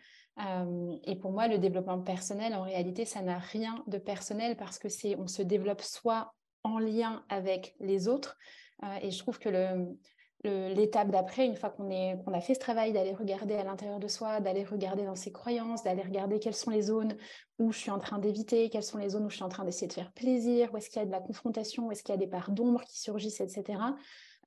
Et 1.05 1.15
pour 1.15 1.31
moi, 1.31 1.47
le 1.47 1.57
développement 1.57 2.01
personnel, 2.01 2.55
en 2.55 2.61
réalité, 2.61 3.05
ça 3.05 3.21
n'a 3.21 3.39
rien 3.39 3.83
de 3.87 3.97
personnel 3.97 4.57
parce 4.57 4.79
que 4.79 4.89
c'est, 4.89 5.15
on 5.15 5.27
se 5.27 5.41
développe 5.41 5.81
soit 5.81 6.33
en 6.63 6.77
lien 6.77 7.23
avec 7.29 7.73
les 7.79 8.09
autres. 8.09 8.37
Et 9.01 9.11
je 9.11 9.19
trouve 9.19 9.39
que 9.39 9.47
le, 9.47 9.97
l'étape 10.45 11.09
d'après, 11.09 11.45
une 11.45 11.55
fois 11.55 11.69
qu'on 11.69 12.33
a 12.33 12.41
fait 12.41 12.53
ce 12.53 12.59
travail 12.59 12.93
d'aller 12.93 13.13
regarder 13.13 13.55
à 13.55 13.63
l'intérieur 13.63 13.99
de 13.99 14.07
soi, 14.07 14.39
d'aller 14.39 14.63
regarder 14.63 15.03
dans 15.03 15.15
ses 15.15 15.31
croyances, 15.31 15.83
d'aller 15.83 16.01
regarder 16.01 16.39
quelles 16.39 16.55
sont 16.55 16.71
les 16.71 16.83
zones 16.83 17.15
où 17.59 17.71
je 17.71 17.77
suis 17.77 17.91
en 17.91 17.99
train 17.99 18.19
d'éviter, 18.19 18.69
quelles 18.69 18.83
sont 18.83 18.97
les 18.97 19.09
zones 19.09 19.25
où 19.25 19.29
je 19.29 19.35
suis 19.35 19.43
en 19.43 19.49
train 19.49 19.63
d'essayer 19.63 19.87
de 19.87 19.93
faire 19.93 20.11
plaisir, 20.11 20.73
où 20.73 20.77
est-ce 20.77 20.89
qu'il 20.89 20.99
y 20.99 21.03
a 21.03 21.05
de 21.05 21.11
la 21.11 21.21
confrontation, 21.21 21.87
où 21.87 21.91
est-ce 21.91 22.03
qu'il 22.03 22.13
y 22.13 22.17
a 22.17 22.19
des 22.19 22.27
parts 22.27 22.51
d'ombre 22.51 22.83
qui 22.83 22.99
surgissent, 22.99 23.41
etc. 23.41 23.79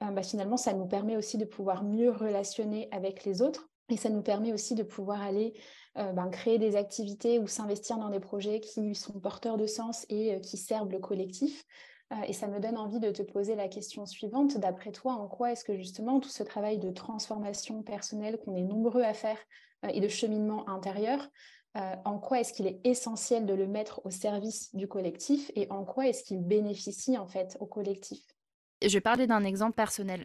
Euh, 0.02 0.11
bah, 0.11 0.22
finalement, 0.22 0.56
ça 0.56 0.72
nous 0.72 0.87
permet 0.87 1.16
aussi 1.16 1.38
de 1.38 1.44
pouvoir 1.44 1.84
mieux 1.84 2.11
relationner 2.11 2.88
avec 2.92 3.24
les 3.24 3.42
autres 3.42 3.68
et 3.88 3.96
ça 3.96 4.11
nous 4.11 4.22
permet 4.22 4.52
aussi 4.52 4.74
de 4.74 4.82
pouvoir 4.82 5.22
aller 5.22 5.54
euh, 5.96 6.12
ben, 6.12 6.28
créer 6.28 6.58
des 6.58 6.76
activités 6.76 7.38
ou 7.38 7.46
s'investir 7.46 7.98
dans 7.98 8.11
des 8.11 8.20
projets 8.20 8.61
qui 8.61 8.94
sont 8.94 9.18
porteurs 9.18 9.56
de 9.56 9.66
sens 9.66 10.06
et 10.08 10.34
euh, 10.34 10.38
qui 10.40 10.56
servent 10.56 10.90
le 10.90 10.98
collectif. 10.98 11.64
Euh, 12.12 12.16
et 12.27 12.33
ça 12.33 12.47
me 12.47 12.59
donne 12.59 12.79
envie 12.79 13.01
de 13.01 13.11
te 13.11 13.23
poser 13.23 13.55
la 13.55 13.68
question 13.68 14.07
suivante. 14.07 14.57
D'après 14.59 14.92
toi, 14.92 15.12
en 15.12 15.29
quoi 15.29 15.53
est-ce 15.53 15.64
que 15.64 15.77
justement 15.77 16.21
tout 16.21 16.31
ce 16.31 16.42
travail 16.42 16.79
de 16.79 16.90
transformation 16.90 17.83
personnelle 17.83 18.38
qu'on 18.44 18.57
est 18.57 18.62
nombreux 18.62 19.03
à 19.03 19.12
faire 19.12 19.38
euh, 19.85 19.88
et 19.88 20.01
de 20.01 20.09
cheminement 20.09 20.68
intérieur, 20.68 21.29
euh, 21.77 21.94
en 22.05 22.18
quoi 22.18 22.40
est-ce 22.40 22.53
qu'il 22.55 22.66
est 22.66 22.81
essentiel 22.85 23.44
de 23.44 23.53
le 23.53 23.66
mettre 23.66 24.01
au 24.05 24.11
service 24.11 24.75
du 24.75 24.88
collectif 24.88 25.51
et 25.55 25.71
en 25.71 25.85
quoi 25.85 26.09
est-ce 26.09 26.25
qu'il 26.25 26.42
bénéficie 26.42 27.18
en 27.18 27.27
fait 27.27 27.59
au 27.61 27.66
collectif? 27.66 28.21
Je 28.81 28.92
vais 28.92 29.01
parler 29.01 29.27
d'un 29.27 29.44
exemple 29.44 29.75
personnel. 29.75 30.25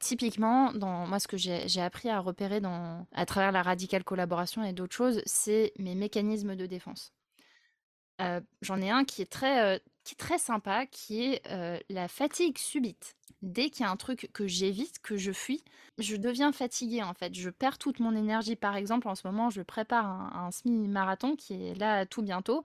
typiquement, 0.00 0.72
dans 0.72 1.06
moi, 1.06 1.20
ce 1.20 1.28
que 1.28 1.36
j'ai 1.36 1.80
appris 1.80 2.08
à 2.08 2.18
repérer 2.18 2.60
à 3.12 3.26
travers 3.26 3.52
la 3.52 3.62
radicale 3.62 4.02
collaboration 4.02 4.64
et 4.64 4.72
d'autres 4.72 4.96
choses, 4.96 5.22
c'est 5.24 5.72
mes 5.78 5.94
mécanismes 5.94 6.56
de 6.56 6.66
défense. 6.66 7.12
J'en 8.60 8.80
ai 8.80 8.90
un 8.90 9.04
qui 9.04 9.22
est 9.22 9.30
très, 9.30 9.80
qui 10.04 10.14
est 10.14 10.16
très 10.16 10.38
sympa, 10.38 10.86
qui 10.86 11.22
est 11.24 11.42
la 11.88 12.08
fatigue 12.08 12.58
subite. 12.58 13.16
Dès 13.42 13.70
qu'il 13.70 13.84
y 13.84 13.88
a 13.88 13.90
un 13.90 13.96
truc 13.96 14.30
que 14.32 14.46
j'évite, 14.46 15.00
que 15.00 15.16
je 15.16 15.32
fuis, 15.32 15.64
je 15.98 16.14
deviens 16.14 16.52
fatiguée 16.52 17.02
en 17.02 17.12
fait. 17.12 17.34
Je 17.34 17.50
perds 17.50 17.78
toute 17.78 17.98
mon 17.98 18.14
énergie. 18.14 18.54
Par 18.54 18.76
exemple, 18.76 19.08
en 19.08 19.16
ce 19.16 19.26
moment, 19.26 19.50
je 19.50 19.62
prépare 19.62 20.06
un, 20.06 20.46
un 20.46 20.50
semi-marathon 20.52 21.34
qui 21.34 21.54
est 21.54 21.74
là 21.74 22.06
tout 22.06 22.22
bientôt. 22.22 22.62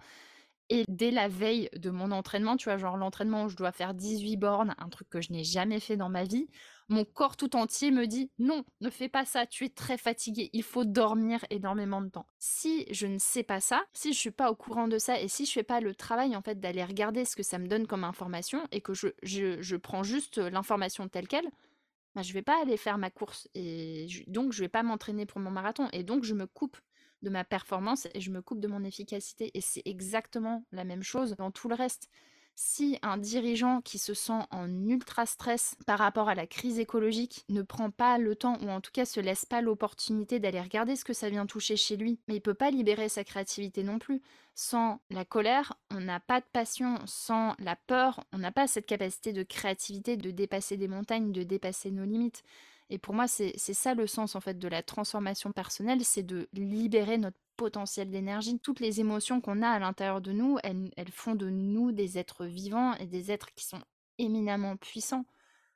Et 0.69 0.83
dès 0.89 1.11
la 1.11 1.29
veille 1.29 1.69
de 1.77 1.89
mon 1.89 2.11
entraînement, 2.11 2.57
tu 2.57 2.65
vois, 2.65 2.77
genre 2.77 2.97
l'entraînement 2.97 3.45
où 3.45 3.49
je 3.49 3.55
dois 3.55 3.71
faire 3.71 3.93
18 3.93 4.37
bornes, 4.37 4.75
un 4.77 4.89
truc 4.89 5.09
que 5.09 5.21
je 5.21 5.31
n'ai 5.31 5.43
jamais 5.43 5.79
fait 5.79 5.95
dans 5.95 6.09
ma 6.09 6.25
vie, 6.25 6.47
mon 6.89 7.06
corps 7.06 7.36
tout 7.36 7.56
entier 7.56 7.91
me 7.91 8.08
dit 8.08 8.32
non, 8.39 8.63
ne 8.82 8.89
fais 8.89 9.10
pas 9.10 9.26
ça, 9.26 9.45
tu 9.45 9.65
es 9.65 9.69
très 9.69 9.97
fatigué, 9.97 10.50
il 10.54 10.63
faut 10.63 10.86
dormir 10.86 11.43
énormément 11.50 12.02
de 12.02 12.10
temps. 12.10 12.28
Si 12.39 12.86
je 12.91 13.08
ne 13.08 13.17
sais 13.17 13.43
pas 13.43 13.60
ça, 13.60 13.86
si 13.93 14.13
je 14.13 14.17
suis 14.17 14.32
pas 14.32 14.52
au 14.52 14.56
courant 14.56 14.88
de 14.88 14.97
ça 14.97 15.19
et 15.19 15.28
si 15.28 15.45
je 15.45 15.52
fais 15.52 15.63
pas 15.63 15.82
le 15.82 15.95
travail 15.95 16.36
en 16.36 16.41
fait 16.41 16.60
d'aller 16.60 16.84
regarder 16.84 17.26
ce 17.26 17.36
que 17.36 17.43
ça 17.43 17.60
me 17.60 17.67
donne 17.67 17.88
comme 17.88 18.04
information 18.04 18.67
et 18.71 18.82
que 18.82 18.93
je, 18.93 19.08
je, 19.23 19.76
prends 19.76 20.04
juste 20.04 20.38
l'information 20.38 21.08
telle 21.08 21.28
quelle, 21.28 21.50
bah, 22.15 22.21
je 22.21 22.34
vais 22.34 22.41
pas 22.41 22.62
aller 22.62 22.78
faire 22.78 22.97
ma 22.97 23.10
course 23.10 23.47
et 23.54 24.08
donc 24.28 24.54
je 24.54 24.62
vais 24.62 24.69
pas 24.69 24.84
m'entraîner 24.84 25.26
pour 25.26 25.39
mon 25.39 25.52
marathon 25.52 25.88
et 25.93 26.04
donc 26.04 26.23
je 26.23 26.34
me 26.34 26.47
coupe 26.47 26.78
de 27.23 27.30
ma 27.30 27.43
performance 27.43 28.08
et 28.13 28.21
je 28.21 28.32
me 28.32 28.41
coupe 28.41 28.60
de 28.60 28.67
mon 28.67 28.84
efficacité. 28.84 29.52
Et 29.54 29.62
c'est 29.62 29.82
exactement 29.86 30.65
la 30.71 30.84
même 30.84 31.04
chose 31.04 31.36
dans 31.38 31.52
tout 31.52 31.67
le 31.67 31.76
reste. 31.76 32.10
Si 32.59 32.97
un 33.03 33.17
dirigeant 33.17 33.81
qui 33.81 33.99
se 33.99 34.15
sent 34.15 34.39
en 34.49 34.67
ultra 34.87 35.27
stress 35.27 35.75
par 35.85 35.99
rapport 35.99 36.27
à 36.27 36.33
la 36.33 36.47
crise 36.47 36.79
écologique 36.79 37.45
ne 37.49 37.61
prend 37.61 37.91
pas 37.91 38.17
le 38.17 38.35
temps 38.35 38.57
ou 38.63 38.69
en 38.69 38.81
tout 38.81 38.89
cas 38.91 39.05
se 39.05 39.19
laisse 39.19 39.45
pas 39.45 39.61
l'opportunité 39.61 40.39
d'aller 40.39 40.59
regarder 40.59 40.95
ce 40.95 41.05
que 41.05 41.13
ça 41.13 41.29
vient 41.29 41.45
toucher 41.45 41.77
chez 41.77 41.97
lui, 41.97 42.19
mais 42.27 42.37
il 42.37 42.41
peut 42.41 42.55
pas 42.55 42.71
libérer 42.71 43.09
sa 43.09 43.23
créativité 43.23 43.83
non 43.83 43.99
plus. 43.99 44.23
Sans 44.55 44.99
la 45.11 45.23
colère, 45.23 45.77
on 45.91 45.99
n'a 45.99 46.19
pas 46.19 46.39
de 46.39 46.47
passion. 46.51 46.97
Sans 47.05 47.53
la 47.59 47.75
peur, 47.75 48.23
on 48.33 48.39
n'a 48.39 48.51
pas 48.51 48.65
cette 48.65 48.87
capacité 48.87 49.33
de 49.33 49.43
créativité, 49.43 50.17
de 50.17 50.31
dépasser 50.31 50.77
des 50.77 50.87
montagnes, 50.87 51.31
de 51.31 51.43
dépasser 51.43 51.91
nos 51.91 52.05
limites. 52.05 52.41
Et 52.89 52.97
pour 52.97 53.13
moi, 53.13 53.28
c'est 53.28 53.58
ça 53.58 53.93
le 53.93 54.08
sens 54.08 54.36
en 54.36 54.41
fait 54.41 54.58
de 54.58 54.67
la 54.67 54.82
transformation 54.82 55.52
personnelle, 55.52 56.06
c'est 56.06 56.23
de 56.23 56.47
libérer 56.54 57.17
notre 57.17 57.38
potentiel 57.58 58.10
d'énergie. 58.10 58.60
Toutes 58.60 58.80
les 58.80 59.02
émotions 59.02 59.41
qu'on 59.41 59.62
a 59.62 59.69
à 59.69 59.80
l'intérieur 59.80 60.21
de 60.21 60.32
nous, 60.32 60.58
elles, 60.63 61.12
font 61.12 61.36
de 61.36 61.50
nous 61.50 61.91
des 61.91 62.17
êtres 62.17 62.45
vivants 62.45 62.93
et 62.95 63.08
des 63.08 63.32
êtres 63.32 63.54
qui 63.56 63.65
sont 63.65 63.82
éminemment 64.19 64.78
puissants. 64.78 65.26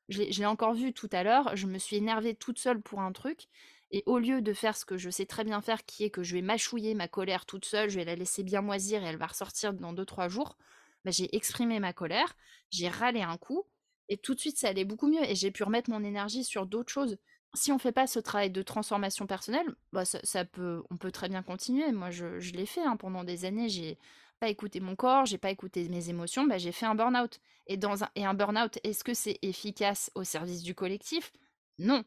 Je 0.08 0.21
l'ai 0.21 0.45
encore 0.45 0.74
vu 0.74 0.93
tout 0.93 1.10
à 1.12 1.24
l'heure, 1.24 1.56
je 1.56 1.67
me 1.67 1.78
suis 1.78 1.95
énervée 1.95 2.36
toute 2.36 2.60
seule 2.60 2.82
pour 2.82 3.02
un 3.02 3.12
truc, 3.12 3.47
et 3.91 4.04
au 4.06 4.19
lieu 4.19 4.41
de 4.41 4.54
faire 4.54 4.76
ce 4.76 4.86
que 4.86 4.97
je 4.97 5.10
sais 5.10 5.26
très 5.26 5.43
bien 5.43 5.62
faire, 5.62 5.86
qui 5.86 6.04
est 6.04 6.10
que 6.10 6.24
je 6.24 6.36
vais 6.36 6.41
mâchouiller 6.41 6.93
ma 6.95 7.08
colère 7.08 7.45
toute 7.45 7.65
seule, 7.65 7.89
je 7.89 7.97
vais 7.97 8.06
la 8.06 8.15
laisser 8.15 8.43
bien 8.43 8.62
moisir 8.62 9.04
et 9.04 9.08
elle 9.08 9.17
va 9.17 9.28
ressortir 9.28 9.74
dans 9.74 9.93
2-3 9.93 10.30
jours, 10.30 10.58
bah, 11.06 11.12
j'ai 11.12 11.34
exprimé 11.36 11.80
ma 11.80 11.93
colère, 11.93 12.36
j'ai 12.71 12.89
râlé 12.89 13.21
un 13.21 13.38
coup, 13.38 13.63
et 14.12 14.17
tout 14.17 14.36
de 14.36 14.39
suite 14.39 14.58
ça 14.58 14.67
allait 14.67 14.86
beaucoup 14.86 15.08
mieux, 15.08 15.24
et 15.24 15.34
j'ai 15.34 15.50
pu 15.50 15.63
remettre 15.63 15.89
mon 15.89 16.04
énergie 16.04 16.43
sur 16.43 16.67
d'autres 16.67 16.91
choses 16.91 17.17
si 17.54 17.71
on 17.71 17.80
fait 17.80 17.91
pas 17.91 18.08
ce 18.08 18.19
travail 18.19 18.50
de 18.50 18.62
transformation 18.62 19.28
personnelle, 19.28 19.67
bah 19.91 20.06
ça, 20.06 20.45
peut, 20.45 20.84
on 20.89 20.97
peut 20.97 21.12
très 21.12 21.30
bien 21.30 21.43
continuer. 21.43 21.91
Moi, 21.91 22.12
je, 22.12 22.52
l'ai 22.54 22.65
fait 22.65 22.82
hein, 22.82 22.95
pendant 22.95 23.24
des 23.24 23.45
années. 23.45 23.69
J'ai 23.69 23.97
pas 24.39 24.50
écouté 24.50 24.80
mon 24.80 24.95
corps, 24.95 25.26
j'ai 25.26 25.38
pas 25.38 25.52
écouté 25.52 25.88
mes 25.89 26.10
émotions. 26.10 26.45
Bah, 26.45 26.58
j'ai 26.58 26.71
fait 26.71 26.86
un 26.86 26.95
burn-out. 26.95 27.39
Et 27.67 27.78
un, 27.84 27.95
et 28.15 28.26
un 28.26 28.34
burn-out, 28.34 28.80
est-ce 28.84 29.04
que 29.04 29.13
c'est 29.13 29.38
efficace 29.41 30.12
au 30.15 30.24
service 30.24 30.63
du 30.63 30.76
collectif? 30.76 31.32
Non 31.78 32.04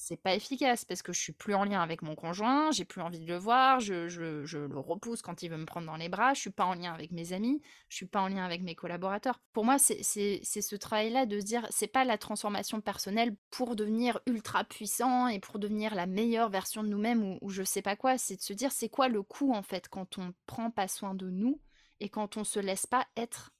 c'est 0.00 0.16
pas 0.16 0.36
efficace 0.36 0.84
parce 0.84 1.02
que 1.02 1.12
je 1.12 1.18
suis 1.18 1.32
plus 1.32 1.54
en 1.54 1.64
lien 1.64 1.82
avec 1.82 2.02
mon 2.02 2.14
conjoint, 2.14 2.70
j'ai 2.70 2.84
plus 2.84 3.02
envie 3.02 3.18
de 3.18 3.26
le 3.26 3.36
voir, 3.36 3.80
je, 3.80 4.06
le 4.06 4.78
repousse 4.78 5.22
quand 5.22 5.42
il 5.42 5.50
veut 5.50 5.56
me 5.56 5.66
prendre 5.66 5.88
dans 5.88 5.96
les 5.96 6.08
bras, 6.08 6.34
je 6.34 6.40
suis 6.40 6.50
pas 6.50 6.64
en 6.64 6.74
lien 6.74 6.94
avec 6.94 7.10
mes 7.10 7.32
amis, 7.32 7.60
je 7.88 7.96
suis 7.96 8.06
pas 8.06 8.20
en 8.20 8.28
lien 8.28 8.44
avec 8.44 8.62
mes 8.62 8.76
collaborateurs. 8.76 9.40
Pour 9.52 9.64
moi, 9.64 9.76
c'est 9.78 10.04
ce 10.04 10.76
travail-là 10.76 11.26
de 11.26 11.40
se 11.40 11.44
dire, 11.44 11.66
c'est 11.70 11.88
pas 11.88 12.04
la 12.04 12.16
transformation 12.16 12.80
personnelle 12.80 13.34
pour 13.50 13.74
devenir 13.74 14.20
ultra 14.26 14.62
puissant 14.62 15.26
et 15.26 15.40
pour 15.40 15.58
devenir 15.58 15.96
la 15.96 16.06
meilleure 16.06 16.48
version 16.48 16.84
de 16.84 16.88
nous-mêmes 16.88 17.24
ou, 17.24 17.38
ou 17.40 17.50
je 17.50 17.64
sais 17.64 17.82
pas 17.82 17.96
quoi, 17.96 18.18
c'est 18.18 18.36
de 18.36 18.42
se 18.42 18.52
dire, 18.52 18.70
c'est 18.70 18.88
quoi 18.88 19.08
le 19.08 19.24
coût 19.24 19.52
en 19.52 19.64
fait 19.64 19.88
quand 19.88 20.16
on 20.18 20.32
prend 20.46 20.70
pas 20.70 20.86
soin 20.86 21.14
de 21.14 21.28
nous 21.28 21.60
et 21.98 22.08
quand 22.08 22.36
on 22.36 22.44
se 22.44 22.60
laisse 22.60 22.86
pas 22.86 23.04
être 23.16 23.50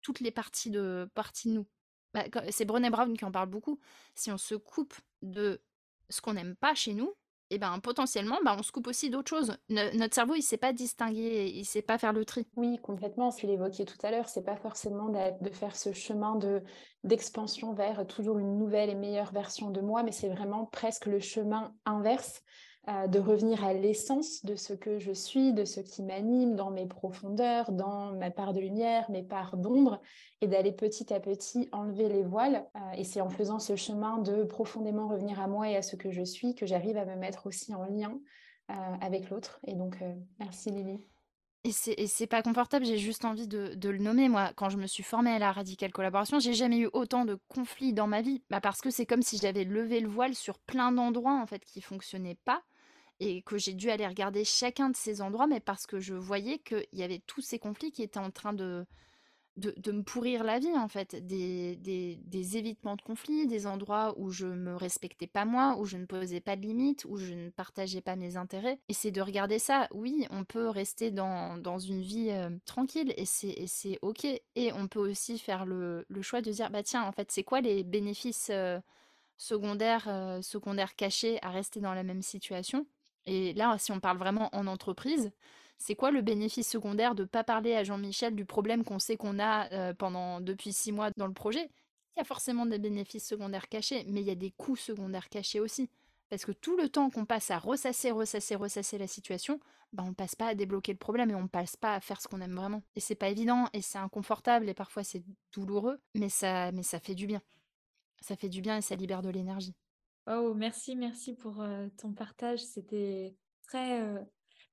toutes 0.00 0.20
les 0.20 0.30
parties 0.30 0.70
de, 0.70 1.10
parties 1.16 1.48
de 1.48 1.54
nous? 1.54 1.66
Bah, 2.14 2.24
c'est 2.50 2.64
Brené 2.64 2.88
Brown 2.88 3.16
qui 3.16 3.24
en 3.24 3.32
parle 3.32 3.50
beaucoup. 3.50 3.80
Si 4.14 4.30
on 4.30 4.38
se 4.38 4.54
coupe 4.54 4.94
de 5.22 5.60
ce 6.10 6.20
qu'on 6.20 6.34
n'aime 6.34 6.56
pas 6.56 6.74
chez 6.74 6.94
nous, 6.94 7.14
et 7.50 7.58
ben 7.58 7.78
potentiellement, 7.80 8.38
bah, 8.44 8.56
on 8.58 8.62
se 8.62 8.72
coupe 8.72 8.88
aussi 8.88 9.08
d'autres 9.08 9.30
choses. 9.30 9.56
notre 9.70 10.14
cerveau, 10.14 10.34
il 10.34 10.42
sait 10.42 10.58
pas 10.58 10.72
distinguer, 10.72 11.50
il 11.54 11.64
sait 11.64 11.82
pas 11.82 11.96
faire 11.96 12.12
le 12.12 12.24
tri. 12.24 12.46
Oui, 12.56 12.78
complètement. 12.82 13.30
Tu 13.32 13.46
l'évoquais 13.46 13.86
tout 13.86 13.96
à 14.02 14.10
l'heure, 14.10 14.28
c'est 14.28 14.44
pas 14.44 14.56
forcément 14.56 15.08
de 15.08 15.50
faire 15.50 15.74
ce 15.76 15.92
chemin 15.92 16.36
de 16.36 16.62
d'expansion 17.04 17.72
vers 17.72 18.06
toujours 18.06 18.38
une 18.38 18.58
nouvelle 18.58 18.90
et 18.90 18.94
meilleure 18.94 19.32
version 19.32 19.70
de 19.70 19.80
moi, 19.80 20.02
mais 20.02 20.12
c'est 20.12 20.28
vraiment 20.28 20.66
presque 20.66 21.06
le 21.06 21.20
chemin 21.20 21.74
inverse 21.86 22.42
de 23.08 23.18
revenir 23.18 23.64
à 23.64 23.74
l'essence 23.74 24.44
de 24.44 24.56
ce 24.56 24.72
que 24.72 24.98
je 24.98 25.12
suis, 25.12 25.52
de 25.52 25.64
ce 25.64 25.80
qui 25.80 26.02
m'anime 26.02 26.56
dans 26.56 26.70
mes 26.70 26.86
profondeurs, 26.86 27.70
dans 27.70 28.14
ma 28.14 28.30
part 28.30 28.54
de 28.54 28.60
lumière, 28.60 29.10
mes 29.10 29.22
parts 29.22 29.56
d'ombre, 29.56 30.00
et 30.40 30.46
d'aller 30.46 30.72
petit 30.72 31.12
à 31.12 31.20
petit 31.20 31.68
enlever 31.72 32.08
les 32.08 32.22
voiles. 32.22 32.66
Euh, 32.76 32.96
et 32.96 33.04
c'est 33.04 33.20
en 33.20 33.28
faisant 33.28 33.58
ce 33.58 33.76
chemin 33.76 34.18
de 34.18 34.44
profondément 34.44 35.08
revenir 35.08 35.40
à 35.40 35.48
moi 35.48 35.68
et 35.68 35.76
à 35.76 35.82
ce 35.82 35.96
que 35.96 36.10
je 36.10 36.22
suis 36.22 36.54
que 36.54 36.66
j'arrive 36.66 36.96
à 36.96 37.04
me 37.04 37.16
mettre 37.16 37.46
aussi 37.46 37.74
en 37.74 37.84
lien 37.84 38.18
euh, 38.70 38.74
avec 39.00 39.30
l'autre. 39.30 39.60
Et 39.66 39.74
donc, 39.74 40.00
euh, 40.02 40.14
merci 40.38 40.70
Lily. 40.70 41.00
Et 41.64 42.06
c'est 42.06 42.26
pas 42.28 42.40
confortable, 42.40 42.86
j'ai 42.86 42.96
juste 42.96 43.24
envie 43.24 43.48
de, 43.48 43.76
le 43.82 43.98
nommer. 43.98 44.28
Moi, 44.28 44.52
quand 44.54 44.70
je 44.70 44.78
me 44.78 44.86
suis 44.86 45.02
formée 45.02 45.32
à 45.32 45.38
la 45.38 45.52
radicale 45.52 45.92
collaboration, 45.92 46.38
j'ai 46.38 46.54
jamais 46.54 46.78
eu 46.78 46.88
autant 46.92 47.24
de 47.24 47.36
conflits 47.48 47.92
dans 47.92 48.06
ma 48.06 48.22
vie. 48.22 48.42
Bah 48.48 48.60
parce 48.60 48.80
que 48.80 48.90
c'est 48.90 49.04
comme 49.04 49.22
si 49.22 49.36
j'avais 49.36 49.64
levé 49.64 50.00
le 50.00 50.08
voile 50.08 50.34
sur 50.34 50.60
plein 50.60 50.92
d'endroits 50.92 51.38
en 51.38 51.46
fait 51.46 51.62
qui 51.64 51.82
fonctionnaient 51.82 52.38
pas 52.44 52.62
et 53.20 53.42
que 53.42 53.58
j'ai 53.58 53.74
dû 53.74 53.90
aller 53.90 54.06
regarder 54.06 54.44
chacun 54.44 54.90
de 54.90 54.96
ces 54.96 55.20
endroits, 55.20 55.46
mais 55.46 55.60
parce 55.60 55.86
que 55.86 56.00
je 56.00 56.14
voyais 56.14 56.58
qu'il 56.58 56.86
y 56.92 57.02
avait 57.02 57.22
tous 57.26 57.40
ces 57.40 57.58
conflits 57.58 57.90
qui 57.92 58.02
étaient 58.02 58.18
en 58.18 58.30
train 58.30 58.52
de, 58.52 58.86
de, 59.58 59.92
me 59.92 60.02
pourrir 60.02 60.44
la 60.44 60.58
vie, 60.58 60.76
en 60.76 60.88
fait. 60.88 61.26
Des, 61.26 61.76
des, 61.76 62.56
évitements 62.56 62.96
de 62.96 63.02
conflits, 63.02 63.46
des 63.46 63.66
endroits 63.66 64.14
où 64.16 64.30
je 64.30 64.46
me 64.46 64.74
respectais 64.74 65.26
pas 65.26 65.44
moi, 65.44 65.76
où 65.78 65.84
je 65.84 65.96
ne 65.96 66.06
posais 66.06 66.40
pas 66.40 66.56
de 66.56 66.62
limites, 66.62 67.04
où 67.06 67.16
je 67.16 67.34
ne 67.34 67.50
partageais 67.50 68.00
pas 68.00 68.16
mes 68.16 68.36
intérêts. 68.36 68.78
Et 68.88 68.94
c'est 68.94 69.10
de 69.10 69.20
regarder 69.20 69.58
ça. 69.58 69.88
Oui, 69.92 70.26
on 70.30 70.44
peut 70.44 70.68
rester 70.68 71.10
dans, 71.10 71.58
dans 71.58 71.78
une 71.78 72.00
vie 72.00 72.30
euh, 72.30 72.50
tranquille 72.64 73.12
et 73.16 73.26
c'est 73.26 73.98
OK. 74.02 74.24
Et 74.24 74.72
on 74.72 74.88
peut 74.88 75.00
aussi 75.00 75.38
faire 75.38 75.66
le, 75.66 76.06
le, 76.08 76.22
choix 76.22 76.40
de 76.40 76.50
dire, 76.50 76.70
bah 76.70 76.82
tiens, 76.82 77.02
en 77.02 77.12
fait, 77.12 77.30
c'est 77.30 77.44
quoi 77.44 77.60
les 77.60 77.82
bénéfices 77.84 78.50
euh, 78.50 78.80
secondaires, 79.36 80.08
euh, 80.08 80.40
secondaires 80.42 80.94
cachés 80.96 81.38
à 81.42 81.50
rester 81.50 81.80
dans 81.80 81.94
la 81.94 82.02
même 82.02 82.22
situation? 82.22 82.86
Et 83.26 83.52
là, 83.54 83.76
si 83.78 83.92
on 83.92 84.00
parle 84.00 84.18
vraiment 84.18 84.48
en 84.54 84.66
entreprise, 84.66 85.30
c'est 85.76 85.94
quoi 85.94 86.10
le 86.10 86.22
bénéfice 86.22 86.68
secondaire 86.68 87.14
de 87.14 87.22
ne 87.22 87.28
pas 87.28 87.44
parler 87.44 87.74
à 87.74 87.84
Jean-Michel 87.84 88.34
du 88.34 88.44
problème 88.44 88.84
qu'on 88.84 88.98
sait 88.98 89.16
qu'on 89.16 89.38
a 89.38 89.94
pendant 89.94 90.40
depuis 90.40 90.72
six 90.72 90.92
mois 90.92 91.10
dans 91.16 91.26
le 91.26 91.34
projet? 91.34 91.70
Il 92.16 92.18
y 92.18 92.22
a 92.22 92.24
forcément 92.24 92.66
des 92.66 92.78
bénéfices 92.78 93.28
secondaires 93.28 93.68
cachés, 93.68 94.04
mais 94.08 94.20
il 94.20 94.26
y 94.26 94.30
a 94.30 94.34
des 94.34 94.50
coûts 94.50 94.76
secondaires 94.76 95.28
cachés 95.28 95.60
aussi. 95.60 95.88
Parce 96.30 96.44
que 96.44 96.52
tout 96.52 96.76
le 96.76 96.88
temps 96.88 97.10
qu'on 97.10 97.24
passe 97.24 97.50
à 97.50 97.58
ressasser, 97.58 98.10
ressasser, 98.10 98.56
ressasser 98.56 98.98
la 98.98 99.06
situation, 99.06 99.60
bah 99.92 100.02
on 100.06 100.14
passe 100.14 100.34
pas 100.34 100.48
à 100.48 100.54
débloquer 100.54 100.92
le 100.92 100.98
problème 100.98 101.30
et 101.30 101.34
on 101.34 101.48
passe 101.48 101.76
pas 101.76 101.94
à 101.94 102.00
faire 102.00 102.20
ce 102.20 102.28
qu'on 102.28 102.40
aime 102.40 102.56
vraiment. 102.56 102.82
Et 102.96 103.00
c'est 103.00 103.14
pas 103.14 103.28
évident 103.28 103.66
et 103.72 103.80
c'est 103.82 103.98
inconfortable 103.98 104.68
et 104.68 104.74
parfois 104.74 105.04
c'est 105.04 105.22
douloureux, 105.52 106.00
mais 106.14 106.28
ça, 106.28 106.72
mais 106.72 106.82
ça 106.82 106.98
fait 106.98 107.14
du 107.14 107.26
bien. 107.26 107.40
Ça 108.20 108.36
fait 108.36 108.48
du 108.48 108.60
bien 108.60 108.76
et 108.78 108.82
ça 108.82 108.96
libère 108.96 109.22
de 109.22 109.30
l'énergie. 109.30 109.74
Oh, 110.30 110.52
merci, 110.54 110.94
merci 110.94 111.34
pour 111.34 111.62
euh, 111.62 111.88
ton 111.96 112.12
partage. 112.12 112.58
C'était 112.58 113.34
très. 113.66 114.02
Euh, 114.02 114.18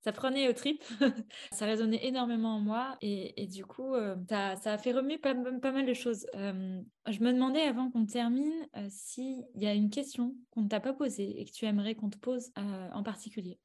ça 0.01 0.11
prenait 0.11 0.49
au 0.49 0.53
trip. 0.53 0.83
ça 1.51 1.65
résonnait 1.65 2.05
énormément 2.05 2.57
en 2.57 2.59
moi. 2.59 2.97
Et, 3.01 3.47
du 3.47 3.65
coup, 3.65 3.95
euh, 3.95 4.15
ça, 4.29 4.73
a 4.73 4.77
fait 4.77 4.91
remuer 4.91 5.17
pas, 5.17 5.33
mal 5.33 5.85
de 5.85 5.93
choses. 5.93 6.27
je 6.33 7.23
me 7.23 7.31
demandais 7.31 7.61
avant 7.61 7.89
qu'on 7.89 8.05
termine 8.05 8.67
s'il 8.89 9.47
y 9.55 9.65
a 9.65 9.73
une 9.73 9.89
question 9.89 10.35
qu'on 10.51 10.61
ne 10.61 10.67
t'a 10.67 10.79
pas 10.79 10.93
posée 10.93 11.39
et 11.39 11.45
que 11.45 11.51
tu 11.51 11.65
aimerais 11.65 11.95
qu'on 11.95 12.09
te 12.09 12.19
pose 12.19 12.51
en 12.55 13.01
particulier. 13.01 13.57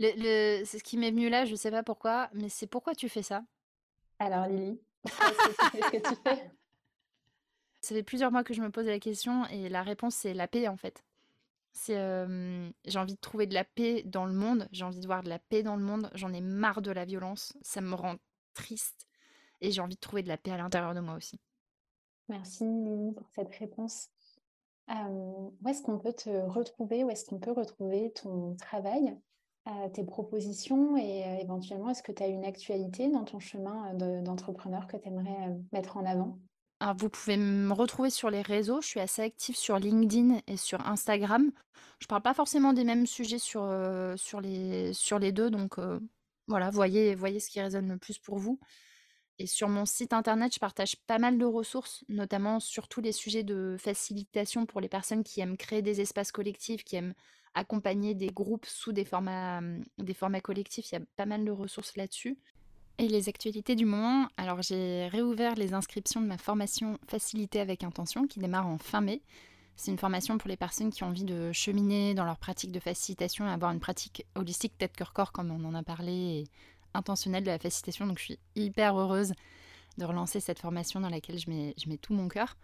Le, 0.00 0.64
c'est 0.64 0.78
ce 0.78 0.84
qui 0.84 0.96
m'est 0.96 1.12
venu 1.12 1.28
là, 1.28 1.44
je 1.44 1.52
ne 1.52 1.56
sais 1.56 1.70
pas 1.70 1.84
pourquoi, 1.84 2.28
mais 2.32 2.48
c'est 2.48 2.66
pourquoi 2.66 2.96
tu 2.96 3.08
fais 3.08 3.22
ça? 3.22 3.44
Alors, 4.18 4.48
Lily, 4.48 4.80
qu'est-ce 5.04 5.90
que 5.92 6.08
tu 6.08 6.20
fais? 6.26 6.50
Ça 7.80 7.94
fait 7.94 8.02
plusieurs 8.02 8.32
mois 8.32 8.42
que 8.42 8.54
je 8.54 8.62
me 8.62 8.70
pose 8.70 8.86
la 8.86 8.98
question 8.98 9.46
et 9.46 9.68
la 9.68 9.84
réponse, 9.84 10.16
c'est 10.16 10.34
la 10.34 10.48
paix 10.48 10.66
en 10.66 10.76
fait. 10.76 11.04
J'ai 11.76 12.98
envie 12.98 13.14
de 13.14 13.20
trouver 13.20 13.46
de 13.46 13.54
la 13.54 13.64
paix 13.64 14.02
dans 14.04 14.26
le 14.26 14.32
monde, 14.32 14.68
j'ai 14.70 14.84
envie 14.84 15.00
de 15.00 15.06
voir 15.06 15.22
de 15.22 15.28
la 15.28 15.38
paix 15.38 15.62
dans 15.62 15.76
le 15.76 15.82
monde, 15.82 16.08
j'en 16.14 16.32
ai 16.32 16.40
marre 16.40 16.82
de 16.82 16.92
la 16.92 17.04
violence, 17.04 17.52
ça 17.62 17.80
me 17.80 17.94
rend 17.94 18.14
triste 18.54 19.06
et 19.60 19.72
j'ai 19.72 19.80
envie 19.80 19.96
de 19.96 20.00
trouver 20.00 20.22
de 20.22 20.28
la 20.28 20.36
paix 20.36 20.52
à 20.52 20.56
l'intérieur 20.56 20.94
de 20.94 21.00
moi 21.00 21.14
aussi. 21.16 21.40
Merci 22.28 22.64
Lily 22.64 23.12
pour 23.12 23.28
cette 23.34 23.52
réponse. 23.56 24.08
où 24.88 25.68
est-ce 25.68 25.82
qu'on 25.82 25.98
peut 25.98 26.12
te 26.12 26.30
retrouver? 26.30 27.04
Où 27.04 27.10
est-ce 27.10 27.24
qu'on 27.24 27.38
peut 27.38 27.52
retrouver 27.52 28.12
ton 28.12 28.54
travail, 28.54 29.18
tes 29.92 30.04
propositions 30.04 30.96
et 30.96 31.40
éventuellement, 31.40 31.90
est-ce 31.90 32.02
que 32.02 32.12
tu 32.12 32.22
as 32.22 32.28
une 32.28 32.44
actualité 32.44 33.10
dans 33.10 33.24
ton 33.24 33.40
chemin, 33.40 33.94
d'entrepreneur 33.94 34.86
que 34.86 34.96
tu 34.96 35.08
aimerais, 35.08 35.56
mettre 35.72 35.96
en 35.96 36.06
avant? 36.06 36.38
Vous 36.92 37.08
pouvez 37.08 37.36
me 37.36 37.72
retrouver 37.72 38.10
sur 38.10 38.30
les 38.30 38.42
réseaux. 38.42 38.80
Je 38.80 38.86
suis 38.86 39.00
assez 39.00 39.22
active 39.22 39.56
sur 39.56 39.78
LinkedIn 39.78 40.40
et 40.46 40.56
sur 40.56 40.86
Instagram. 40.86 41.50
Je 42.00 42.06
parle 42.06 42.22
pas 42.22 42.34
forcément 42.34 42.72
des 42.72 42.84
mêmes 42.84 43.06
sujets 43.06 43.38
sur, 43.38 43.62
euh, 43.62 44.16
sur, 44.16 44.40
les, 44.40 44.92
sur 44.92 45.18
les 45.18 45.32
deux. 45.32 45.50
Donc, 45.50 45.78
euh, 45.78 46.00
voilà, 46.46 46.70
voyez, 46.70 47.14
voyez 47.14 47.40
ce 47.40 47.48
qui 47.48 47.60
résonne 47.60 47.88
le 47.88 47.98
plus 47.98 48.18
pour 48.18 48.38
vous. 48.38 48.58
Et 49.38 49.46
sur 49.46 49.68
mon 49.68 49.84
site 49.84 50.12
internet, 50.12 50.54
je 50.54 50.60
partage 50.60 50.96
pas 51.06 51.18
mal 51.18 51.38
de 51.38 51.44
ressources, 51.44 52.04
notamment 52.08 52.60
sur 52.60 52.86
tous 52.86 53.00
les 53.00 53.12
sujets 53.12 53.42
de 53.42 53.76
facilitation 53.80 54.66
pour 54.66 54.80
les 54.80 54.88
personnes 54.88 55.24
qui 55.24 55.40
aiment 55.40 55.56
créer 55.56 55.82
des 55.82 56.00
espaces 56.00 56.30
collectifs, 56.30 56.84
qui 56.84 56.96
aiment 56.96 57.14
accompagner 57.54 58.14
des 58.14 58.28
groupes 58.28 58.66
sous 58.66 58.92
des 58.92 59.04
formats, 59.04 59.60
des 59.98 60.14
formats 60.14 60.40
collectifs. 60.40 60.90
Il 60.90 60.94
y 60.96 60.98
a 60.98 61.04
pas 61.16 61.26
mal 61.26 61.44
de 61.44 61.50
ressources 61.50 61.96
là-dessus. 61.96 62.38
Et 62.98 63.08
les 63.08 63.28
actualités 63.28 63.74
du 63.74 63.86
moment, 63.86 64.28
alors 64.36 64.62
j'ai 64.62 65.08
réouvert 65.08 65.56
les 65.56 65.74
inscriptions 65.74 66.20
de 66.20 66.26
ma 66.26 66.38
formation 66.38 66.98
Facilité 67.08 67.60
avec 67.60 67.82
intention 67.82 68.26
qui 68.26 68.38
démarre 68.38 68.68
en 68.68 68.78
fin 68.78 69.00
mai. 69.00 69.20
C'est 69.76 69.90
une 69.90 69.98
formation 69.98 70.38
pour 70.38 70.48
les 70.48 70.56
personnes 70.56 70.92
qui 70.92 71.02
ont 71.02 71.08
envie 71.08 71.24
de 71.24 71.50
cheminer 71.52 72.14
dans 72.14 72.24
leur 72.24 72.38
pratique 72.38 72.70
de 72.70 72.78
facilitation 72.78 73.46
et 73.48 73.50
avoir 73.50 73.72
une 73.72 73.80
pratique 73.80 74.24
holistique 74.36 74.78
tête 74.78 74.94
cœur 74.94 75.12
corps 75.12 75.32
comme 75.32 75.50
on 75.50 75.64
en 75.64 75.74
a 75.74 75.82
parlé 75.82 76.12
et 76.12 76.44
intentionnelle 76.94 77.42
de 77.42 77.50
la 77.50 77.58
facilitation. 77.58 78.06
Donc 78.06 78.18
je 78.18 78.24
suis 78.24 78.38
hyper 78.54 78.96
heureuse 78.96 79.32
de 79.98 80.04
relancer 80.04 80.38
cette 80.38 80.60
formation 80.60 81.00
dans 81.00 81.08
laquelle 81.08 81.38
je 81.38 81.50
mets 81.50 81.98
tout 82.00 82.14
mon 82.14 82.28
cœur. 82.28 82.56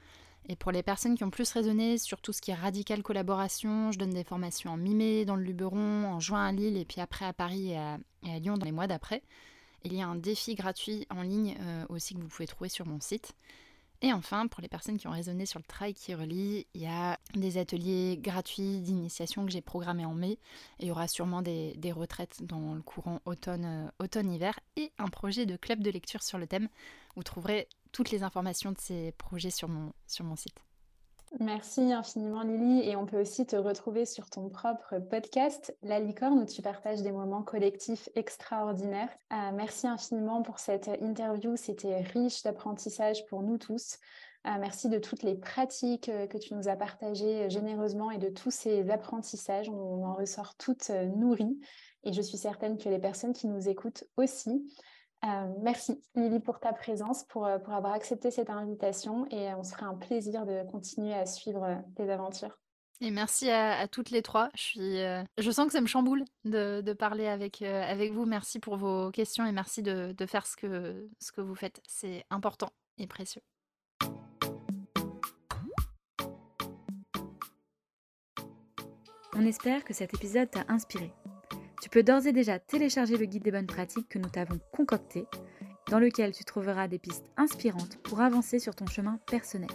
Et 0.49 0.57
pour 0.57 0.72
les 0.72 0.83
personnes 0.83 1.16
qui 1.16 1.24
ont 1.24 1.31
plus 1.31 1.51
raisonné 1.53 1.99
sur 1.99 2.20
tout 2.20 2.33
ce 2.33 2.41
qui 2.41 2.51
est 2.51 2.55
radical 2.55 3.03
collaboration, 3.03 3.93
je 3.93 3.99
donne 3.99 4.11
des 4.11 4.24
formations 4.24 4.72
en 4.72 4.76
mi-mai 4.76 5.24
dans 5.24 5.37
le 5.37 5.43
Luberon, 5.43 6.07
en 6.07 6.20
juin 6.20 6.45
à 6.47 6.53
Lille 6.53 6.76
et 6.76 6.85
puis 6.85 7.01
après 7.01 7.24
à 7.24 7.33
Paris 7.33 7.72
et 7.72 7.76
à, 7.76 7.99
Lyon 8.39 8.57
dans 8.57 8.64
les 8.64 8.72
mois 8.72 8.87
d'après. 8.87 9.22
Il 9.85 9.95
y 9.95 10.03
a 10.03 10.07
un 10.07 10.16
défi 10.16 10.55
gratuit 10.55 11.07
en 11.11 11.22
ligne 11.22 11.57
euh, 11.61 11.87
aussi 11.89 12.14
que 12.14 12.20
vous 12.20 12.28
pouvez 12.28 12.47
trouver 12.47 12.68
sur 12.68 12.87
mon 12.87 13.01
site. 13.01 13.35
Et 14.03 14.12
enfin, 14.14 14.47
pour 14.47 14.62
les 14.62 14.68
personnes 14.68 14.97
qui 14.97 15.07
ont 15.09 15.12
raisonné 15.12 15.45
sur 15.45 15.59
le 15.59 15.64
travail 15.64 15.93
qui 15.93 16.14
relie, 16.14 16.66
il 16.72 16.81
y 16.81 16.87
a 16.87 17.18
des 17.35 17.59
ateliers 17.59 18.18
gratuits 18.18 18.81
d'initiation 18.81 19.45
que 19.45 19.53
j'ai 19.53 19.61
programmés 19.61 20.07
en 20.07 20.14
mai. 20.14 20.33
Et 20.78 20.85
il 20.85 20.89
y 20.89 20.91
aura 20.91 21.07
sûrement 21.07 21.43
des, 21.43 21.93
retraites 21.95 22.43
dans 22.43 22.74
le 22.74 22.81
courant 22.81 23.20
euh, 23.26 23.89
automne-hiver 23.99 24.59
et 24.76 24.91
un 24.99 25.09
projet 25.09 25.45
de 25.45 25.57
club 25.57 25.83
de 25.83 25.91
lecture 25.91 26.22
sur 26.22 26.39
le 26.39 26.47
thème. 26.47 26.68
Vous 27.14 27.22
trouverez 27.22 27.68
toutes 27.93 28.11
les 28.11 28.22
informations 28.22 28.72
de 28.72 28.78
ces 28.78 29.12
projets 29.12 29.51
sur 29.51 29.68
mon 29.68 29.93
site. 30.37 30.62
Merci 31.39 31.93
infiniment 31.93 32.43
Lily 32.43 32.89
et 32.89 32.97
on 32.97 33.07
peut 33.07 33.20
aussi 33.20 33.47
te 33.47 33.55
retrouver 33.55 34.05
sur 34.05 34.28
ton 34.28 34.49
propre 34.49 34.99
podcast 34.99 35.76
La 35.83 36.01
Licorne 36.01 36.41
où 36.41 36.45
tu 36.45 36.61
partages 36.61 37.03
des 37.03 37.12
moments 37.12 37.45
collectifs 37.45 38.09
extraordinaires. 38.16 39.11
Euh, 39.33 39.53
merci 39.55 39.87
infiniment 39.87 40.43
pour 40.43 40.59
cette 40.59 40.91
interview, 41.01 41.55
c'était 41.55 42.01
riche 42.01 42.43
d'apprentissage 42.43 43.24
pour 43.26 43.43
nous 43.43 43.59
tous. 43.59 43.99
Euh, 44.47 44.57
merci 44.59 44.89
de 44.89 44.99
toutes 44.99 45.22
les 45.22 45.37
pratiques 45.37 46.09
euh, 46.09 46.26
que 46.26 46.37
tu 46.37 46.55
nous 46.55 46.66
as 46.66 46.76
partagées 46.76 47.49
généreusement 47.49 48.11
et 48.11 48.18
de 48.18 48.28
tous 48.28 48.51
ces 48.51 48.91
apprentissages. 48.91 49.68
On 49.68 50.05
en 50.05 50.14
ressort 50.14 50.57
toutes 50.57 50.91
nourries 50.91 51.61
et 52.03 52.12
je 52.12 52.22
suis 52.22 52.39
certaine 52.39 52.76
que 52.76 52.89
les 52.89 52.99
personnes 52.99 53.35
qui 53.35 53.47
nous 53.47 53.68
écoutent 53.68 54.05
aussi. 54.16 54.66
Euh, 55.24 55.52
merci 55.60 56.00
Lily 56.14 56.40
pour 56.40 56.60
ta 56.60 56.72
présence, 56.72 57.24
pour, 57.24 57.46
euh, 57.46 57.58
pour 57.58 57.74
avoir 57.74 57.92
accepté 57.92 58.30
cette 58.30 58.48
invitation 58.48 59.26
et 59.30 59.50
euh, 59.50 59.56
on 59.58 59.62
se 59.62 59.72
ferait 59.72 59.84
un 59.84 59.94
plaisir 59.94 60.46
de 60.46 60.62
continuer 60.70 61.12
à 61.12 61.26
suivre 61.26 61.82
tes 61.94 62.10
aventures. 62.10 62.58
Et 63.02 63.10
merci 63.10 63.50
à, 63.50 63.86
toutes 63.88 64.10
les 64.10 64.22
trois. 64.22 64.50
Je, 64.54 64.62
suis, 64.62 64.98
je 65.38 65.50
sens 65.50 65.66
que 65.66 65.72
ça 65.72 65.80
me 65.80 65.86
chamboule 65.86 66.22
de, 66.44 66.82
de 66.82 66.92
parler 66.92 67.28
avec, 67.28 67.62
avec 67.62 68.12
vous. 68.12 68.26
Merci 68.26 68.58
pour 68.58 68.76
vos 68.76 69.10
questions 69.10 69.46
et 69.46 69.52
merci 69.52 69.82
de, 69.82 70.12
de 70.12 70.26
faire 70.26 70.46
ce 70.46 70.54
que, 70.54 71.08
ce 71.18 71.32
que 71.32 71.40
vous 71.40 71.54
faites. 71.54 71.80
C'est 71.88 72.26
important 72.28 72.68
et 72.98 73.06
précieux. 73.06 73.40
On 79.34 79.46
espère 79.46 79.82
que 79.84 79.94
cet 79.94 80.12
épisode 80.12 80.50
t'a 80.50 80.66
inspiré. 80.68 81.10
Tu 81.81 81.89
peux 81.89 82.03
d'ores 82.03 82.26
et 82.26 82.33
déjà 82.33 82.59
télécharger 82.59 83.16
le 83.16 83.24
guide 83.24 83.43
des 83.43 83.51
bonnes 83.51 83.66
pratiques 83.66 84.09
que 84.09 84.18
nous 84.18 84.28
t'avons 84.28 84.61
concocté, 84.70 85.26
dans 85.89 85.99
lequel 85.99 86.33
tu 86.33 86.45
trouveras 86.45 86.89
des 86.89 86.99
pistes 86.99 87.24
inspirantes 87.37 87.97
pour 88.03 88.20
avancer 88.20 88.59
sur 88.59 88.74
ton 88.74 88.87
chemin 88.87 89.18
personnel. 89.26 89.70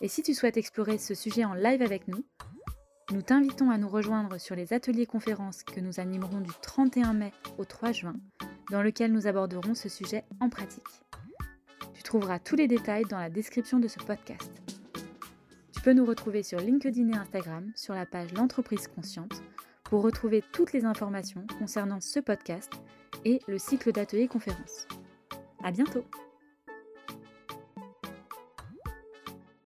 Et 0.00 0.08
si 0.08 0.22
tu 0.22 0.34
souhaites 0.34 0.58
explorer 0.58 0.98
ce 0.98 1.14
sujet 1.14 1.44
en 1.44 1.54
live 1.54 1.80
avec 1.80 2.08
nous, 2.08 2.24
nous 3.10 3.22
t'invitons 3.22 3.70
à 3.70 3.78
nous 3.78 3.88
rejoindre 3.88 4.38
sur 4.38 4.54
les 4.54 4.72
ateliers 4.72 5.06
conférences 5.06 5.62
que 5.62 5.80
nous 5.80 5.98
animerons 5.98 6.40
du 6.40 6.50
31 6.60 7.14
mai 7.14 7.32
au 7.58 7.64
3 7.64 7.92
juin, 7.92 8.16
dans 8.70 8.82
lequel 8.82 9.12
nous 9.12 9.26
aborderons 9.26 9.74
ce 9.74 9.88
sujet 9.88 10.24
en 10.40 10.50
pratique. 10.50 10.82
Tu 11.94 12.02
trouveras 12.02 12.38
tous 12.38 12.56
les 12.56 12.68
détails 12.68 13.04
dans 13.04 13.18
la 13.18 13.30
description 13.30 13.78
de 13.78 13.88
ce 13.88 13.98
podcast. 13.98 14.50
Tu 15.72 15.80
peux 15.80 15.92
nous 15.92 16.04
retrouver 16.04 16.42
sur 16.42 16.60
LinkedIn 16.60 17.12
et 17.12 17.16
Instagram 17.16 17.72
sur 17.76 17.94
la 17.94 18.04
page 18.04 18.32
L'entreprise 18.34 18.88
consciente 18.88 19.42
pour 19.84 20.02
retrouver 20.02 20.42
toutes 20.52 20.72
les 20.72 20.84
informations 20.84 21.46
concernant 21.58 22.00
ce 22.00 22.20
podcast 22.20 22.72
et 23.24 23.40
le 23.46 23.58
cycle 23.58 23.92
d'ateliers 23.92 24.28
conférences. 24.28 24.86
À 25.62 25.70
bientôt! 25.70 26.04